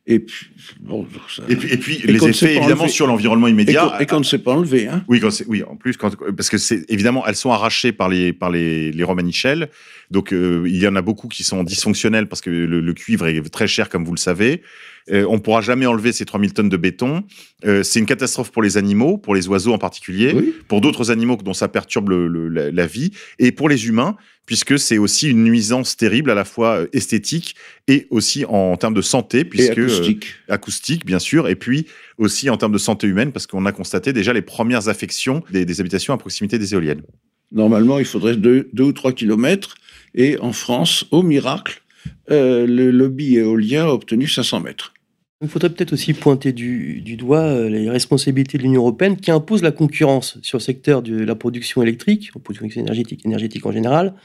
[0.08, 0.48] Et puis,
[0.80, 3.96] bon, ça- Et puis, et puis Et les ne effets évidemment sur l'environnement immédiat.
[4.00, 4.88] et qu'on ne sait pas enlever.
[4.88, 5.04] Hein.
[5.08, 8.10] Oui, quand c'est- oui, en plus, quand, parce que c'est évidemment, elles sont arrachées par
[8.10, 9.70] les par les, les Romanichel.
[10.10, 13.28] Donc, euh, il y en a beaucoup qui sont dysfonctionnels parce que le, le cuivre
[13.28, 14.64] est très cher, comme vous le savez.
[15.12, 17.24] Euh, on pourra jamais enlever ces 3000 tonnes de béton.
[17.66, 20.54] Euh, c'est une catastrophe pour les animaux, pour les oiseaux en particulier, Oui.
[20.68, 24.16] pour d'autres animaux dont ça perturbe le- le- la, la vie, et pour les humains,
[24.50, 27.54] puisque c'est aussi une nuisance terrible à la fois euh, esthétique
[27.88, 30.26] et aussi en, termes de santé, Et puisque euh, acoustique.
[30.48, 31.86] acoustique, bien sûr, et puis
[32.18, 35.66] aussi en termes de santé humaine, parce qu'on a constaté déjà les premières affections des,
[35.66, 37.04] des habitations à proximité des éoliennes.
[37.52, 39.76] Normalement, il faudrait deux, deux ou trois kilomètres.
[40.16, 41.84] Et en France, au miracle,
[42.32, 44.96] euh, le lobby éolien a obtenu 500 mètres.
[45.42, 49.64] Il faudrait peut-être aussi pointer du, doigt euh, les responsabilités de l'Union européenne qui impose
[49.64, 54.16] la concurrence sur le secteur de la production électrique, production énergétique, énergétique en général.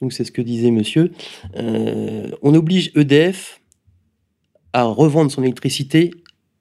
[0.00, 1.12] Donc c'est ce que disait monsieur.
[1.56, 3.60] Euh, on oblige EDF
[4.72, 6.12] à revendre son électricité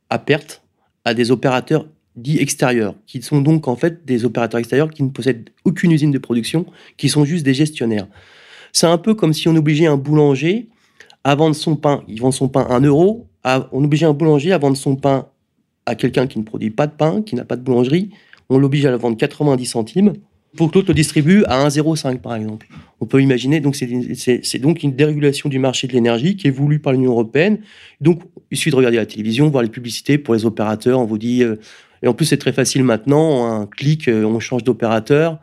[0.09, 0.63] à perte
[1.05, 1.87] à des opérateurs
[2.17, 6.11] dits extérieurs, qui sont donc en fait des opérateurs extérieurs qui ne possèdent aucune usine
[6.11, 6.65] de production,
[6.97, 8.07] qui sont juste des gestionnaires.
[8.73, 10.67] C'est un peu comme si on obligeait un boulanger
[11.23, 13.27] à vendre son pain, il vend son pain à 1 euro,
[13.71, 15.27] on obligeait un boulanger à vendre son pain
[15.85, 18.09] à quelqu'un qui ne produit pas de pain, qui n'a pas de boulangerie,
[18.49, 20.13] on l'oblige à le vendre 90 centimes,
[20.55, 22.67] pour que l'autre le distribue à 1,05 par exemple.
[22.99, 26.79] On peut imaginer, donc c'est donc une dérégulation du marché de l'énergie qui est voulue
[26.79, 27.59] par l'Union européenne.
[28.01, 28.21] Donc
[28.51, 31.43] il suffit de regarder la télévision, voir les publicités pour les opérateurs, on vous dit...
[31.43, 31.57] euh,
[32.03, 33.45] et en plus, c'est très facile maintenant.
[33.45, 35.39] Un clic, euh, on change d'opérateur.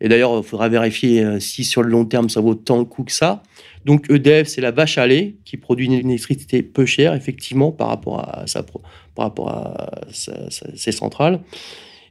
[0.00, 2.84] Et d'ailleurs, il faudra vérifier euh, si sur le long terme, ça vaut tant le
[2.84, 3.42] coup que ça.
[3.84, 7.88] Donc EDF, c'est la vache à lait qui produit une électricité peu chère, effectivement, par
[7.88, 11.40] rapport à, sa, par rapport à ses centrales.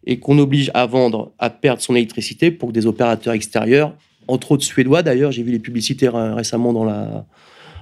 [0.06, 3.96] Et qu'on oblige à vendre, à perdre son électricité pour que des opérateurs extérieurs,
[4.28, 7.26] entre autres suédois d'ailleurs, j'ai vu les publicités ré- récemment dans la,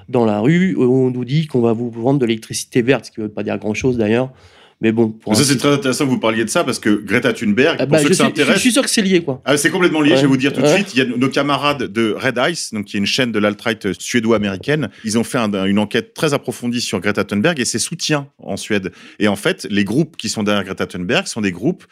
[0.10, 3.12] dans la rue, où on nous dit qu'on va vous vendre de l'électricité verte, ce
[3.12, 4.32] qui ne veut pas dire grand-chose d'ailleurs.
[4.82, 7.34] Mais bon, pour Ça, c'est très intéressant que vous parliez de ça parce que Greta
[7.34, 9.22] Thunberg, Ah pour bah, ceux je, que ça suis, je suis sûr que c'est lié,
[9.22, 9.42] quoi.
[9.44, 10.16] Ah, c'est complètement lié, Ouais.
[10.18, 10.94] je vais vous dire tout de suite.
[10.94, 14.00] Il y a nos camarades de Red Ice, donc qui est une chaîne de l'alt-right
[14.02, 14.90] suédo-américaine.
[15.04, 18.56] Ils ont fait un- une enquête très approfondie sur Greta Thunberg et ses soutiens en
[18.56, 18.92] Suède.
[19.20, 21.84] Et en fait, les groupes qui sont derrière Greta Thunberg sont des groupes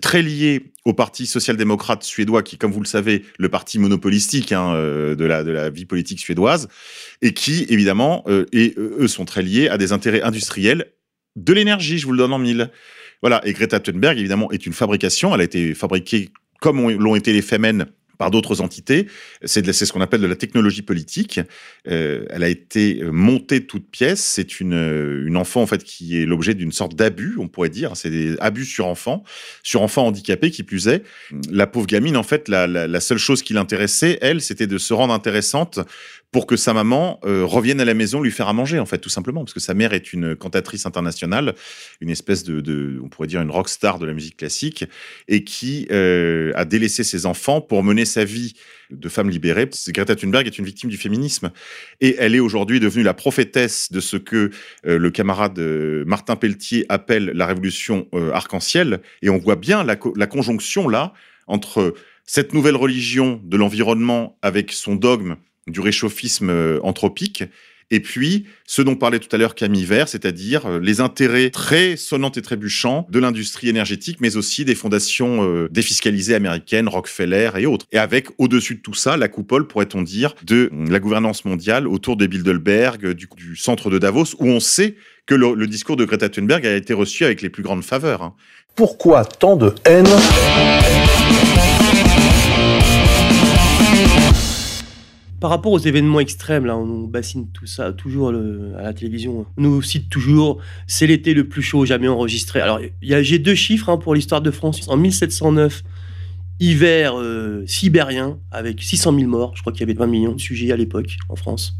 [0.00, 4.72] très liés au Parti social-démocrate suédois, qui, comme vous le savez, le parti monopolistique hein,
[4.74, 6.68] euh, de, la, de la vie politique suédoise,
[7.20, 10.86] et qui, évidemment, euh, et euh, eux sont très liés à des intérêts industriels
[11.36, 12.70] de l'énergie, je vous le donne en mille.
[13.22, 15.34] Voilà, et Greta Thunberg, évidemment, est une fabrication.
[15.34, 16.30] Elle a été fabriquée
[16.60, 17.86] comme ont- l'ont été les Femen
[18.18, 19.08] par d'autres entités.
[19.44, 21.38] C'est ce qu'on appelle de la technologie politique.
[21.86, 24.22] Euh, elle a été montée de toutes pièces.
[24.24, 27.94] C'est une, enfant, en fait, qui est l'objet d'une sorte d'abus, on pourrait dire.
[27.94, 29.22] C'est des abus sur enfants,
[29.62, 31.02] sur enfants handicapés, qui plus est.
[31.50, 35.12] La pauvre gamine, en fait, la seule chose qui l'intéressait, elle, c'était de se rendre
[35.12, 35.80] intéressante
[36.32, 38.98] pour que sa maman euh, revienne à la maison lui faire à manger, en fait,
[38.98, 39.44] tout simplement.
[39.44, 41.54] Parce que sa mère est une cantatrice internationale,
[42.00, 44.84] une espèce de, on pourrait dire, une rock star de la musique classique,
[45.28, 48.54] et qui euh, a délaissé ses enfants pour mener sa vie
[48.90, 49.68] de femme libérée.
[49.88, 51.50] Greta Thunberg est une victime du féminisme.
[52.00, 54.50] Et elle est aujourd'hui devenue la prophétesse de ce que
[54.86, 55.58] euh, le camarade
[56.06, 59.00] Martin Pelletier appelle la révolution arc-en-ciel.
[59.22, 61.14] Et on voit bien la, la conjonction là
[61.46, 61.94] entre
[62.24, 65.36] cette nouvelle religion de l'environnement avec son dogme
[65.66, 67.44] du réchauffisme euh, anthropique
[67.90, 71.96] et puis, ce dont parlait tout à l'heure Camille Vert, c'est-à-dire euh, les intérêts très
[71.96, 77.66] sonnants et trébuchants de l'industrie énergétique, mais aussi des fondations euh, défiscalisées américaines, Rockefeller et
[77.66, 77.86] autres.
[77.92, 81.86] Et avec, au-dessus de tout ça, la coupole, pourrait-on dire, de euh, la gouvernance mondiale
[81.86, 86.04] autour de Bilderberg, du, centre de Davos, où on sait que le, le discours de
[86.04, 88.22] Greta Thunberg a été reçu avec les plus grandes faveurs.
[88.22, 88.34] hein.
[88.74, 90.06] Pourquoi tant de haine?
[95.40, 99.46] Par rapport aux événements extrêmes, là, on bassine tout ça toujours à la télévision.
[99.56, 102.60] On nous cite toujours c'est l'été le plus chaud jamais enregistré.
[102.60, 104.88] Alors, j'ai deux chiffres hein, pour l'histoire de France.
[104.88, 105.82] En 1709,
[106.58, 109.52] hiver euh, sibérien avec 600 000 morts.
[109.56, 111.76] Je crois qu'il y avait 20 millions de sujets à l'époque en France.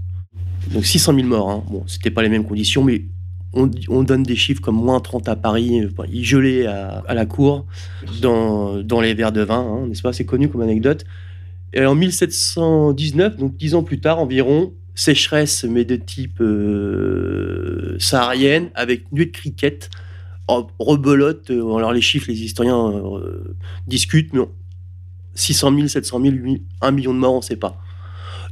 [0.72, 1.50] Donc 600 000 morts.
[1.50, 1.64] Hein.
[1.70, 3.06] Bon, c'était pas les mêmes conditions, mais
[3.54, 5.80] on, on donne des chiffres comme moins 30 à Paris.
[5.82, 7.66] euh, Il gelait à, la cour
[8.20, 10.12] dans, dans les verres de vin, hein, n'est-ce pas?
[10.12, 11.04] C'est connu comme anecdote.
[11.72, 18.70] Et en 1719, donc dix ans plus tard environ, sécheresse, mais de type euh, saharienne,
[18.74, 19.90] avec nuée de cricket,
[20.48, 21.51] rebelote.
[21.51, 23.55] euh, Alors les chiffres, les historiens euh,
[23.86, 24.40] discutent, mais
[25.34, 26.34] 600 000, 700 000,
[26.80, 27.78] 1 million de morts, on ne sait pas.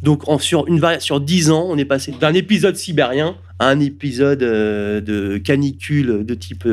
[0.03, 4.41] Donc sur, une sur 10 ans, on est passé d'un épisode sibérien à un épisode
[4.41, 6.69] de canicule de type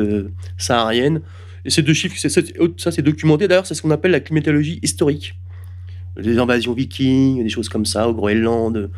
[0.58, 1.22] saharienne.
[1.64, 5.34] Et ces deux chiffres, ça c'est documenté d'ailleurs, c'est ce qu'on appelle la climatologie historique
[6.20, 8.90] des invasions vikings, des choses comme ça, au Groenland.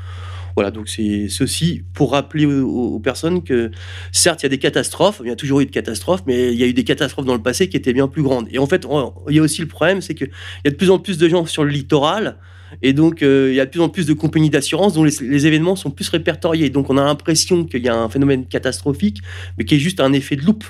[0.56, 3.72] Voilà, donc c'est ceci pour rappeler aux, personnes que
[4.12, 6.58] certes, il y a des catastrophes, il y a toujours eu de catastrophes, mais il
[6.58, 8.46] y a eu des catastrophes dans le passé qui étaient bien plus grandes.
[8.52, 8.86] Et en fait,
[9.28, 10.30] il y a aussi le problème, c'est qu'il
[10.64, 12.36] y a de plus en plus de gens sur le littoral,
[12.82, 15.14] et donc euh, il y a de plus en plus de compagnies d'assurance dont les,
[15.20, 16.70] les événements sont plus répertoriés.
[16.70, 19.18] Donc on a l'impression qu'il y a un phénomène catastrophique,
[19.58, 20.64] mais qui est juste un effet de loupe.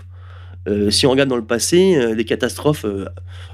[0.67, 3.05] Euh, si on regarde dans le passé, euh, les catastrophes, euh,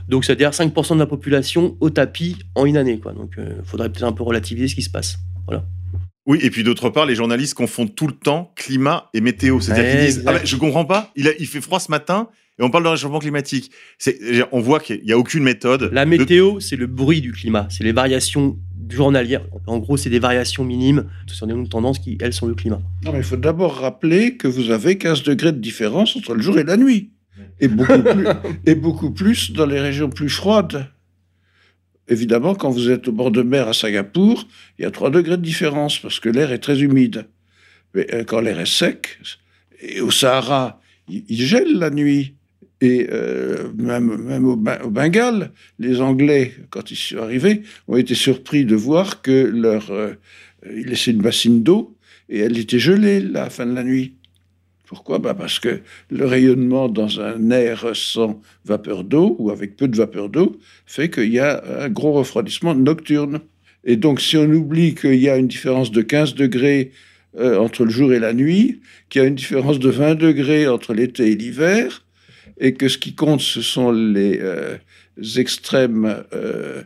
[0.09, 2.99] donc c'est-à-dire 5% de la population au tapis en une année.
[3.01, 3.13] Quoi.
[3.13, 5.19] Donc il faudrait peut-être un peu relativiser ce qui se passe.
[5.47, 5.65] Voilà.
[6.27, 9.59] Oui, et puis d'autre part, les journalistes confondent tout le temps climat et météo.
[9.61, 12.29] C'est-à-dire qu'ils disent ah ben, Je comprends pas, il, a- il fait froid ce matin
[12.61, 13.71] et on parle de réchauffement climatique.
[13.99, 14.19] C'est-
[14.53, 15.91] On voit qu'il n'y a aucune méthode.
[15.93, 18.59] La de- météo, c'est le bruit du climat, c'est les variations
[18.89, 19.45] journalières.
[19.67, 22.81] En gros, c'est des variations minimes sur des tendances qui, elles, sont le climat.
[23.05, 26.43] Non, mais il faut d'abord rappeler que vous avez 15 degrés de différence entre le
[26.43, 27.11] jour et la nuit.
[27.61, 28.27] Et beaucoup plus,
[28.67, 30.87] et beaucoup plus dans les régions plus froides.
[32.09, 34.47] Évidemment, quand vous êtes au bord de mer à Singapour,
[34.79, 37.27] il y a 3 degrés de différence parce que l'air est très humide.
[37.95, 39.19] Mais euh, quand l'air est sec,
[39.81, 42.35] et au Sahara, il, il gèle la nuit.
[42.81, 48.75] Et euh, même, au Bengale, les Anglais, quand ils sont arrivés, ont été surpris de
[48.75, 50.15] voir que leur, euh,
[50.65, 51.95] ils laissaient une bassine d'eau
[52.31, 54.15] et elle était gelée la fin de la nuit.
[54.87, 55.19] Pourquoi?
[55.19, 59.97] Bah Parce que le rayonnement dans un air sans vapeur d'eau ou avec peu de
[59.97, 63.41] vapeur d'eau fait qu'il y a un gros refroidissement nocturne.
[63.85, 66.91] Et donc, si on oublie qu'il y a une différence de 15 degrés
[67.39, 70.67] euh, entre le jour et la nuit, qu'il y a une différence de 20 degrés
[70.67, 72.05] entre l'été et l'hiver,
[72.61, 74.77] et que ce qui compte, ce sont les euh,
[75.37, 76.83] extrêmes, euh,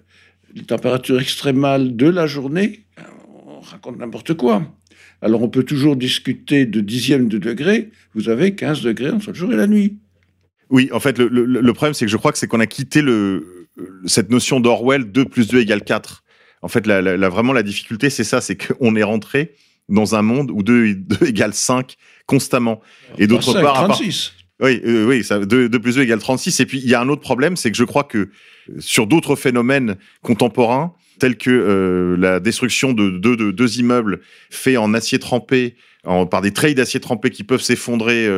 [0.54, 2.84] les températures extrémales de la journée,
[3.46, 4.62] on raconte n'importe quoi.
[5.22, 9.34] Alors on peut toujours discuter de dixièmes de degré, vous avez 15 degrés entre le
[9.34, 9.98] jour et la nuit.
[10.70, 12.66] Oui, en fait, le, le- le problème, c'est que je crois que c'est qu'on a
[12.66, 13.68] quitté le,
[14.06, 16.22] cette notion d'Orwell 2 plus 2 égale 4.
[16.62, 19.54] En fait, la, la- la- vraiment, la difficulté, c'est ça, c'est qu'on est rentré
[19.88, 21.96] dans un monde où 2, 2 égale 5
[22.26, 22.80] constamment.
[23.18, 24.32] Et d'autre part- 36.
[24.60, 26.60] Oui, euh, oui, ça, 2, plus 2 égale 36.
[26.60, 28.28] Et puis, il y a un autre problème, c'est que je crois que euh,
[28.78, 34.20] sur d'autres phénomènes contemporains, tels que euh, la destruction de deux, de deux immeubles
[34.50, 35.76] faits en acier trempé,
[36.30, 38.28] par des treilles d'acier trempé qui peuvent s'effondrer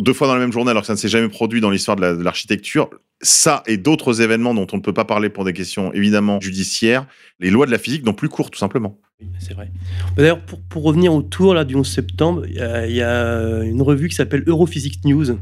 [0.00, 1.96] deux fois dans la même journée alors que ça ne s'est jamais produit dans l'histoire
[1.96, 2.90] de la- de l'architecture,
[3.22, 7.06] ça et d'autres événements dont on ne peut pas parler pour des questions évidemment judiciaires,
[7.38, 8.98] les lois de la physique n'ont plus cours, tout simplement.
[9.38, 9.70] C'est vrai.
[10.16, 14.16] D'ailleurs, pour, revenir au tour là, du 11 septembre, il y a une revue qui
[14.16, 15.38] s'appelle Europhysics News.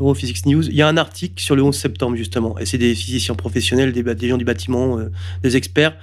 [0.00, 0.68] Europhysics News.
[0.68, 2.58] Il y a un article sur le 11 septembre, justement.
[2.58, 5.10] Et c'est des physiciens professionnels, des, gens du bâtiment, euh,
[5.42, 5.96] des experts.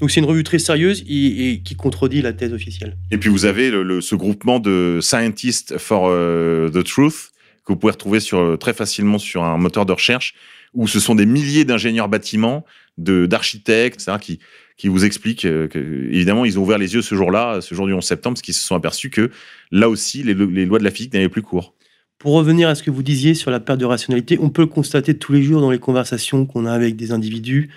[0.00, 2.96] Donc c'est une revue très sérieuse et, qui contredit la thèse officielle.
[3.10, 3.70] Et puis vous avez
[4.00, 7.32] ce groupement de Scientists for euh, the Truth
[7.66, 10.34] que vous pouvez retrouver euh, très facilement sur un moteur de recherche
[10.72, 12.64] où ce sont des milliers d'ingénieurs bâtiments,
[12.96, 14.38] d'architectes, etc.,
[14.76, 17.92] qui vous expliquent que évidemment ils ont ouvert les yeux ce jour-là, ce jour du
[17.92, 19.30] 11 septembre, parce qu'ils se sont aperçus que
[19.70, 21.74] là aussi les, les lois de la physique n'avaient plus cours.
[22.20, 24.66] Pour revenir à ce que vous disiez sur la perte de rationalité, on peut le
[24.68, 27.70] constater tous les jours dans les conversations qu'on a avec des individus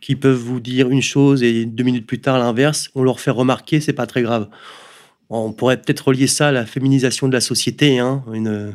[0.00, 2.90] qui peuvent vous dire une chose et deux minutes plus tard l'inverse.
[2.94, 4.48] On leur fait remarquer, c'est pas très grave.
[5.28, 7.98] On pourrait peut-être relier ça à la féminisation de la société.
[7.98, 8.22] Hein.
[8.32, 8.74] Une,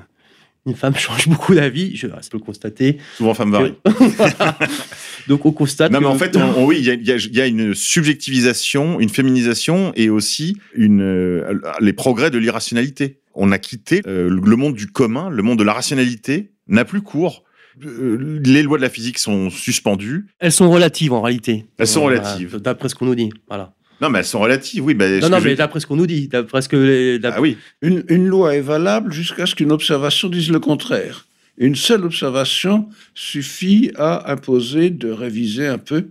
[0.65, 2.97] une femme change beaucoup d'avis, je, je peux le constater.
[3.15, 3.73] Souvent femme varie.
[5.29, 5.93] Donc on constate.
[5.93, 9.09] Non, mais en fait, on- on- oui, y y il y a une subjectivisation, une
[9.09, 13.17] féminisation et aussi une, euh, les progrès de l'irrationalité.
[13.35, 17.01] On a quitté euh, le monde du commun, le monde de la rationalité n'a plus
[17.01, 17.43] cours.
[17.83, 20.27] Euh, les lois de la physique sont suspendues.
[20.39, 21.65] elles sont relatives en réalité.
[21.77, 22.57] Elles sont Voilà, relatives.
[22.61, 23.29] D'après ce qu'on nous dit.
[23.47, 23.73] Voilà.
[24.01, 24.93] Non, mais elles sont relatives, oui.
[24.93, 26.27] bah, Non, non, je- mais d'après ce qu'on nous dit.
[26.29, 26.75] D'après ce que.
[26.77, 27.57] les- Ah oui.
[27.81, 31.27] Une, une loi est valable jusqu'à ce qu'une observation dise le contraire.
[31.57, 36.07] Une seule observation suffit à imposer de réviser un peu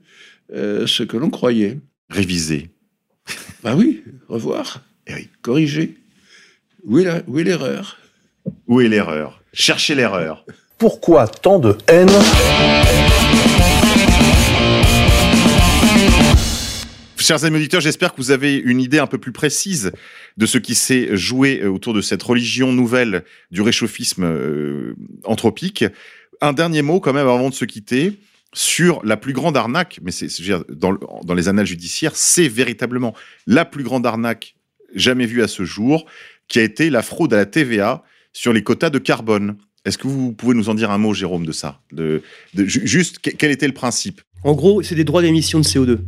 [0.55, 1.79] euh, ce que l'on croyait.
[2.11, 2.71] Réviser.
[3.63, 5.29] Bah oui, revoir, Eh oui.
[5.43, 5.97] corriger.
[6.87, 7.97] Où est l'erreur?
[8.67, 9.43] Où est l'erreur?
[9.55, 10.45] Cherchez l'erreur.
[10.77, 12.11] Pourquoi tant de haine?
[17.17, 19.93] Chers amis auditeurs, j'espère que vous avez une idée un peu plus précise
[20.37, 24.95] de ce qui s'est joué euh, autour de cette religion nouvelle du réchauffisme euh,
[25.25, 25.87] anthropique.
[26.43, 28.21] Un dernier mot quand même avant de se quitter
[28.53, 30.29] sur la plus grande arnaque, mais c'est
[30.69, 33.15] dans les annales judiciaires, c'est véritablement
[33.47, 34.55] la plus grande arnaque
[34.95, 36.07] jamais vue à ce jour,
[36.49, 38.03] qui a été la fraude à la TVA
[38.33, 39.57] sur les quotas de carbone.
[39.85, 42.23] Est-ce que vous pouvez nous en dire un mot, Jérôme, de ça de,
[42.55, 44.21] de- ju- Juste, que- quel était le principe?
[44.43, 45.99] En gros, c'est des droits d'émission de CO2.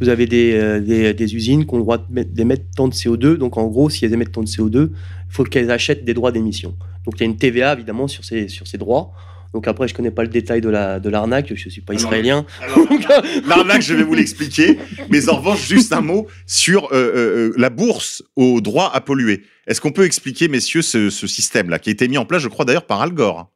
[0.00, 3.34] Vous avez des, euh, des, des usines qui ont le droit d'émettre tant de CO2.
[3.36, 4.96] Donc, en gros, si elles émettent tant de CO2, il
[5.28, 6.74] faut qu'elles achètent des droits d'émission.
[7.04, 9.12] Donc, il y a une TVA, évidemment, sur ces, sur ces droits.
[9.52, 11.52] Donc, après, je connais pas le détail de la de l'arnaque.
[11.54, 12.46] Je suis pas israélien.
[13.46, 14.78] L'arnaque, je vais vous l'expliquer.
[15.10, 17.12] Mais en revanche, juste un mot sur euh,
[17.50, 19.42] euh, la bourse au droit à polluer.
[19.70, 22.64] Est-ce qu'on peut expliquer, messieurs, ce, système-là, qui a été mis en place, je crois
[22.64, 23.52] d'ailleurs, par Al Gore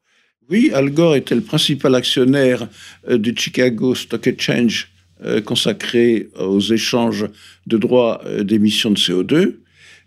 [0.49, 2.69] Oui, Al Gore était le principal actionnaire
[3.09, 4.93] euh, du Chicago Stock Exchange
[5.25, 7.27] euh, consacré aux échanges
[7.67, 9.57] de droits euh, d'émission de CO2.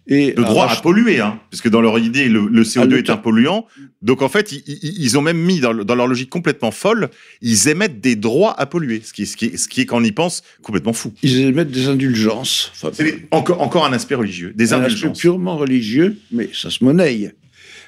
[0.09, 2.85] Et De droit à polluer, hein, parce que dans leur idée, le, le CO2 Ah,
[2.85, 3.65] le est un polluant.
[4.01, 7.09] Donc en fait, ils, ont même mis dans, le- dans leur logique complètement folle,
[7.41, 9.85] ils émettent des droits à polluer, ce qui, est- ce qui, est- ce qui est,
[9.85, 11.11] quand on y pense, complètement fou.
[11.23, 12.71] ils émettent des indulgences.
[12.75, 15.19] Enfin, C'est les- encore, encore un aspect religieux, des un aspect indulgences.
[15.19, 17.33] purement religieux, mais ça se monnaie.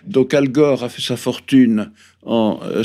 [0.05, 1.91] Donc Al Gore a fait sa fortune
[2.25, 2.83] en euh,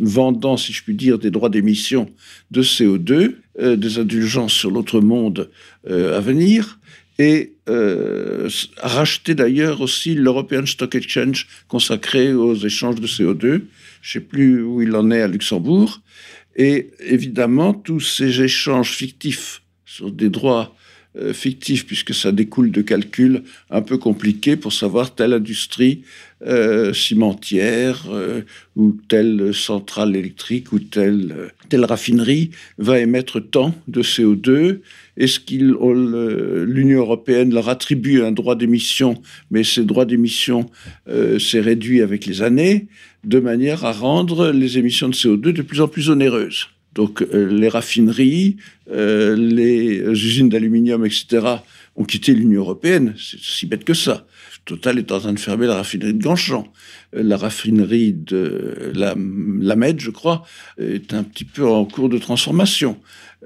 [0.00, 2.08] vendant, si je puis dire, des droits d'émission
[2.50, 5.50] de CO2, euh, des indulgences sur l'autre monde
[5.88, 6.78] euh, à venir,
[7.18, 13.40] et euh, racheté d'ailleurs aussi l'European Stock Exchange consacré aux échanges de CO2.
[13.40, 13.62] Je ne
[14.02, 16.00] sais plus où il en est à Luxembourg.
[16.56, 20.74] Et évidemment, tous ces échanges fictifs sur des droits
[21.16, 26.02] euh, fictifs, puisque ça découle de calculs un peu compliqués pour savoir telle industrie
[26.46, 28.42] euh, cimentière euh,
[28.76, 34.80] ou telle centrale électrique ou telle, euh, telle raffinerie va émettre tant de CO2.
[35.16, 35.40] Est-ce
[35.80, 40.68] on le- l'Union européenne leur attribue un droit d'émission, mais ces droits d'émission
[41.08, 42.88] euh, s'est réduit avec les années,
[43.24, 46.66] de manière à rendre les émissions de CO2 de plus en plus onéreuses?
[46.94, 48.56] Donc euh, les raffineries,
[48.90, 51.46] euh, les usines d'aluminium, etc.,
[51.96, 53.14] ont quitté l'Union européenne.
[53.18, 54.26] C'est si bête que ça.
[54.64, 56.66] Total est en train de fermer la raffinerie de Ganchamp.
[57.14, 59.14] Euh, La raffinerie de la,
[59.60, 60.44] la Med, je crois,
[60.78, 62.98] est un petit peu en cours de transformation.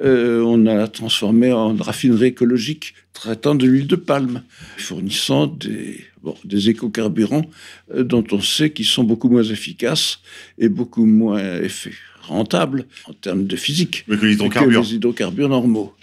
[0.05, 4.43] Euh, on a transformé en raffinerie écologique traitant de l'huile de palme,
[4.77, 7.51] fournissant des, bon, des écocarburants
[7.93, 10.21] euh, dont on sait qu'ils sont beaucoup moins efficaces
[10.57, 11.91] et beaucoup moins effet-
[12.29, 14.83] rentables en termes de physique Mais que les que hydrocarbures.
[14.83, 15.95] les hydrocarbures normaux.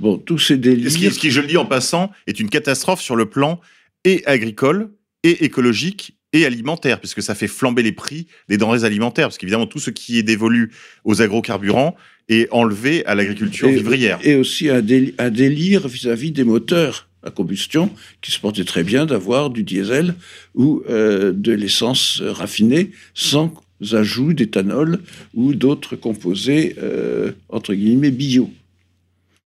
[0.00, 0.90] Bon, tous ces délires.
[0.90, 3.60] Ce qui, ce qui, je le dis en passant, est une catastrophe sur le plan
[4.04, 4.90] et agricole,
[5.22, 9.26] et écologique, et alimentaire, puisque ça fait flamber les prix des denrées alimentaires.
[9.28, 10.72] Parce qu'évidemment, tout ce qui est dévolu
[11.04, 11.94] aux agrocarburants
[12.30, 14.18] est enlevé à l'agriculture vivrière.
[14.22, 17.90] et aussi un, déli- un délire vis-à-vis des moteurs à combustion
[18.22, 20.14] qui se portait très bien d'avoir du diesel
[20.54, 23.52] ou euh, de l'essence raffinée sans
[23.92, 25.00] ajout d'éthanol
[25.34, 28.50] ou d'autres composés euh, entre guillemets bio.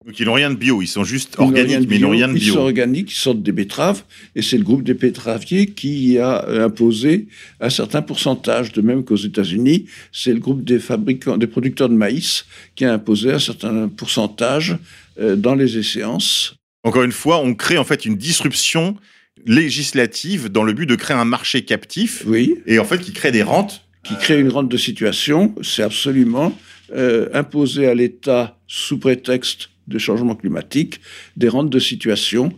[0.04, 2.16] Donc ils n'ont rien de bio, ils sont juste Ils organiques, mais ils n'ont bio,
[2.18, 2.60] rien de Ils sont bio.
[2.62, 4.02] organiques, ils sortent des betteraves,
[4.34, 7.28] et c'est le groupe des betteraviers qui a euh, imposé
[7.60, 8.72] un certain pourcentage.
[8.72, 12.92] De même qu'aux États-Unis, c'est le groupe des fabricants, des producteurs de maïs qui a
[12.92, 14.76] imposé un certain pourcentage
[15.20, 16.56] euh, dans les échéances.
[16.82, 18.96] Encore une fois, on crée en fait une disruption
[19.46, 23.30] législative dans le but de créer un marché captif, Oui, et en fait qui crée
[23.30, 23.82] des rentes.
[24.04, 26.56] Qui crée une rente de situation, c'est absolument
[26.94, 31.00] euh, imposer à l'État, sous prétexte de changement climatique,
[31.36, 32.52] des rentes de situation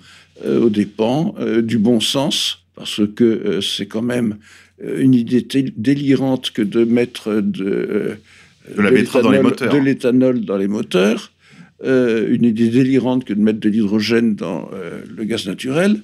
[0.45, 4.39] euh, aux dépens euh, du bon sens, parce que euh, c'est quand même
[4.83, 5.47] euh, une idée
[5.77, 8.15] délirante que de mettre de, euh,
[8.77, 11.33] De la de l'éthanol dans les moteurs,
[11.85, 16.01] euh, une idée délirante que de mettre de l'hydrogène dans euh, le gaz naturel.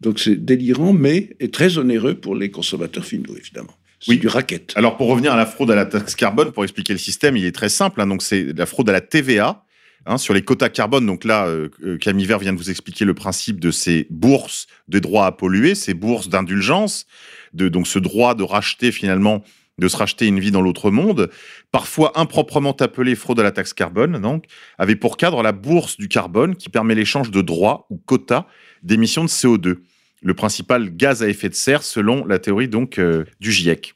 [0.00, 3.74] Donc c'est délirant, mais est très onéreux pour les consommateurs finaux, évidemment.
[4.00, 4.18] C'est Oui.
[4.18, 4.72] du racket.
[4.76, 7.44] Alors pour revenir à la fraude à la taxe carbone, pour expliquer le système, il
[7.44, 8.00] est très simple.
[8.00, 8.06] hein.
[8.06, 9.64] donc c'est la fraude à la TVA
[10.06, 11.04] hein, sur les quotas carbone.
[11.06, 14.66] Donc là, euh, euh, Camille Vert vient de vous expliquer le principe de ces bourses
[14.88, 17.06] de droits à polluer, ces bourses d'indulgence,
[17.54, 19.42] de donc ce droit de racheter finalement
[19.78, 21.30] de se racheter une vie dans l'autre monde,
[21.70, 24.46] parfois improprement appelée fraude à la taxe carbone, donc,
[24.76, 28.46] avait pour cadre la bourse du carbone qui permet l'échange de droits ou quotas
[28.82, 29.76] d'émissions de CO2,
[30.22, 33.94] le principal gaz à effet de serre selon la théorie donc euh, du GIEC.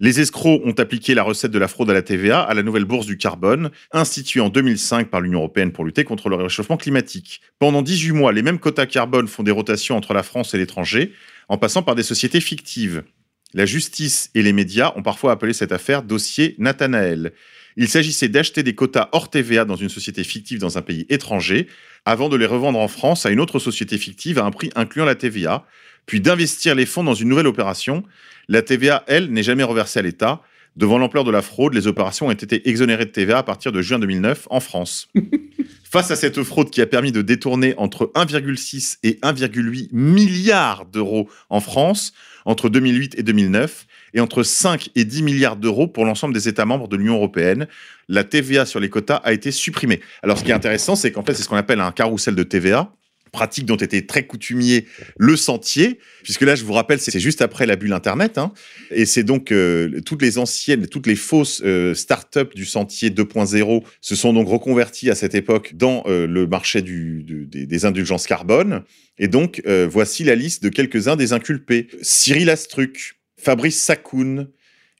[0.00, 2.84] Les escrocs ont appliqué la recette de la fraude à la TVA à la nouvelle
[2.84, 7.40] bourse du carbone, instituée en 2005 par l'Union européenne pour lutter contre le réchauffement climatique.
[7.58, 11.12] Pendant 18 mois, les mêmes quotas carbone font des rotations entre la France et l'étranger,
[11.48, 13.04] en passant par des sociétés fictives.
[13.52, 17.32] La justice et les médias ont parfois appelé cette affaire dossier Nathanaël.
[17.76, 21.66] Il s'agissait d'acheter des quotas hors TVA dans une société fictive dans un pays étranger,
[22.04, 25.04] avant de les revendre en France à une autre société fictive à un prix incluant
[25.04, 25.66] la TVA,
[26.06, 28.04] puis d'investir les fonds dans une nouvelle opération.
[28.48, 30.42] La TVA, elle, n'est jamais reversée à l'État.
[30.76, 33.80] Devant l'ampleur de la fraude, les opérations ont été exonérées de TVA à partir de
[33.80, 35.08] juin 2009 en France.
[35.84, 41.28] Face à cette fraude qui a permis de détourner entre 1,6 et 1,8 milliards d'euros
[41.48, 42.12] en France
[42.44, 46.64] entre 2008 et 2009, et entre 5 et 10 milliards d'euros pour l'ensemble des États
[46.64, 47.66] membres de l'Union européenne,
[48.08, 50.00] la TVA sur les quotas a été supprimée.
[50.22, 52.42] Alors ce qui est intéressant, c'est qu'en fait, c'est ce qu'on appelle un carrousel de
[52.42, 52.92] TVA,
[53.34, 54.86] pratique dont était très coutumier
[55.18, 58.52] le sentier, puisque là, je vous rappelle, c'est juste après la bulle Internet, hein,
[58.92, 63.82] et c'est donc euh, toutes les anciennes, toutes les fausses euh, startups du sentier 2.0
[64.00, 68.84] se sont donc reconverties à cette époque dans euh, le marché des, des indulgences carbone,
[69.18, 71.88] et donc euh, voici la liste de quelques-uns des inculpés.
[72.02, 74.48] Cyril Astruc, Fabrice Sakoun,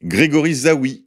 [0.02, 1.04] Grégory Zawi,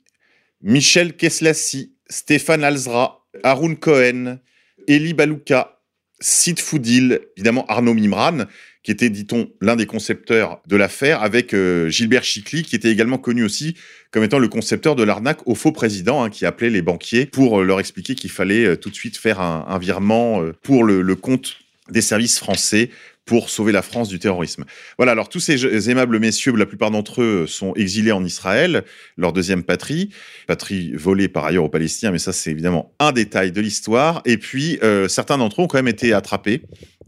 [0.63, 4.39] Michel Keslassi, Stéphane Alzra, Haroun Cohen,
[4.87, 5.79] Eli Balouka,
[6.19, 8.45] Sid Foudil, évidemment Arnaud Mimran,
[8.81, 13.19] qui était, dit-on, l'un des concepteurs de l'affaire, avec euh, Gilbert Chicly, qui était également
[13.19, 13.75] connu aussi
[14.09, 17.59] comme étant le concepteur de l'arnaque au faux président, hein, qui appelait les banquiers pour
[17.59, 21.57] euh, leur expliquer qu'il fallait euh, tout de suite faire un, virement pour le compte
[21.91, 22.89] des services français
[23.27, 24.63] pour sauver la France du terrorisme.
[24.97, 28.83] Voilà, alors tous ces aimables messieurs, la plupart d'entre eux sont exilés en Israël,
[29.17, 30.09] leur deuxième patrie,
[30.47, 34.21] patrie volée par ailleurs aux Palestiniens, mais ça c'est évidemment un détail de l'histoire.
[34.25, 36.63] Et puis euh, certains d'entre eux ont quand même été attrapés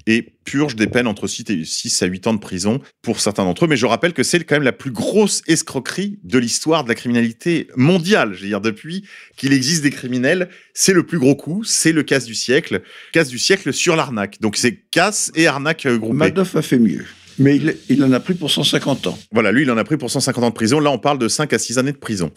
[0.10, 3.44] et purgent des peines entre 6, et 6 à 8 ans de prison pour certains
[3.44, 3.68] d'entre eux.
[3.68, 6.95] Mais je rappelle que c'est quand même la plus grosse escroquerie de l'histoire de la
[6.95, 8.34] criminalité mondiale.
[8.34, 9.06] Je veux dire, depuis
[9.38, 12.81] qu'il existe des criminels, c'est le plus gros coup, c'est le casse du siècle.
[13.14, 14.41] Casse du siècle sur l'arnaque.
[14.41, 16.18] Donc c'est casse et arnaque euh, groupée.
[16.18, 17.06] Madoff a fait mieux.
[17.38, 19.18] Mais il, il en a pris pour 150 ans.
[19.31, 20.80] Voilà, lui, il en a pris pour 150 ans de prison.
[20.80, 22.31] Là, on parle de 5 à 6 années de prison.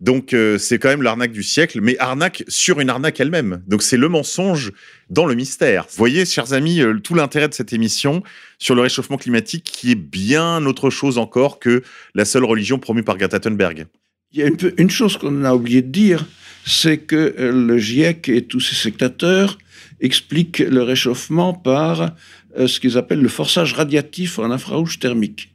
[0.00, 3.62] Donc, euh, c'est quand même l'arnaque du siècle, mais arnaque sur une arnaque elle-même.
[3.66, 4.72] Donc, c'est le mensonge
[5.10, 5.86] dans le mystère.
[5.96, 8.22] Voyez, chers amis, euh, tout l'intérêt de cette émission
[8.58, 11.82] sur le réchauffement climatique qui est bien autre chose encore que
[12.14, 13.86] la seule religion promue par Greta Thunberg.
[14.30, 16.26] Il y a une, une chose qu'on a oublié de dire,
[16.64, 19.58] c'est que euh, le GIEC et tous ses sectateurs
[20.00, 22.14] expliquent le réchauffement par
[22.56, 25.52] ce qu'ils appellent le forçage radiatif en infrarouge thermique.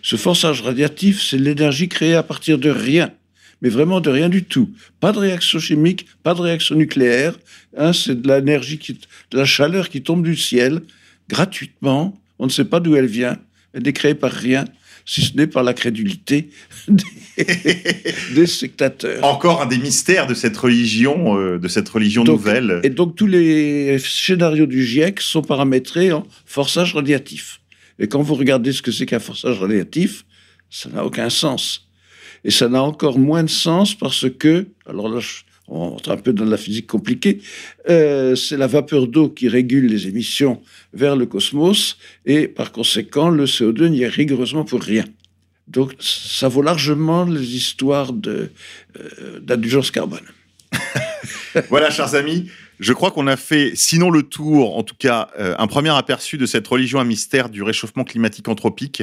[0.00, 3.12] Ce forçage radiatif, c'est l'énergie créée à partir de rien,
[3.62, 4.68] mais vraiment de rien du tout.
[5.00, 7.38] Pas de réaction chimique, pas de réaction nucléaire.
[7.76, 8.98] hein, c'est de l'énergie, qui,
[9.30, 10.82] de la chaleur qui tombe du ciel
[11.28, 12.20] gratuitement.
[12.38, 13.38] On ne sait pas d'où elle vient.
[13.72, 14.64] Elle n'est créée par rien,
[15.06, 16.50] si ce n'est par la crédulité
[16.88, 17.44] des,
[18.34, 19.24] des sectateurs.
[19.24, 22.80] Encore un des mystères de cette religion, euh, de cette religion Donc, nouvelle.
[22.82, 27.60] Et donc tous les scénarios du GIEC sont paramétrés en forçage radiatif.
[27.98, 30.24] Et quand vous regardez ce que c'est qu'un forçage radiatif,
[30.68, 31.88] ça n'a aucun sens.
[32.44, 35.20] Et ça n'a encore moins de sens parce que, alors là,
[35.68, 37.40] on rentre un peu dans la physique compliquée,
[37.88, 40.60] euh, c'est la vapeur d'eau qui régule les émissions
[40.92, 45.04] vers le cosmos, et par conséquent, le CO2 n'y est rigoureusement pour rien.
[45.68, 48.48] Donc ça vaut largement les histoires euh,
[49.40, 50.26] d'indulgence carbone.
[51.68, 52.50] Voilà, chers amis,
[52.80, 56.38] je crois qu'on a fait, sinon le tour, en tout cas, euh, un premier aperçu
[56.38, 59.02] de cette religion à mystère du réchauffement climatique anthropique.